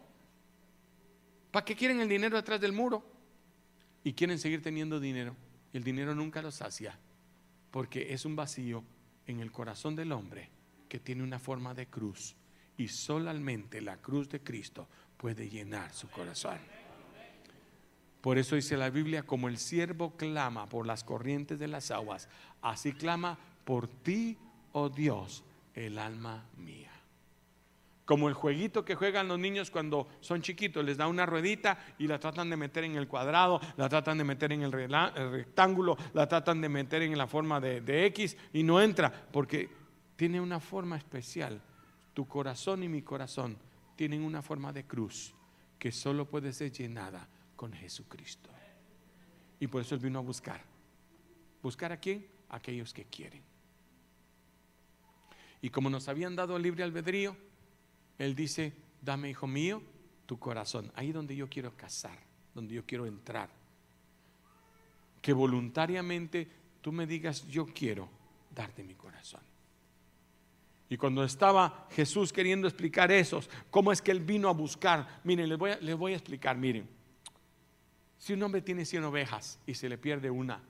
¿Para 1.50 1.64
qué 1.64 1.74
quieren 1.74 2.00
el 2.00 2.08
dinero 2.08 2.36
detrás 2.36 2.60
del 2.60 2.72
muro? 2.72 3.04
Y 4.04 4.12
quieren 4.12 4.38
seguir 4.38 4.62
teniendo 4.62 5.00
dinero. 5.00 5.34
El 5.72 5.82
dinero 5.82 6.14
nunca 6.14 6.40
los 6.40 6.56
sacia, 6.56 6.98
porque 7.70 8.12
es 8.12 8.24
un 8.24 8.36
vacío 8.36 8.84
en 9.26 9.40
el 9.40 9.50
corazón 9.50 9.96
del 9.96 10.12
hombre 10.12 10.50
que 10.88 11.00
tiene 11.00 11.22
una 11.22 11.38
forma 11.38 11.74
de 11.74 11.86
cruz. 11.86 12.36
Y 12.76 12.88
solamente 12.88 13.80
la 13.80 13.96
cruz 13.98 14.28
de 14.28 14.40
Cristo 14.40 14.88
puede 15.16 15.48
llenar 15.48 15.92
su 15.92 16.08
corazón. 16.08 16.58
Por 18.22 18.38
eso 18.38 18.54
dice 18.54 18.76
la 18.76 18.88
Biblia, 18.88 19.24
como 19.24 19.48
el 19.48 19.58
siervo 19.58 20.16
clama 20.16 20.68
por 20.68 20.86
las 20.86 21.02
corrientes 21.02 21.58
de 21.58 21.66
las 21.66 21.90
aguas, 21.90 22.28
así 22.62 22.92
clama 22.92 23.36
por 23.64 23.88
ti, 23.88 24.38
oh 24.70 24.88
Dios, 24.88 25.42
el 25.74 25.98
alma 25.98 26.44
mía. 26.56 26.90
Como 28.04 28.28
el 28.28 28.34
jueguito 28.34 28.84
que 28.84 28.94
juegan 28.94 29.26
los 29.26 29.40
niños 29.40 29.72
cuando 29.72 30.08
son 30.20 30.40
chiquitos, 30.40 30.84
les 30.84 30.96
da 30.96 31.08
una 31.08 31.26
ruedita 31.26 31.78
y 31.98 32.06
la 32.06 32.20
tratan 32.20 32.48
de 32.48 32.56
meter 32.56 32.84
en 32.84 32.94
el 32.94 33.08
cuadrado, 33.08 33.60
la 33.76 33.88
tratan 33.88 34.18
de 34.18 34.24
meter 34.24 34.52
en 34.52 34.62
el, 34.62 34.72
rectángulo, 34.72 35.96
la 36.14 36.28
tratan 36.28 36.60
de 36.60 36.68
meter 36.68 37.02
en 37.02 37.18
la 37.18 37.26
forma 37.26 37.60
de, 37.60 37.80
de 37.80 38.06
X 38.06 38.36
y 38.52 38.62
no 38.62 38.80
entra 38.80 39.12
porque 39.32 39.68
tiene 40.14 40.40
una 40.40 40.60
forma 40.60 40.96
especial. 40.96 41.60
Tu 42.14 42.26
corazón 42.26 42.82
y 42.82 42.88
mi 42.88 43.02
corazón 43.02 43.56
tienen 43.96 44.22
una 44.22 44.42
forma 44.42 44.72
de 44.72 44.84
cruz 44.84 45.34
que 45.78 45.92
solo 45.92 46.28
puede 46.28 46.52
ser 46.52 46.72
llenada 46.72 47.28
con 47.56 47.72
Jesucristo. 47.72 48.50
Y 49.60 49.66
por 49.68 49.82
eso 49.82 49.94
Él 49.94 50.00
vino 50.00 50.18
a 50.18 50.22
buscar. 50.22 50.60
¿Buscar 51.62 51.92
a 51.92 51.96
quién? 51.96 52.26
A 52.48 52.56
aquellos 52.56 52.92
que 52.92 53.04
quieren. 53.04 53.42
Y 55.60 55.70
como 55.70 55.88
nos 55.88 56.08
habían 56.08 56.34
dado 56.34 56.58
libre 56.58 56.82
albedrío, 56.82 57.36
Él 58.18 58.34
dice, 58.34 58.72
dame, 59.00 59.30
hijo 59.30 59.46
mío, 59.46 59.82
tu 60.26 60.38
corazón. 60.38 60.90
Ahí 60.96 61.12
donde 61.12 61.36
yo 61.36 61.48
quiero 61.48 61.76
casar, 61.76 62.18
donde 62.54 62.74
yo 62.74 62.84
quiero 62.84 63.06
entrar. 63.06 63.48
Que 65.20 65.32
voluntariamente 65.32 66.48
tú 66.80 66.90
me 66.90 67.06
digas, 67.06 67.46
yo 67.46 67.66
quiero 67.66 68.08
darte 68.52 68.82
mi 68.82 68.94
corazón. 68.94 69.51
Y 70.92 70.98
cuando 70.98 71.24
estaba 71.24 71.86
Jesús 71.92 72.34
queriendo 72.34 72.68
explicar 72.68 73.10
eso, 73.10 73.40
cómo 73.70 73.92
es 73.92 74.02
que 74.02 74.10
Él 74.10 74.20
vino 74.20 74.50
a 74.50 74.52
buscar, 74.52 75.22
miren, 75.24 75.48
les 75.48 75.56
voy 75.56 75.70
a, 75.70 75.76
les 75.78 75.96
voy 75.96 76.12
a 76.12 76.16
explicar, 76.16 76.58
miren. 76.58 76.86
Si 78.18 78.34
un 78.34 78.42
hombre 78.42 78.60
tiene 78.60 78.84
100 78.84 79.04
ovejas 79.04 79.58
y 79.64 79.72
se 79.72 79.88
le 79.88 79.96
pierde 79.96 80.30
una, 80.30 80.60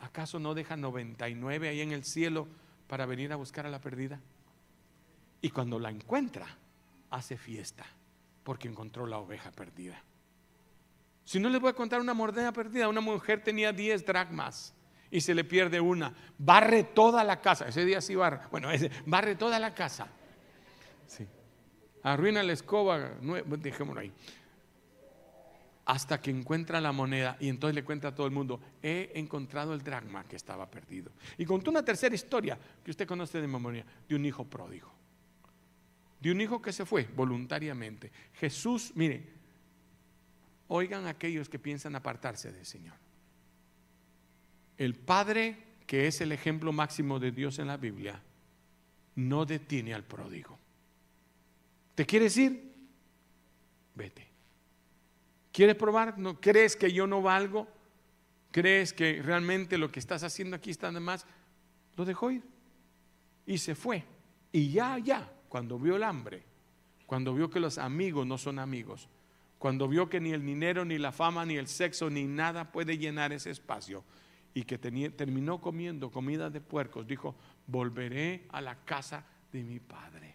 ¿acaso 0.00 0.40
no 0.40 0.52
deja 0.52 0.76
99 0.76 1.68
ahí 1.68 1.80
en 1.80 1.92
el 1.92 2.02
cielo 2.02 2.48
para 2.88 3.06
venir 3.06 3.32
a 3.32 3.36
buscar 3.36 3.66
a 3.66 3.70
la 3.70 3.80
perdida? 3.80 4.20
Y 5.42 5.50
cuando 5.50 5.78
la 5.78 5.90
encuentra, 5.90 6.48
hace 7.10 7.36
fiesta 7.36 7.86
porque 8.42 8.66
encontró 8.66 9.06
la 9.06 9.18
oveja 9.18 9.52
perdida. 9.52 10.02
Si 11.24 11.38
no 11.38 11.48
les 11.48 11.60
voy 11.60 11.70
a 11.70 11.74
contar 11.74 12.00
una 12.00 12.14
mordida 12.14 12.50
perdida, 12.52 12.88
una 12.88 13.00
mujer 13.00 13.44
tenía 13.44 13.72
10 13.72 14.04
dracmas 14.04 14.74
y 15.10 15.20
se 15.20 15.34
le 15.34 15.44
pierde 15.44 15.80
una, 15.80 16.14
barre 16.38 16.84
toda 16.84 17.24
la 17.24 17.40
casa, 17.40 17.68
ese 17.68 17.84
día 17.84 18.00
sí 18.00 18.14
barre, 18.14 18.40
bueno, 18.50 18.70
ese, 18.70 18.90
barre 19.06 19.34
toda 19.34 19.58
la 19.58 19.74
casa. 19.74 20.08
Sí. 21.06 21.26
Arruina 22.02 22.42
la 22.42 22.52
escoba, 22.52 23.12
dejémoslo 23.58 24.00
ahí 24.00 24.12
hasta 25.88 26.20
que 26.20 26.30
encuentra 26.30 26.82
la 26.82 26.92
moneda 26.92 27.38
y 27.40 27.48
entonces 27.48 27.74
le 27.74 27.82
cuenta 27.82 28.08
a 28.08 28.14
todo 28.14 28.26
el 28.26 28.32
mundo, 28.32 28.60
he 28.82 29.10
encontrado 29.14 29.72
el 29.72 29.82
dragma 29.82 30.22
que 30.24 30.36
estaba 30.36 30.70
perdido. 30.70 31.10
Y 31.38 31.46
contó 31.46 31.70
una 31.70 31.82
tercera 31.82 32.14
historia 32.14 32.58
que 32.84 32.90
usted 32.90 33.06
conoce 33.06 33.40
de 33.40 33.48
memoria, 33.48 33.86
de 34.06 34.14
un 34.14 34.26
hijo 34.26 34.44
pródigo, 34.44 34.92
de 36.20 36.30
un 36.30 36.42
hijo 36.42 36.60
que 36.60 36.74
se 36.74 36.84
fue 36.84 37.04
voluntariamente. 37.16 38.12
Jesús, 38.34 38.92
mire, 38.96 39.32
oigan 40.66 41.06
aquellos 41.06 41.48
que 41.48 41.58
piensan 41.58 41.96
apartarse 41.96 42.52
del 42.52 42.66
Señor. 42.66 42.96
El 44.78 44.94
Padre, 44.94 45.58
que 45.86 46.06
es 46.06 46.20
el 46.20 46.32
ejemplo 46.32 46.72
máximo 46.72 47.18
de 47.18 47.32
Dios 47.32 47.58
en 47.58 47.66
la 47.66 47.76
Biblia, 47.76 48.22
no 49.16 49.44
detiene 49.44 49.92
al 49.92 50.04
pródigo. 50.04 50.58
¿Te 51.94 52.06
quieres 52.06 52.36
ir? 52.36 52.72
Vete. 53.94 54.28
¿Quieres 55.52 55.74
probar? 55.74 56.16
¿No 56.18 56.40
crees 56.40 56.76
que 56.76 56.92
yo 56.92 57.08
no 57.08 57.20
valgo? 57.20 57.66
¿Crees 58.52 58.92
que 58.92 59.20
realmente 59.20 59.76
lo 59.76 59.90
que 59.90 59.98
estás 59.98 60.22
haciendo 60.22 60.56
aquí 60.56 60.70
está 60.70 60.92
de 60.92 61.00
más? 61.00 61.26
Lo 61.96 62.04
dejó 62.04 62.30
ir 62.30 62.42
y 63.44 63.58
se 63.58 63.74
fue. 63.74 64.04
Y 64.52 64.70
ya, 64.70 64.98
ya, 64.98 65.28
cuando 65.48 65.78
vio 65.78 65.96
el 65.96 66.04
hambre, 66.04 66.44
cuando 67.06 67.34
vio 67.34 67.50
que 67.50 67.58
los 67.58 67.78
amigos 67.78 68.26
no 68.26 68.38
son 68.38 68.58
amigos, 68.58 69.08
cuando 69.58 69.88
vio 69.88 70.08
que 70.08 70.20
ni 70.20 70.32
el 70.32 70.44
dinero, 70.44 70.84
ni 70.84 70.98
la 70.98 71.10
fama, 71.10 71.44
ni 71.44 71.56
el 71.56 71.66
sexo, 71.66 72.08
ni 72.08 72.24
nada 72.24 72.70
puede 72.70 72.96
llenar 72.96 73.32
ese 73.32 73.50
espacio, 73.50 74.04
y 74.58 74.64
que 74.64 74.76
terminó 74.76 75.60
comiendo 75.60 76.10
comida 76.10 76.50
de 76.50 76.60
puercos, 76.60 77.06
dijo, 77.06 77.36
volveré 77.68 78.46
a 78.48 78.60
la 78.60 78.74
casa 78.84 79.24
de 79.52 79.62
mi 79.62 79.78
padre. 79.78 80.34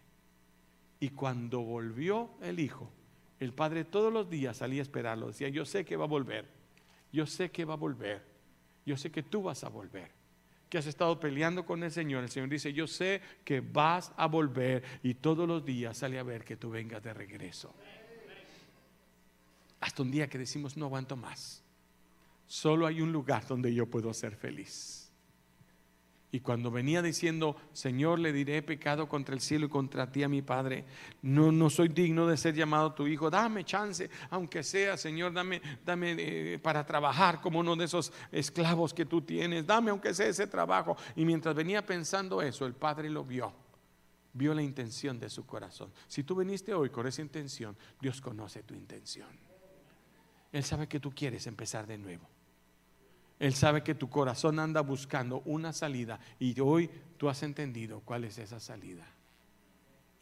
Y 1.01 1.09
cuando 1.09 1.59
volvió 1.59 2.29
el 2.41 2.61
hijo, 2.61 2.89
el 3.41 3.51
padre 3.51 3.83
todos 3.83 4.13
los 4.13 4.29
días 4.29 4.55
salía 4.55 4.79
a 4.79 4.83
esperarlo. 4.83 5.27
Decía, 5.27 5.49
yo 5.49 5.65
sé 5.65 5.83
que 5.83 5.97
va 5.97 6.05
a 6.05 6.07
volver. 6.07 6.47
Yo 7.11 7.25
sé 7.25 7.51
que 7.51 7.65
va 7.65 7.73
a 7.73 7.75
volver. 7.75 8.23
Yo 8.85 8.95
sé 8.95 9.11
que 9.11 9.23
tú 9.23 9.43
vas 9.43 9.65
a 9.65 9.67
volver. 9.67 10.09
Que 10.69 10.77
has 10.77 10.85
estado 10.85 11.19
peleando 11.19 11.65
con 11.65 11.83
el 11.83 11.91
Señor. 11.91 12.23
El 12.23 12.29
Señor 12.29 12.47
dice, 12.47 12.71
yo 12.71 12.87
sé 12.87 13.21
que 13.43 13.59
vas 13.59 14.13
a 14.15 14.27
volver. 14.27 14.85
Y 15.03 15.15
todos 15.15 15.45
los 15.45 15.65
días 15.65 15.97
sale 15.97 16.17
a 16.17 16.23
ver 16.23 16.45
que 16.45 16.55
tú 16.55 16.69
vengas 16.69 17.03
de 17.03 17.13
regreso. 17.13 17.75
Hasta 19.81 20.01
un 20.01 20.11
día 20.11 20.29
que 20.29 20.37
decimos, 20.37 20.77
no 20.77 20.85
aguanto 20.85 21.17
más. 21.17 21.62
Solo 22.45 22.85
hay 22.85 23.01
un 23.01 23.11
lugar 23.11 23.47
donde 23.47 23.73
yo 23.73 23.85
puedo 23.87 24.13
ser 24.13 24.35
feliz. 24.35 25.03
Y 26.33 26.39
cuando 26.39 26.71
venía 26.71 27.03
diciendo, 27.03 27.55
Señor, 27.73 28.17
le 28.17 28.33
diré 28.33 28.63
pecado 28.63 29.07
contra 29.07 29.35
el 29.35 29.39
cielo 29.39 29.67
y 29.67 29.69
contra 29.69 30.11
ti 30.11 30.23
a 30.23 30.27
mi 30.27 30.41
Padre, 30.41 30.83
no, 31.21 31.51
no 31.51 31.69
soy 31.69 31.89
digno 31.89 32.25
de 32.25 32.37
ser 32.37 32.55
llamado 32.55 32.91
tu 32.91 33.05
hijo, 33.05 33.29
dame 33.29 33.63
chance, 33.63 34.09
aunque 34.31 34.63
sea, 34.63 34.97
Señor, 34.97 35.31
dame, 35.31 35.61
dame 35.85 36.15
eh, 36.17 36.57
para 36.57 36.83
trabajar 36.87 37.39
como 37.39 37.59
uno 37.59 37.75
de 37.75 37.85
esos 37.85 38.11
esclavos 38.31 38.95
que 38.95 39.05
tú 39.05 39.21
tienes, 39.21 39.67
dame 39.67 39.91
aunque 39.91 40.11
sea 40.11 40.25
ese 40.25 40.47
trabajo. 40.47 40.97
Y 41.15 41.23
mientras 41.23 41.53
venía 41.53 41.85
pensando 41.85 42.41
eso, 42.41 42.65
el 42.65 42.73
Padre 42.73 43.11
lo 43.11 43.23
vio, 43.23 43.53
vio 44.33 44.55
la 44.55 44.63
intención 44.63 45.19
de 45.19 45.29
su 45.29 45.45
corazón. 45.45 45.91
Si 46.07 46.23
tú 46.23 46.35
viniste 46.37 46.73
hoy 46.73 46.89
con 46.89 47.05
esa 47.05 47.21
intención, 47.21 47.77
Dios 48.01 48.19
conoce 48.21 48.63
tu 48.63 48.73
intención. 48.73 49.29
Él 50.51 50.63
sabe 50.63 50.87
que 50.87 50.99
tú 50.99 51.13
quieres 51.13 51.45
empezar 51.45 51.85
de 51.85 51.99
nuevo. 51.99 52.32
Él 53.43 53.53
sabe 53.55 53.83
que 53.83 53.93
tu 53.93 54.09
corazón 54.09 54.57
anda 54.57 54.79
buscando 54.79 55.41
una 55.43 55.73
salida 55.73 56.17
y 56.39 56.57
hoy 56.61 56.89
tú 57.17 57.27
has 57.27 57.43
entendido 57.43 57.99
cuál 57.99 58.23
es 58.23 58.37
esa 58.37 58.57
salida. 58.57 59.05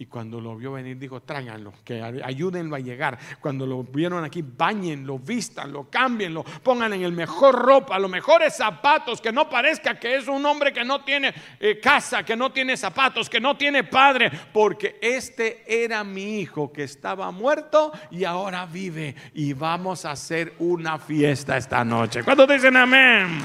Y 0.01 0.07
cuando 0.07 0.41
lo 0.41 0.55
vio 0.55 0.71
venir, 0.71 0.97
dijo, 0.97 1.21
tráiganlo, 1.21 1.73
que 1.85 2.01
ayúdenlo 2.01 2.75
a 2.75 2.79
llegar. 2.79 3.19
Cuando 3.39 3.67
lo 3.67 3.83
vieron 3.83 4.23
aquí, 4.23 4.41
bañenlo, 4.41 5.19
vístanlo, 5.19 5.91
cámbienlo, 5.91 6.43
pongan 6.63 6.93
en 6.93 7.03
el 7.03 7.11
mejor 7.11 7.53
ropa, 7.53 7.99
los 7.99 8.09
mejores 8.09 8.55
zapatos, 8.55 9.21
que 9.21 9.31
no 9.31 9.47
parezca 9.47 9.99
que 9.99 10.15
es 10.15 10.27
un 10.27 10.43
hombre 10.43 10.73
que 10.73 10.83
no 10.83 11.03
tiene 11.03 11.31
eh, 11.59 11.79
casa, 11.79 12.25
que 12.25 12.35
no 12.35 12.51
tiene 12.51 12.77
zapatos, 12.77 13.29
que 13.29 13.39
no 13.39 13.55
tiene 13.55 13.83
padre, 13.83 14.31
porque 14.51 14.97
este 15.03 15.63
era 15.67 16.03
mi 16.03 16.39
hijo 16.39 16.73
que 16.73 16.81
estaba 16.81 17.29
muerto 17.29 17.91
y 18.09 18.23
ahora 18.23 18.65
vive. 18.65 19.13
Y 19.35 19.53
vamos 19.53 20.05
a 20.05 20.13
hacer 20.13 20.55
una 20.57 20.97
fiesta 20.97 21.57
esta 21.57 21.85
noche. 21.85 22.23
¿Cuántos 22.23 22.47
dicen 22.47 22.75
amén? 22.75 23.39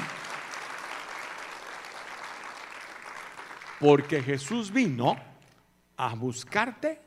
Porque 3.78 4.22
Jesús 4.22 4.72
vino 4.72 5.25
a 5.96 6.14
buscarte 6.14 7.00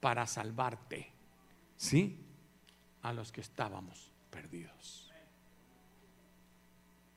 para 0.00 0.26
salvarte. 0.26 1.12
¿Sí? 1.76 2.18
A 3.02 3.12
los 3.12 3.30
que 3.30 3.40
estábamos 3.40 4.12
perdidos. 4.30 5.12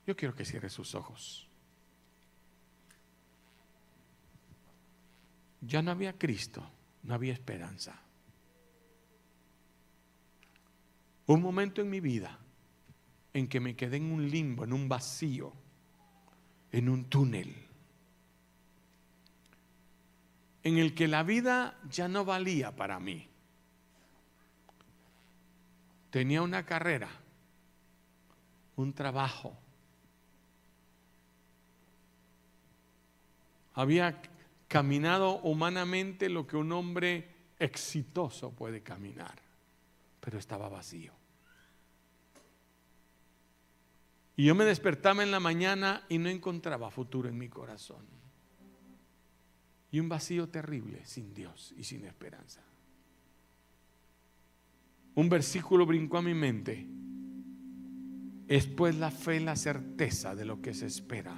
Yo 0.06 0.16
quiero 0.16 0.36
que 0.36 0.46
cierre 0.46 0.70
sus 0.70 0.96
ojos. 0.96 1.48
Ya 5.62 5.82
no 5.82 5.92
había 5.92 6.18
Cristo, 6.18 6.64
no 7.04 7.14
había 7.14 7.34
esperanza. 7.34 8.00
Un 11.28 11.42
momento 11.42 11.82
en 11.82 11.90
mi 11.90 12.00
vida 12.00 12.40
en 13.34 13.48
que 13.48 13.60
me 13.60 13.76
quedé 13.76 13.98
en 13.98 14.12
un 14.12 14.30
limbo, 14.30 14.64
en 14.64 14.74
un 14.74 14.90
vacío, 14.90 15.54
en 16.72 16.90
un 16.90 17.06
túnel 17.06 17.71
en 20.64 20.78
el 20.78 20.94
que 20.94 21.08
la 21.08 21.24
vida 21.24 21.78
ya 21.90 22.08
no 22.08 22.24
valía 22.26 22.76
para 22.76 23.00
mí. 23.00 23.28
Tenía 26.10 26.42
una 26.42 26.66
carrera, 26.66 27.10
un 28.76 28.94
trabajo. 28.94 29.58
Había 33.74 34.22
caminado 34.68 35.40
humanamente 35.40 36.30
lo 36.30 36.46
que 36.46 36.58
un 36.58 36.72
hombre 36.74 37.28
exitoso 37.58 38.52
puede 38.52 38.82
caminar, 38.82 39.36
pero 40.20 40.38
estaba 40.38 40.70
vacío. 40.70 41.14
Y 44.36 44.46
yo 44.46 44.56
me 44.56 44.66
despertaba 44.66 45.24
en 45.24 45.32
la 45.32 45.40
mañana 45.40 46.04
y 46.10 46.18
no 46.18 46.30
encontraba 46.30 46.92
futuro 46.92 47.30
en 47.30 47.38
mi 47.38 47.48
corazón 47.48 48.21
y 49.92 50.00
un 50.00 50.08
vacío 50.08 50.48
terrible 50.48 51.02
sin 51.06 51.34
Dios 51.34 51.74
y 51.78 51.84
sin 51.84 52.06
esperanza. 52.06 52.62
Un 55.16 55.28
versículo 55.28 55.86
brincó 55.86 56.18
a 56.18 56.22
mi 56.22 56.34
mente. 56.34 56.88
Es 58.48 58.68
pues 58.68 58.96
la 58.96 59.12
fe, 59.12 59.40
la 59.42 59.56
certeza 59.56 60.36
de 60.36 60.46
lo 60.46 60.62
que 60.62 60.74
se 60.74 60.86
espera, 60.86 61.36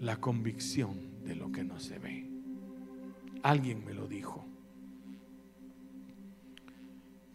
la 0.00 0.20
convicción 0.20 1.24
de 1.24 1.36
lo 1.36 1.52
que 1.52 1.62
no 1.62 1.78
se 1.78 1.98
ve. 1.98 2.28
Alguien 3.42 3.84
me 3.84 3.94
lo 3.94 4.08
dijo. 4.08 4.44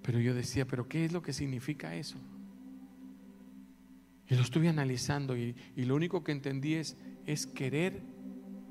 Pero 0.01 0.19
yo 0.19 0.33
decía, 0.33 0.65
pero 0.65 0.87
¿qué 0.87 1.05
es 1.05 1.11
lo 1.11 1.21
que 1.21 1.33
significa 1.33 1.95
eso? 1.95 2.17
Y 4.29 4.35
lo 4.35 4.41
estuve 4.41 4.67
analizando 4.67 5.37
y, 5.37 5.55
y 5.75 5.85
lo 5.85 5.95
único 5.95 6.23
que 6.23 6.33
entendí 6.33 6.75
es, 6.75 6.97
es 7.25 7.47
querer 7.47 8.01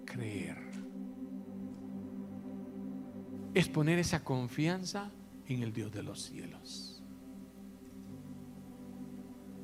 creer 0.05 0.66
es 3.57 3.71
poner 3.71 3.99
esa 3.99 4.23
confianza 4.23 5.11
en 5.47 5.63
el 5.63 5.73
Dios 5.73 5.91
de 5.91 6.03
los 6.03 6.21
cielos. 6.21 7.03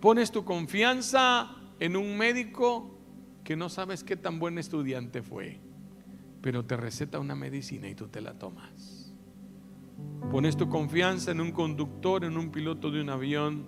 Pones 0.01 0.33
tu 0.33 0.47
confianza 0.47 1.51
en 1.79 1.97
un 1.97 2.17
médico 2.17 2.99
que 3.45 3.55
no 3.55 3.69
sabes 3.69 4.03
qué 4.03 4.17
tan 4.17 4.39
buen 4.39 4.57
estudiante 4.57 5.21
fue, 5.21 5.61
pero 6.41 6.65
te 6.65 6.75
receta 6.75 7.19
una 7.19 7.35
medicina 7.35 7.87
y 7.87 7.95
tú 7.95 8.09
te 8.09 8.23
la 8.23 8.39
tomas. 8.39 9.15
Pones 10.31 10.57
tu 10.57 10.71
confianza 10.71 11.31
en 11.31 11.43
un 11.43 11.53
conductor, 11.53 12.25
en 12.25 12.39
un 12.39 12.51
piloto 12.51 12.91
de 12.91 13.03
un 13.03 13.11
avión 13.11 13.67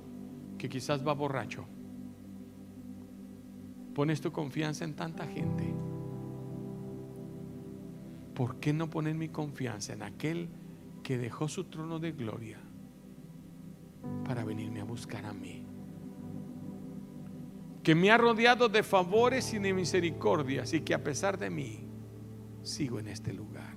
que 0.56 0.70
quizás 0.70 1.06
va 1.06 1.12
borracho. 1.12 1.66
Pones 3.94 4.22
tu 4.22 4.32
confianza 4.32 4.86
en 4.86 4.96
tanta 4.96 5.26
gente 5.26 5.74
¿por 8.34 8.56
qué 8.56 8.72
no 8.72 8.90
poner 8.90 9.14
mi 9.14 9.28
confianza 9.28 9.92
en 9.92 10.02
aquel 10.02 10.48
que 11.02 11.18
dejó 11.18 11.48
su 11.48 11.64
trono 11.64 11.98
de 11.98 12.12
gloria 12.12 12.58
para 14.24 14.44
venirme 14.44 14.80
a 14.80 14.84
buscar 14.84 15.24
a 15.24 15.32
mí? 15.32 15.64
Que 17.82 17.94
me 17.94 18.10
ha 18.10 18.18
rodeado 18.18 18.68
de 18.68 18.82
favores 18.82 19.52
y 19.52 19.58
de 19.58 19.72
misericordias 19.72 20.72
y 20.72 20.80
que 20.80 20.94
a 20.94 21.04
pesar 21.04 21.38
de 21.38 21.50
mí 21.50 21.86
sigo 22.62 22.98
en 22.98 23.08
este 23.08 23.32
lugar. 23.32 23.74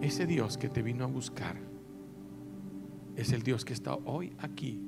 Ese 0.00 0.26
Dios 0.26 0.58
que 0.58 0.68
te 0.68 0.82
vino 0.82 1.04
a 1.04 1.06
buscar 1.06 1.56
es 3.14 3.32
el 3.32 3.42
Dios 3.42 3.64
que 3.64 3.72
está 3.72 3.94
hoy 3.94 4.34
aquí, 4.38 4.80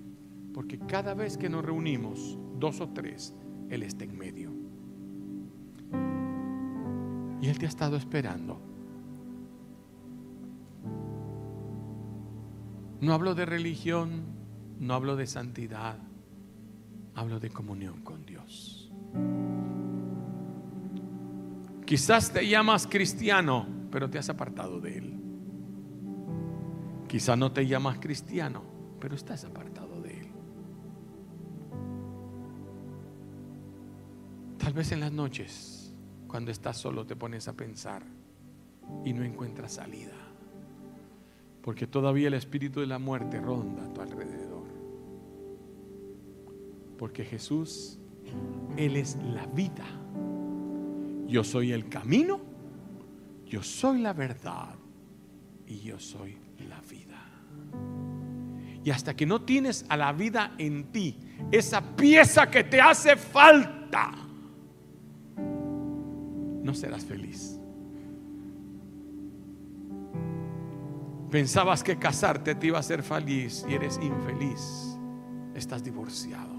porque 0.52 0.78
cada 0.78 1.14
vez 1.14 1.36
que 1.36 1.48
nos 1.48 1.64
reunimos, 1.64 2.36
dos 2.59 2.80
o 2.80 2.88
tres, 2.88 3.32
Él 3.68 3.84
está 3.84 4.05
en 4.05 4.18
medio. 4.18 4.53
Y 7.45 7.49
Él 7.49 7.59
te 7.59 7.66
ha 7.66 7.68
estado 7.68 7.99
esperando. 7.99 8.59
No 13.03 13.12
hablo 13.12 13.34
de 13.34 13.45
religión, 13.45 14.22
no 14.80 14.95
hablo 14.95 15.14
de 15.14 15.26
santidad, 15.26 15.99
hablo 17.14 17.40
de 17.40 17.51
comunión 17.51 18.01
con 18.01 18.24
Dios. 18.24 18.90
Quizás 21.84 22.32
te 22.32 22.49
llamas 22.49 22.86
cristiano, 22.86 23.66
pero 23.90 24.09
te 24.09 24.18
has 24.18 24.30
apartado 24.30 24.80
de 24.80 24.97
Él. 24.97 25.20
Quizás 27.07 27.36
no 27.36 27.53
te 27.53 27.66
llamas 27.66 27.99
cristiano, 27.99 28.62
pero 28.99 29.16
estás 29.16 29.45
apartado 29.45 30.01
de 30.01 30.20
Él. 30.20 30.28
Tal 34.57 34.72
vez 34.72 34.92
en 34.92 35.01
las 35.01 35.12
noches 35.12 35.74
cuando 36.35 36.51
estás 36.51 36.78
solo 36.78 37.07
te 37.07 37.14
pones 37.14 37.47
a 37.47 37.53
pensar 37.53 38.03
y 39.05 39.12
no 39.12 39.22
encuentras 39.22 39.74
salida. 39.74 40.16
Porque 41.62 41.87
todavía 41.87 42.26
el 42.26 42.35
espíritu 42.35 42.80
de 42.80 42.89
la 42.89 42.99
muerte 42.99 43.41
ronda 43.41 43.85
a 43.85 43.93
tu 43.93 44.01
alrededor. 44.01 44.64
Porque 46.99 47.24
Jesús, 47.24 48.01
Él 48.76 48.97
es 48.97 49.14
la 49.32 49.47
vida. 49.47 49.87
Yo 51.28 51.45
soy 51.45 51.70
el 51.70 51.89
camino, 51.89 52.41
yo 53.47 53.62
soy 53.62 54.01
la 54.01 54.12
verdad 54.12 54.74
y 55.68 55.78
yo 55.82 56.01
soy 56.01 56.37
la 56.68 56.80
vida. 56.80 57.22
Y 58.82 58.91
hasta 58.91 59.14
que 59.14 59.24
no 59.24 59.43
tienes 59.43 59.87
a 59.89 59.97
la 59.97 60.12
vida 60.12 60.57
en 60.59 60.91
ti, 60.91 61.16
esa 61.53 61.95
pieza 61.95 62.51
que 62.51 62.64
te 62.64 62.80
hace 62.80 63.14
falta, 63.14 64.24
no 66.64 66.74
serás 66.74 67.04
feliz. 67.04 67.60
Pensabas 71.30 71.84
que 71.84 71.98
casarte 71.98 72.54
te 72.54 72.68
iba 72.68 72.78
a 72.78 72.80
hacer 72.80 73.02
feliz 73.02 73.64
y 73.68 73.74
eres 73.74 74.00
infeliz. 74.02 74.96
Estás 75.54 75.84
divorciado. 75.84 76.54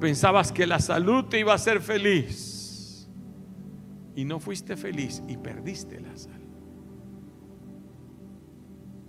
Pensabas 0.00 0.50
que 0.50 0.66
la 0.66 0.80
salud 0.80 1.26
te 1.26 1.38
iba 1.38 1.52
a 1.52 1.56
hacer 1.56 1.80
feliz 1.80 3.08
y 4.16 4.24
no 4.24 4.40
fuiste 4.40 4.76
feliz 4.76 5.22
y 5.28 5.36
perdiste 5.36 6.00
la 6.00 6.16
salud. 6.16 6.42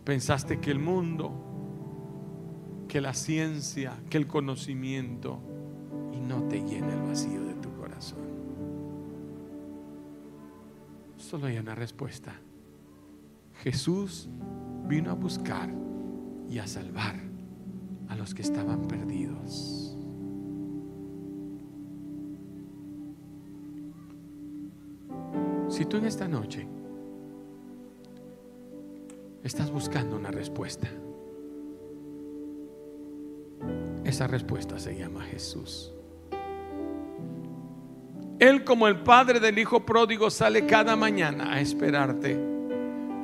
Pensaste 0.03 0.59
que 0.59 0.71
el 0.71 0.79
mundo, 0.79 1.31
que 2.89 2.99
la 2.99 3.13
ciencia, 3.13 3.93
que 4.09 4.17
el 4.17 4.27
conocimiento 4.27 5.39
y 6.11 6.19
no 6.19 6.43
te 6.43 6.61
llena 6.61 6.93
el 6.93 7.01
vacío 7.03 7.43
de 7.43 7.53
Solo 11.17 11.47
hay 11.47 11.57
una 11.57 11.75
respuesta. 11.75 12.33
Jesús 13.63 14.29
vino 14.87 15.11
a 15.11 15.13
buscar 15.13 15.69
y 16.49 16.59
a 16.59 16.67
salvar 16.67 17.15
a 18.09 18.15
los 18.15 18.33
que 18.33 18.41
estaban 18.41 18.87
perdidos. 18.87 19.97
Si 25.69 25.85
tú 25.85 25.97
en 25.97 26.05
esta 26.05 26.27
noche 26.27 26.67
Estás 29.43 29.71
buscando 29.71 30.15
una 30.15 30.31
respuesta. 30.31 30.87
Esa 34.05 34.25
respuesta 34.25 34.79
se 34.79 34.97
llama 34.97 35.21
Jesús. 35.25 35.91
Él 38.43 38.65
como 38.65 38.89
el 38.89 38.97
padre 38.97 39.39
del 39.39 39.57
hijo 39.57 39.85
pródigo 39.85 40.29
sale 40.29 40.65
cada 40.65 40.97
mañana 40.97 41.53
a 41.53 41.61
esperarte. 41.61 42.37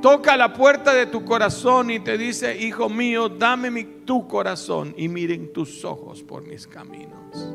Toca 0.02 0.38
la 0.38 0.54
puerta 0.54 0.94
de 0.94 1.08
tu 1.08 1.26
corazón 1.26 1.92
y 1.92 2.00
te 2.00 2.18
dice, 2.18 2.58
hijo 2.58 2.88
mío, 2.88 3.28
dame 3.28 3.70
mi, 3.70 3.84
tu 3.84 4.30
corazón 4.30 4.94
y 4.96 5.10
miren 5.10 5.52
tus 5.52 5.84
ojos 5.84 6.24
por 6.24 6.48
mis 6.48 6.66
caminos. 6.66 7.54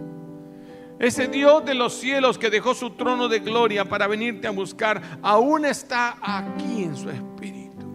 Ese 0.98 1.26
Dios 1.28 1.64
de 1.64 1.72
los 1.72 1.94
cielos 1.94 2.36
que 2.36 2.50
dejó 2.50 2.74
su 2.74 2.90
trono 2.90 3.28
de 3.28 3.38
gloria 3.38 3.86
para 3.86 4.08
venirte 4.08 4.46
a 4.46 4.50
buscar, 4.50 5.00
aún 5.22 5.64
está 5.64 6.18
aquí 6.20 6.82
en 6.82 6.94
su 6.94 7.08
espíritu. 7.08 7.86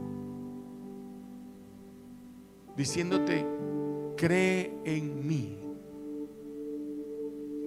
Diciéndote, 2.75 3.45
cree 4.17 4.73
en 4.83 5.27
mí, 5.27 5.59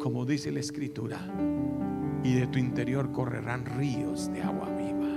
como 0.01 0.27
dice 0.27 0.51
la 0.51 0.59
escritura, 0.59 1.21
y 2.25 2.35
de 2.35 2.47
tu 2.47 2.59
interior 2.59 3.11
correrán 3.13 3.65
ríos 3.65 4.33
de 4.33 4.43
agua 4.43 4.69
viva. 4.71 5.09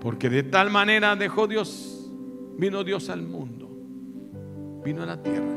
Porque 0.00 0.30
de 0.30 0.42
tal 0.44 0.70
manera 0.70 1.16
dejó 1.16 1.46
Dios, 1.46 2.10
vino 2.56 2.84
Dios 2.84 3.10
al 3.10 3.22
mundo, 3.22 3.68
vino 4.84 5.02
a 5.02 5.06
la 5.06 5.22
tierra, 5.22 5.54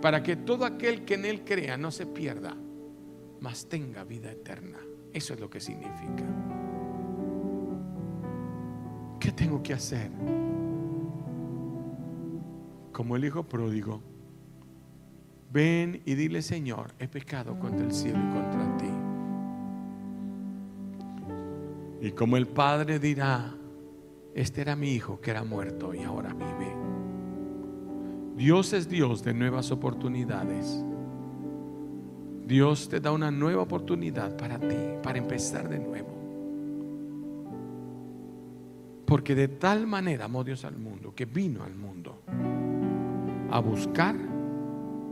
para 0.00 0.22
que 0.22 0.36
todo 0.36 0.64
aquel 0.64 1.04
que 1.04 1.14
en 1.14 1.24
Él 1.24 1.44
crea 1.44 1.76
no 1.76 1.90
se 1.90 2.06
pierda, 2.06 2.56
mas 3.40 3.68
tenga 3.68 4.04
vida 4.04 4.30
eterna. 4.30 4.78
Eso 5.12 5.34
es 5.34 5.40
lo 5.40 5.48
que 5.48 5.60
significa. 5.60 6.24
¿Qué 9.20 9.32
tengo 9.32 9.62
que 9.62 9.72
hacer? 9.72 10.10
Como 12.92 13.16
el 13.16 13.24
hijo 13.24 13.42
pródigo, 13.42 14.00
ven 15.56 16.02
y 16.04 16.14
dile, 16.14 16.42
Señor, 16.42 16.92
he 16.98 17.08
pecado 17.08 17.58
contra 17.58 17.86
el 17.86 17.92
cielo 17.94 18.18
y 18.18 18.34
contra 18.34 18.76
ti. 18.76 18.90
Y 22.06 22.10
como 22.10 22.36
el 22.36 22.46
padre 22.46 22.98
dirá, 22.98 23.54
este 24.34 24.60
era 24.60 24.76
mi 24.76 24.90
hijo 24.92 25.18
que 25.18 25.30
era 25.30 25.44
muerto 25.44 25.94
y 25.94 26.02
ahora 26.02 26.34
vive. 26.34 26.74
Dios 28.36 28.74
es 28.74 28.86
Dios 28.86 29.24
de 29.24 29.32
nuevas 29.32 29.70
oportunidades. 29.70 30.84
Dios 32.46 32.90
te 32.90 33.00
da 33.00 33.10
una 33.10 33.30
nueva 33.30 33.62
oportunidad 33.62 34.36
para 34.36 34.58
ti, 34.58 34.76
para 35.02 35.16
empezar 35.16 35.70
de 35.70 35.78
nuevo. 35.78 36.14
Porque 39.06 39.34
de 39.34 39.48
tal 39.48 39.86
manera 39.86 40.26
amó 40.26 40.44
Dios 40.44 40.66
al 40.66 40.76
mundo 40.76 41.14
que 41.14 41.24
vino 41.24 41.64
al 41.64 41.74
mundo 41.74 42.20
a 43.50 43.58
buscar 43.60 44.35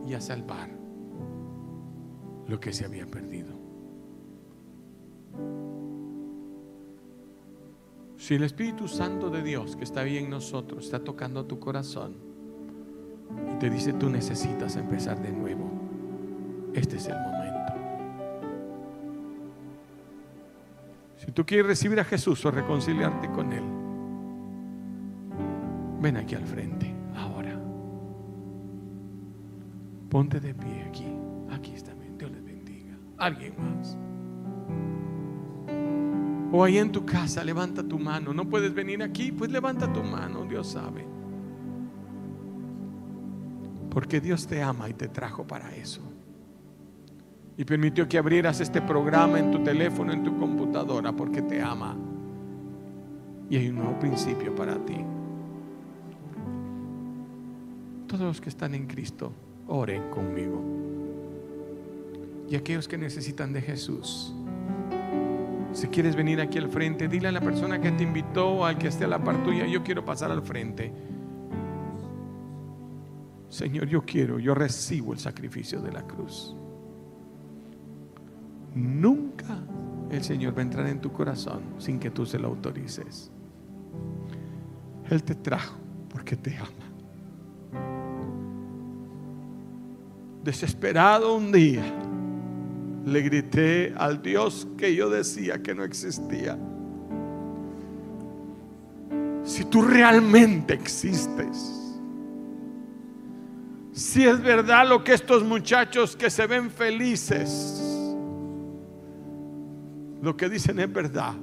y 0.06 0.14
a 0.14 0.20
salvar 0.20 0.70
lo 2.46 2.60
que 2.60 2.72
se 2.72 2.84
había 2.84 3.06
perdido. 3.06 3.54
Si 8.16 8.34
el 8.34 8.44
Espíritu 8.44 8.88
Santo 8.88 9.28
de 9.28 9.42
Dios 9.42 9.76
que 9.76 9.84
está 9.84 10.00
ahí 10.00 10.16
en 10.16 10.30
nosotros 10.30 10.86
está 10.86 11.02
tocando 11.02 11.44
tu 11.44 11.58
corazón 11.58 12.14
y 13.52 13.58
te 13.58 13.68
dice 13.68 13.92
tú 13.92 14.08
necesitas 14.08 14.76
empezar 14.76 15.20
de 15.20 15.32
nuevo, 15.32 15.70
este 16.72 16.96
es 16.96 17.06
el 17.08 17.16
momento. 17.16 17.72
Si 21.18 21.32
tú 21.32 21.44
quieres 21.44 21.66
recibir 21.66 22.00
a 22.00 22.04
Jesús 22.04 22.44
o 22.46 22.50
reconciliarte 22.50 23.30
con 23.30 23.52
Él, 23.52 23.64
ven 26.00 26.16
aquí 26.16 26.34
al 26.34 26.46
frente, 26.46 26.93
Ponte 30.14 30.38
de 30.38 30.54
pie 30.54 30.84
aquí. 30.86 31.08
Aquí 31.50 31.72
está, 31.72 31.92
Dios 32.16 32.30
les 32.30 32.44
bendiga. 32.44 32.96
Alguien 33.18 33.52
más. 33.58 33.96
O 36.52 36.62
ahí 36.62 36.78
en 36.78 36.92
tu 36.92 37.04
casa, 37.04 37.42
levanta 37.42 37.82
tu 37.82 37.98
mano. 37.98 38.32
No 38.32 38.48
puedes 38.48 38.72
venir 38.72 39.02
aquí, 39.02 39.32
pues 39.32 39.50
levanta 39.50 39.92
tu 39.92 40.04
mano, 40.04 40.44
Dios 40.44 40.68
sabe. 40.68 41.04
Porque 43.90 44.20
Dios 44.20 44.46
te 44.46 44.62
ama 44.62 44.88
y 44.88 44.92
te 44.92 45.08
trajo 45.08 45.44
para 45.44 45.74
eso. 45.74 46.00
Y 47.56 47.64
permitió 47.64 48.08
que 48.08 48.16
abrieras 48.16 48.60
este 48.60 48.80
programa 48.80 49.40
en 49.40 49.50
tu 49.50 49.64
teléfono, 49.64 50.12
en 50.12 50.22
tu 50.22 50.38
computadora, 50.38 51.10
porque 51.10 51.42
te 51.42 51.60
ama. 51.60 51.96
Y 53.50 53.56
hay 53.56 53.68
un 53.68 53.74
nuevo 53.74 53.98
principio 53.98 54.54
para 54.54 54.76
ti. 54.76 54.98
Todos 58.06 58.22
los 58.22 58.40
que 58.40 58.48
están 58.48 58.76
en 58.76 58.86
Cristo, 58.86 59.32
oren 59.66 60.10
conmigo. 60.10 60.62
Y 62.48 62.56
aquellos 62.56 62.88
que 62.88 62.98
necesitan 62.98 63.52
de 63.52 63.62
Jesús 63.62 64.34
si 65.74 65.88
quieres 65.88 66.14
venir 66.14 66.40
aquí 66.40 66.58
al 66.58 66.68
frente, 66.68 67.08
dile 67.08 67.26
a 67.28 67.32
la 67.32 67.40
persona 67.40 67.80
que 67.80 67.90
te 67.90 68.04
invitó, 68.04 68.64
al 68.64 68.78
que 68.78 68.86
esté 68.86 69.04
a 69.04 69.08
la 69.08 69.22
par 69.22 69.42
tuya, 69.42 69.66
yo 69.66 69.82
quiero 69.82 70.04
pasar 70.04 70.30
al 70.30 70.40
frente. 70.40 70.92
Señor, 73.48 73.88
yo 73.88 74.02
quiero, 74.02 74.38
yo 74.38 74.54
recibo 74.54 75.12
el 75.12 75.18
sacrificio 75.18 75.82
de 75.82 75.90
la 75.90 76.06
cruz. 76.06 76.54
Nunca 78.76 79.58
el 80.10 80.22
Señor 80.22 80.56
va 80.56 80.60
a 80.60 80.62
entrar 80.62 80.86
en 80.86 81.00
tu 81.00 81.10
corazón 81.10 81.62
sin 81.78 81.98
que 81.98 82.10
tú 82.10 82.24
se 82.24 82.38
lo 82.38 82.48
autorices. 82.48 83.32
Él 85.10 85.24
te 85.24 85.34
trajo 85.34 85.76
porque 86.08 86.36
te 86.36 86.56
ama. 86.56 86.83
Desesperado 90.44 91.34
un 91.34 91.50
día 91.50 91.82
le 93.06 93.22
grité 93.22 93.94
al 93.96 94.20
Dios 94.20 94.68
que 94.76 94.94
yo 94.94 95.08
decía 95.08 95.62
que 95.62 95.74
no 95.74 95.84
existía. 95.84 96.58
Si 99.42 99.64
tú 99.64 99.80
realmente 99.80 100.74
existes, 100.74 101.96
si 103.92 104.26
es 104.26 104.42
verdad 104.42 104.86
lo 104.86 105.02
que 105.02 105.14
estos 105.14 105.42
muchachos 105.42 106.14
que 106.14 106.28
se 106.28 106.46
ven 106.46 106.70
felices, 106.70 108.06
lo 110.20 110.36
que 110.36 110.50
dicen 110.50 110.78
es 110.78 110.92
verdad, 110.92 111.34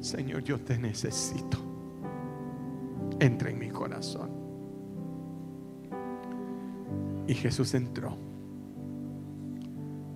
Señor, 0.00 0.42
yo 0.42 0.58
te 0.58 0.78
necesito. 0.78 1.58
Entra 3.20 3.50
en 3.50 3.58
mi 3.58 3.70
corazón. 3.70 4.45
Y 7.26 7.34
Jesús 7.34 7.74
entró 7.74 8.16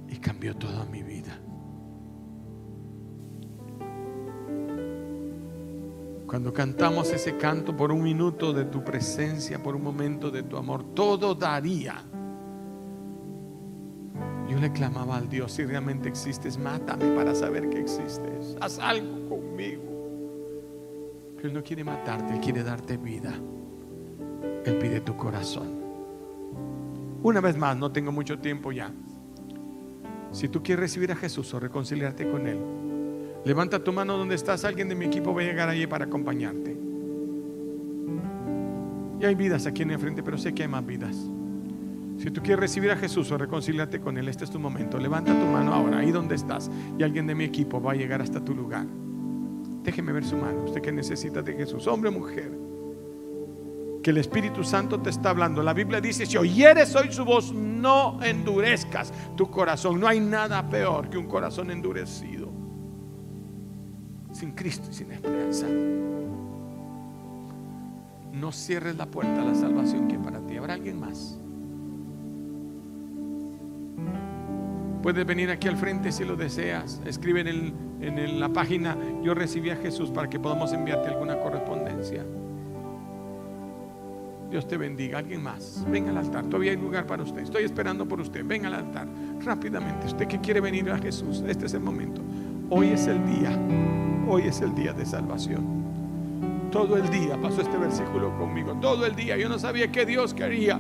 y 0.09 0.17
cambió 0.17 0.57
toda 0.57 0.85
mi 0.87 1.03
vida. 1.03 1.39
Cuando 6.27 6.53
cantamos 6.53 7.13
ese 7.13 7.37
canto 7.37 7.77
por 7.77 7.91
un 7.91 8.05
minuto 8.05 8.53
de 8.53 8.65
tu 8.65 8.85
presencia, 8.85 9.61
por 9.61 9.75
un 9.75 9.83
momento 9.83 10.31
de 10.31 10.45
tu 10.45 10.57
amor, 10.57 10.95
todo 10.95 11.35
daría. 11.35 12.05
Yo 14.49 14.57
le 14.59 14.71
clamaba 14.71 15.17
al 15.17 15.29
Dios, 15.29 15.51
si 15.51 15.65
realmente 15.65 16.09
existes, 16.09 16.57
mátame 16.57 17.17
para 17.17 17.35
saber 17.35 17.69
que 17.69 17.81
existes. 17.81 18.57
Haz 18.61 18.79
algo 18.79 19.29
conmigo. 19.29 19.83
Él 21.43 21.53
no 21.53 21.65
quiere 21.65 21.83
matarte, 21.83 22.35
Él 22.35 22.41
quiere 22.41 22.63
darte 22.63 22.97
vida. 22.97 23.35
Él 24.65 24.79
pide 24.79 25.01
tu 25.01 25.17
corazón. 25.17 25.80
Una 27.23 27.41
vez 27.41 27.57
más, 27.57 27.77
no 27.77 27.93
tengo 27.93 28.13
mucho 28.13 28.39
tiempo 28.39 28.73
ya. 28.73 28.91
Si 30.33 30.49
tú 30.49 30.63
quieres 30.63 30.81
recibir 30.81 31.13
a 31.13 31.17
Jesús 31.17 31.53
o 31.53 31.61
reconciliarte 31.61 32.31
con 32.31 32.47
Él, 32.47 32.59
levanta 33.45 33.83
tu 33.85 33.93
mano 33.93 34.17
donde 34.17 34.37
estás. 34.37 34.65
Alguien 34.65 34.89
de 34.89 34.95
mi 34.95 35.05
equipo 35.05 35.35
va 35.35 35.43
a 35.43 35.45
llegar 35.45 35.69
allí 35.69 35.87
para 35.87 36.07
acompañarte. 36.07 36.77
Y 39.21 39.25
hay 39.25 39.35
vidas 39.35 39.67
aquí 39.67 39.83
en 39.83 39.91
el 39.91 39.99
frente, 39.99 40.23
pero 40.23 40.39
sé 40.39 40.55
que 40.55 40.63
hay 40.63 40.69
más 40.69 40.87
vidas. 40.87 41.15
Si 42.17 42.31
tú 42.31 42.41
quieres 42.41 42.61
recibir 42.61 42.91
a 42.91 42.97
Jesús 42.97 43.31
o 43.33 43.37
reconciliarte 43.37 44.01
con 44.01 44.17
Él, 44.17 44.29
este 44.29 44.45
es 44.45 44.51
tu 44.51 44.59
momento. 44.59 44.99
Levanta 44.99 45.39
tu 45.39 45.47
mano 45.47 45.75
ahora, 45.75 45.99
ahí 45.99 46.13
donde 46.13 46.37
estás. 46.37 46.71
Y 46.99 47.03
alguien 47.03 47.27
de 47.27 47.35
mi 47.35 47.45
equipo 47.45 47.83
va 47.83 47.93
a 47.93 47.97
llegar 47.97 48.23
hasta 48.23 48.43
tu 48.43 48.55
lugar. 48.55 48.87
Déjeme 49.83 50.13
ver 50.13 50.25
su 50.25 50.37
mano. 50.37 50.65
Usted 50.65 50.81
que 50.81 50.93
necesita 50.93 51.43
de 51.43 51.53
Jesús, 51.53 51.87
hombre 51.87 52.09
o 52.09 52.13
mujer 52.13 52.70
que 54.03 54.11
el 54.11 54.19
Espíritu 54.19 54.65
Santo 54.65 55.01
te 55.01 55.11
está 55.11 55.31
hablando. 55.31 55.63
La 55.63 55.75
Biblia 55.75 56.01
dice, 56.01 56.27
si 56.27 56.37
oyeres 56.37 56.95
hoy 56.95 57.13
su 57.13 57.25
voz, 57.25 57.53
no 57.53 58.23
endurezcas 58.23 59.13
tu 59.37 59.51
corazón. 59.51 60.01
No 60.01 60.09
hay 60.09 60.21
nada 60.21 60.69
peor 60.69 61.11
que 61.11 61.19
un 61.19 61.27
corazón 61.27 61.71
endurecido. 61.71 62.49
Sin 64.33 64.53
Cristo 64.53 64.89
y 64.91 64.95
sin 64.95 65.13
esperanza. 65.13 65.67
No 68.33 68.53
cierres 68.53 68.97
la 68.97 69.07
puerta 69.07 69.43
a 69.43 69.45
la 69.45 69.55
salvación 69.55 70.09
que 70.09 70.19
para 70.19 70.41
ti. 70.47 70.57
Habrá 70.57 70.75
alguien 70.75 70.99
más. 70.99 71.39
Puedes 75.03 75.27
venir 75.27 75.51
aquí 75.51 75.67
al 75.67 75.77
frente 75.77 76.13
si 76.13 76.25
lo 76.25 76.37
deseas. 76.37 77.01
Escribe 77.05 77.41
en, 77.41 77.75
en 78.01 78.41
la 78.41 78.51
página, 78.51 78.97
yo 79.23 79.35
recibí 79.35 79.71
a 79.71 79.77
Jesús 79.77 80.11
para 80.11 80.29
que 80.29 80.39
podamos 80.39 80.73
enviarte 80.73 81.09
alguna 81.09 81.39
correspondencia. 81.41 82.25
Dios 84.51 84.67
te 84.67 84.77
bendiga. 84.77 85.19
Alguien 85.19 85.43
más, 85.43 85.87
venga 85.89 86.11
al 86.11 86.19
altar. 86.19 86.45
Todavía 86.47 86.73
hay 86.73 86.77
lugar 86.77 87.07
para 87.07 87.23
usted. 87.23 87.43
Estoy 87.43 87.65
esperando 87.65 88.07
por 88.07 88.21
usted. 88.21 88.45
Venga 88.45 88.69
al 88.69 88.75
altar 88.75 89.07
rápidamente. 89.45 90.07
Usted 90.07 90.27
que 90.27 90.41
quiere 90.41 90.61
venir 90.61 90.91
a 90.91 90.99
Jesús, 90.99 91.45
este 91.47 91.67
es 91.67 91.75
el 91.75 91.81
momento. 91.81 92.21
Hoy 92.69 92.89
es 92.89 93.07
el 93.07 93.25
día. 93.27 93.57
Hoy 94.29 94.43
es 94.43 94.61
el 94.61 94.75
día 94.75 94.93
de 94.93 95.07
salvación. 95.07 95.81
Todo 96.73 96.97
el 96.97 97.09
día 97.11 97.41
pasó 97.41 97.63
este 97.63 97.77
versículo 97.77 98.37
conmigo. 98.39 98.75
Todo 98.75 99.07
el 99.07 99.15
día. 99.15 99.37
Yo 99.37 99.49
no 99.49 99.59
sabía 99.59 99.91
qué 99.91 100.05
Dios 100.05 100.35
quería. 100.35 100.79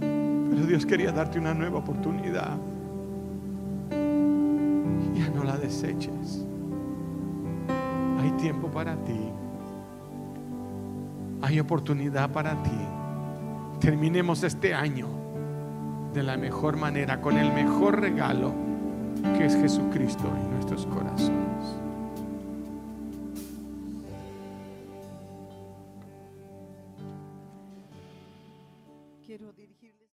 Pero 0.00 0.66
Dios 0.66 0.86
quería 0.86 1.12
darte 1.12 1.38
una 1.38 1.52
nueva 1.52 1.78
oportunidad. 1.78 2.56
Ya 5.14 5.28
no 5.34 5.44
la 5.44 5.56
deseches. 5.56 6.46
Hay 8.20 8.30
tiempo 8.32 8.68
para 8.68 8.96
ti. 9.04 9.18
Hay 11.44 11.60
oportunidad 11.60 12.30
para 12.30 12.62
ti. 12.62 12.70
Terminemos 13.78 14.42
este 14.44 14.72
año 14.72 15.08
de 16.14 16.22
la 16.22 16.38
mejor 16.38 16.78
manera, 16.78 17.20
con 17.20 17.36
el 17.36 17.52
mejor 17.52 18.00
regalo 18.00 18.54
que 19.36 19.44
es 19.44 19.54
Jesucristo 19.54 20.24
en 20.24 20.54
nuestros 20.54 20.86
corazones. 20.86 21.83